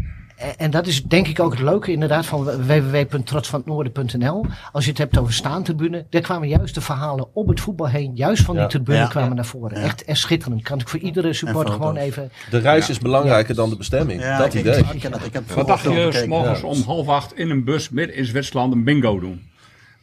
En 0.58 0.72
dat 0.72 0.88
is 0.88 1.04
denk 1.04 1.28
ik 1.28 1.40
ook 1.40 1.52
het 1.52 1.62
leuke 1.62 1.92
inderdaad 1.92 2.26
van 2.26 2.44
www.trotsvanhetnoorden.nl. 2.44 4.46
Als 4.72 4.84
je 4.84 4.90
het 4.90 5.00
hebt 5.00 5.18
over 5.18 5.34
staantribune, 5.34 6.06
daar 6.10 6.22
kwamen 6.22 6.48
juist 6.48 6.76
de 6.76 6.82
verhalen 6.82 7.36
op 7.36 7.48
het 7.48 7.60
voetbal 7.60 7.88
heen, 7.88 8.16
juist 8.16 8.44
van 8.44 8.56
Ja. 8.56 8.62
die 8.62 8.70
tribune 8.70 8.98
Ja. 8.98 9.08
kwamen 9.08 9.36
naar 9.36 9.46
voren. 9.46 9.78
Echt, 9.78 10.04
echt 10.04 10.20
schitterend. 10.20 10.62
Kan 10.62 10.80
ik 10.80 10.90
voor 10.90 11.00
iedere 11.00 11.34
supporter 11.34 11.74
gewoon 11.74 11.98
even... 11.98 12.32
De 12.50 12.58
reis 12.58 12.90
is 12.90 13.00
belangrijker 13.00 13.56
dan 13.56 13.70
de 13.70 13.78
bestemming. 13.78 14.22
Ja, 14.22 14.38
dat 14.38 14.54
ik, 14.54 14.60
idee. 14.60 14.80
Ik. 14.80 14.94
Ik 14.94 15.02
heb 15.34 15.52
wat 15.52 15.68
dacht 15.68 15.84
je 15.84 16.62
om 16.64 16.82
half 16.82 17.08
acht 17.08 17.38
in 17.38 17.50
een 17.50 17.64
bus 17.64 17.90
midden 17.90 18.16
in 18.16 18.26
Zwitserland 18.26 18.74
een 18.74 18.84
bingo 18.84 19.20
doen? 19.20 19.50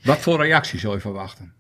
Wat 0.03 0.18
voor 0.18 0.43
reactie 0.43 0.78
zou 0.78 0.95
je 0.95 1.01
verwachten? 1.01 1.53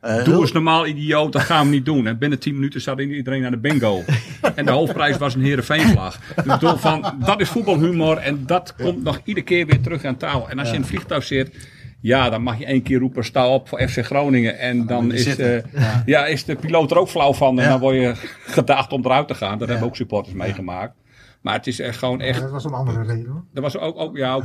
Eh, 0.00 0.24
Doe 0.24 0.40
eens 0.40 0.52
normaal 0.52 0.86
idioot, 0.86 1.32
dat 1.32 1.42
gaan 1.42 1.64
we 1.66 1.70
niet 1.72 1.84
doen. 1.84 2.06
En 2.06 2.18
binnen 2.18 2.38
10 2.38 2.54
minuten 2.54 2.80
zat 2.80 3.00
iedereen 3.00 3.44
aan 3.44 3.50
de 3.50 3.58
bingo. 3.58 4.02
En 4.54 4.64
de 4.64 4.70
hoofdprijs 4.72 5.16
was 5.18 5.34
een 5.34 5.42
Heerenveenvlag. 5.42 6.18
Dus 6.44 6.70
van, 6.80 7.14
dat 7.24 7.40
is 7.40 7.48
voetbalhumor 7.48 8.16
en 8.16 8.46
dat 8.46 8.74
komt 8.76 9.02
nog 9.02 9.20
iedere 9.24 9.46
keer 9.46 9.66
weer 9.66 9.80
terug 9.80 10.04
aan 10.04 10.16
tafel. 10.16 10.48
En 10.50 10.58
als 10.58 10.68
je 10.68 10.74
in 10.74 10.80
het 10.80 10.88
vliegtuig 10.90 11.24
zit, 11.24 11.68
ja, 12.00 12.30
dan 12.30 12.42
mag 12.42 12.58
je 12.58 12.64
één 12.64 12.82
keer 12.82 12.98
roepen, 12.98 13.24
sta 13.24 13.48
op 13.48 13.68
voor 13.68 13.88
FC 13.88 14.04
Groningen. 14.04 14.58
En 14.58 14.86
dan 14.86 15.12
is, 15.12 15.36
eh, 15.36 15.62
ja. 16.06 16.26
is 16.26 16.44
de 16.44 16.56
piloot 16.56 16.90
er 16.90 16.98
ook 16.98 17.08
flauw 17.08 17.32
van. 17.32 17.58
En 17.58 17.64
Ja. 17.64 17.70
dan 17.70 17.80
word 17.80 17.94
je 17.94 18.12
gedaagd 18.46 18.92
om 18.92 19.04
eruit 19.04 19.28
te 19.28 19.34
gaan. 19.34 19.58
Dat 19.58 19.68
hebben 19.68 19.86
ook 19.86 19.96
supporters 19.96 20.34
meegemaakt. 20.34 20.92
Maar 21.40 21.54
het 21.54 21.66
is 21.66 21.80
echt 21.80 21.98
gewoon 21.98 22.18
Ja, 22.18 22.24
echt. 22.24 22.40
dat 22.40 22.50
was 22.50 22.64
een 22.64 22.72
andere 22.72 23.02
reden 23.02 23.30
hoor. 23.30 23.44
Er 23.54 23.62
was 23.62 23.78
ook, 23.78 23.98
ook, 23.98 24.16
ja, 24.16 24.34
ook 24.34 24.44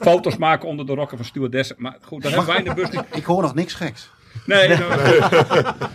foto's 0.00 0.36
maken 0.36 0.68
onder 0.68 0.86
de 0.86 0.94
rokken 0.94 1.16
van 1.16 1.26
stewardessen. 1.26 1.76
Maar 1.78 1.96
goed, 2.00 2.22
dat 2.22 2.32
hebben 2.32 2.48
wij 2.54 2.58
in 2.62 2.64
de 2.64 2.74
bus 2.74 2.90
niet. 2.90 3.04
Ik 3.20 3.24
hoor 3.24 3.42
nog 3.42 3.54
niks 3.54 3.74
geks. 3.74 4.10
Nee, 4.46 4.68
Dat 4.68 4.78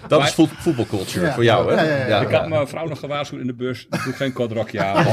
Maar- 0.19 0.27
is 0.27 0.33
voet- 0.33 0.49
voetbalculture 0.57 1.25
Ja. 1.25 1.33
voor 1.33 1.43
jou, 1.43 1.73
hè? 1.75 1.81
Ja, 1.83 1.97
ja, 1.97 2.05
ja. 2.07 2.19
Ik 2.21 2.31
had 2.31 2.47
mijn 2.47 2.67
vrouw 2.67 2.85
nog 2.87 2.99
gewaarschuwd 2.99 3.41
in 3.41 3.47
de 3.47 3.53
bus. 3.53 3.87
Doe 4.03 4.13
geen 4.13 4.33
kort 4.33 4.51
rokje 4.51 4.83
aan. 4.83 5.05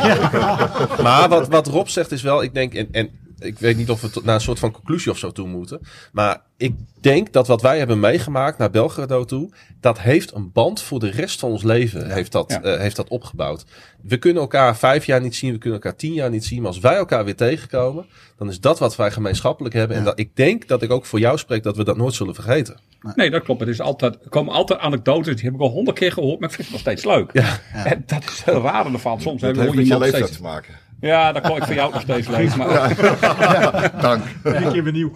Maar 1.02 1.28
wat, 1.28 1.48
wat 1.48 1.66
Rob 1.66 1.86
zegt 1.86 2.12
is 2.12 2.22
wel, 2.22 2.42
ik 2.42 2.54
denk, 2.54 2.74
en, 2.74 2.88
en 2.92 3.10
ik 3.38 3.58
weet 3.58 3.76
niet 3.76 3.90
of 3.90 4.00
we 4.00 4.10
tot- 4.10 4.24
naar 4.24 4.34
een 4.34 4.40
soort 4.40 4.58
van 4.58 4.70
conclusie 4.72 5.10
of 5.12 5.18
zo 5.18 5.32
toe 5.32 5.48
moeten. 5.48 5.80
Maar 6.12 6.42
ik 6.56 6.74
denk 7.00 7.32
dat 7.32 7.46
wat 7.46 7.62
wij 7.62 7.78
hebben 7.78 8.00
meegemaakt 8.00 8.58
naar 8.58 8.70
Belgrado 8.70 9.24
toe, 9.24 9.50
dat 9.80 10.00
heeft 10.00 10.34
een 10.34 10.52
band 10.52 10.82
voor 10.82 10.98
de 11.00 11.10
rest 11.10 11.40
van 11.40 11.50
ons 11.50 11.62
leven, 11.62 12.10
heeft, 12.12 12.32
dat, 12.32 12.50
Ja. 12.50 12.62
eh, 12.62 12.80
heeft 12.80 12.96
dat 12.96 13.08
opgebouwd. 13.08 13.64
We 14.02 14.16
kunnen 14.16 14.42
elkaar 14.42 14.76
vijf 14.76 15.04
jaar 15.06 15.20
niet 15.20 15.36
zien, 15.36 15.52
we 15.52 15.58
kunnen 15.58 15.80
elkaar 15.80 15.98
tien 15.98 16.12
jaar 16.12 16.30
niet 16.30 16.44
zien. 16.44 16.58
Maar 16.58 16.66
als 16.68 16.78
wij 16.78 16.94
elkaar 16.96 17.24
weer 17.24 17.36
tegenkomen, 17.36 18.06
dan 18.38 18.48
is 18.48 18.60
dat 18.60 18.78
wat 18.78 18.96
wij 18.96 19.10
gemeenschappelijk 19.10 19.74
hebben. 19.74 19.96
En 19.96 20.04
dat, 20.04 20.18
ik 20.18 20.36
denk 20.36 20.68
dat 20.68 20.82
ik 20.82 20.90
ook 20.90 21.06
voor 21.06 21.18
jou 21.18 21.38
spreek 21.38 21.62
dat 21.62 21.76
we 21.76 21.84
dat 21.84 21.96
nooit 21.96 22.14
zullen 22.14 22.34
vergeten. 22.34 22.80
Nee, 23.14 23.30
dat 23.30 23.42
klopt. 23.42 23.60
Het 23.60 23.68
is 23.68 23.80
altijd, 23.80 24.14
er 24.24 24.28
komen 24.28 24.54
altijd 24.54 24.80
anekdotes. 24.80 25.34
Die 25.36 25.44
heb 25.44 25.54
ik 25.54 25.60
al 25.60 25.68
honderd 25.70 25.98
keer 25.98 26.12
gehoord. 26.12 26.40
Maar 26.40 26.48
ik 26.48 26.54
vind 26.54 26.68
het 26.68 26.76
nog 26.76 26.80
steeds 26.80 27.04
leuk. 27.04 27.30
Ja. 27.32 27.58
En 27.84 28.02
dat 28.06 28.24
is 28.24 28.42
het 28.44 28.54
rare 28.62 28.92
ervan. 28.92 29.20
Soms 29.20 29.40
Dat 29.40 29.56
hebben 29.56 29.60
heeft 29.62 29.70
we 29.74 29.76
met 29.80 29.86
je 29.86 29.98
leeftijd 29.98 30.22
steeds... 30.24 30.36
te 30.36 30.42
maken. 30.42 30.74
Ja, 31.00 31.32
dat 31.32 31.42
kon 31.42 31.56
ik 31.56 31.64
voor 31.64 31.74
jou 31.74 31.92
nog 31.92 32.00
steeds 32.00 32.28
lezen. 32.28 32.58
Maar 32.58 33.92
Dank. 34.00 34.22
Iedere 34.44 34.72
keer 34.72 34.82
weer 34.82 34.92
nieuw. 34.92 35.12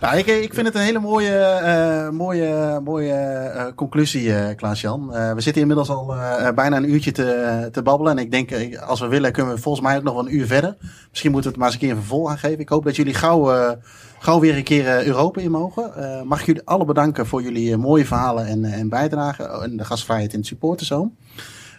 Nou, 0.00 0.16
ik, 0.16 0.26
ik 0.26 0.54
vind 0.54 0.66
het 0.66 0.76
een 0.76 0.82
hele 0.82 0.98
mooie, 0.98 1.36
eh, 1.38 2.08
mooie, 2.10 2.80
mooie 2.84 3.12
eh, 3.12 3.64
conclusie, 3.74 4.34
eh 4.34 4.56
Klaas-Jan. 4.56 5.14
Eh, 5.14 5.32
we 5.32 5.40
zitten 5.40 5.62
inmiddels 5.62 5.88
al 5.88 6.14
eh, 6.14 6.50
bijna 6.54 6.76
een 6.76 6.90
uurtje 6.90 7.12
te, 7.12 7.68
te 7.72 7.82
babbelen. 7.82 8.12
En 8.18 8.24
ik 8.24 8.30
denk, 8.30 8.76
als 8.76 9.00
we 9.00 9.06
willen, 9.06 9.32
kunnen 9.32 9.54
we 9.54 9.60
volgens 9.60 9.84
mij 9.86 9.96
ook 9.96 10.02
nog 10.02 10.14
wel 10.14 10.26
een 10.26 10.34
uur 10.34 10.46
verder. 10.46 10.76
Misschien 11.10 11.30
moeten 11.32 11.50
we 11.50 11.56
het 11.56 11.64
maar 11.64 11.66
eens 11.66 11.74
een 11.74 11.80
keer 11.88 11.90
een 11.90 12.02
vervolg 12.02 12.30
aan 12.30 12.38
geven. 12.38 12.58
Ik 12.58 12.68
hoop 12.68 12.84
dat 12.84 12.96
jullie 12.96 13.14
gauw, 13.14 13.52
eh, 13.52 13.70
gauw 14.18 14.40
weer 14.40 14.56
een 14.56 14.62
keer 14.64 14.86
eh, 14.88 15.06
Europa 15.06 15.40
in 15.40 15.50
mogen. 15.50 15.94
Eh, 15.96 16.22
mag 16.22 16.40
ik 16.40 16.46
jullie 16.46 16.62
alle 16.64 16.84
bedanken 16.84 17.26
voor 17.26 17.42
jullie 17.42 17.76
mooie 17.76 18.06
verhalen 18.06 18.46
en, 18.46 18.64
en 18.64 18.88
bijdrage. 18.88 19.42
En 19.42 19.76
de 19.76 19.84
gastvrijheid 19.84 20.32
in 20.32 20.38
het 20.38 20.48
supporterzoom. 20.48 21.16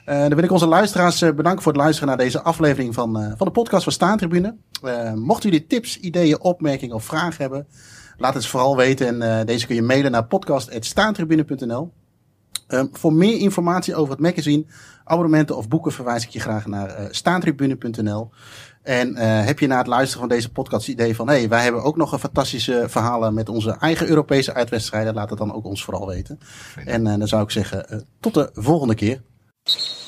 Eh, 0.06 0.20
dan 0.20 0.36
wil 0.36 0.44
ik 0.44 0.52
onze 0.52 0.68
luisteraars 0.68 1.22
eh, 1.22 1.34
bedanken 1.34 1.64
voor 1.64 1.72
het 1.72 1.82
luisteren 1.82 2.08
naar 2.08 2.18
deze 2.18 2.42
aflevering 2.42 2.94
van, 2.94 3.20
eh, 3.20 3.32
van 3.38 3.48
de 3.48 3.54
podcast 3.54 3.84
van 3.84 3.92
Staantribune. 3.92 4.56
Mochten 5.16 5.50
jullie 5.50 5.68
tips, 5.68 6.00
ideeën, 6.00 6.42
opmerkingen 6.42 6.96
of 6.96 7.06
vragen 7.06 7.42
hebben, 7.42 7.68
laat 8.18 8.34
het 8.34 8.46
vooral 8.46 8.78
weten. 8.78 9.22
En 9.22 9.46
deze 9.46 9.66
kun 9.66 9.76
je 9.76 9.82
mailen 9.82 10.12
naar 10.12 10.26
podcast.staantribune.nl. 10.26 11.94
Ehm, 12.68 12.86
voor 12.92 13.14
meer 13.14 13.40
informatie 13.40 13.96
over 13.96 14.12
het 14.12 14.22
magazine, 14.22 14.66
abonnementen 15.04 15.58
of 15.58 15.68
boeken 15.68 15.92
verwijs 15.92 16.24
ik 16.24 16.30
je 16.30 16.40
graag 16.40 16.68
naar 16.68 17.08
staantribune.nl. 17.12 18.30
En 18.82 19.16
heb 19.46 19.60
je 19.60 19.68
na 19.68 19.78
het 19.78 19.88
luisteren 19.88 20.20
van 20.20 20.30
deze 20.30 20.52
podcast 20.52 20.86
het 20.86 20.96
idee 20.96 21.16
van... 21.16 21.28
hé, 21.28 21.38
hey, 21.38 21.50
wij 21.50 21.64
hebben 21.64 21.84
ook 21.84 21.98
nog 21.98 22.12
een 22.12 22.20
fantastische 22.20 22.86
verhalen 22.88 23.34
met 23.34 23.50
onze 23.50 23.72
eigen 23.72 24.08
Europese 24.08 24.54
uitwedstrijden... 24.54 25.14
laat 25.14 25.30
het 25.30 25.40
dan 25.40 25.54
ook 25.54 25.66
ons 25.66 25.84
vooral 25.84 26.08
weten. 26.08 26.40
En 26.86 27.04
dan 27.04 27.28
zou 27.28 27.44
ik 27.44 27.52
zeggen, 27.52 28.06
tot 28.20 28.34
de 28.34 28.50
volgende 28.54 28.96
keer. 28.96 29.22
you. 29.66 30.03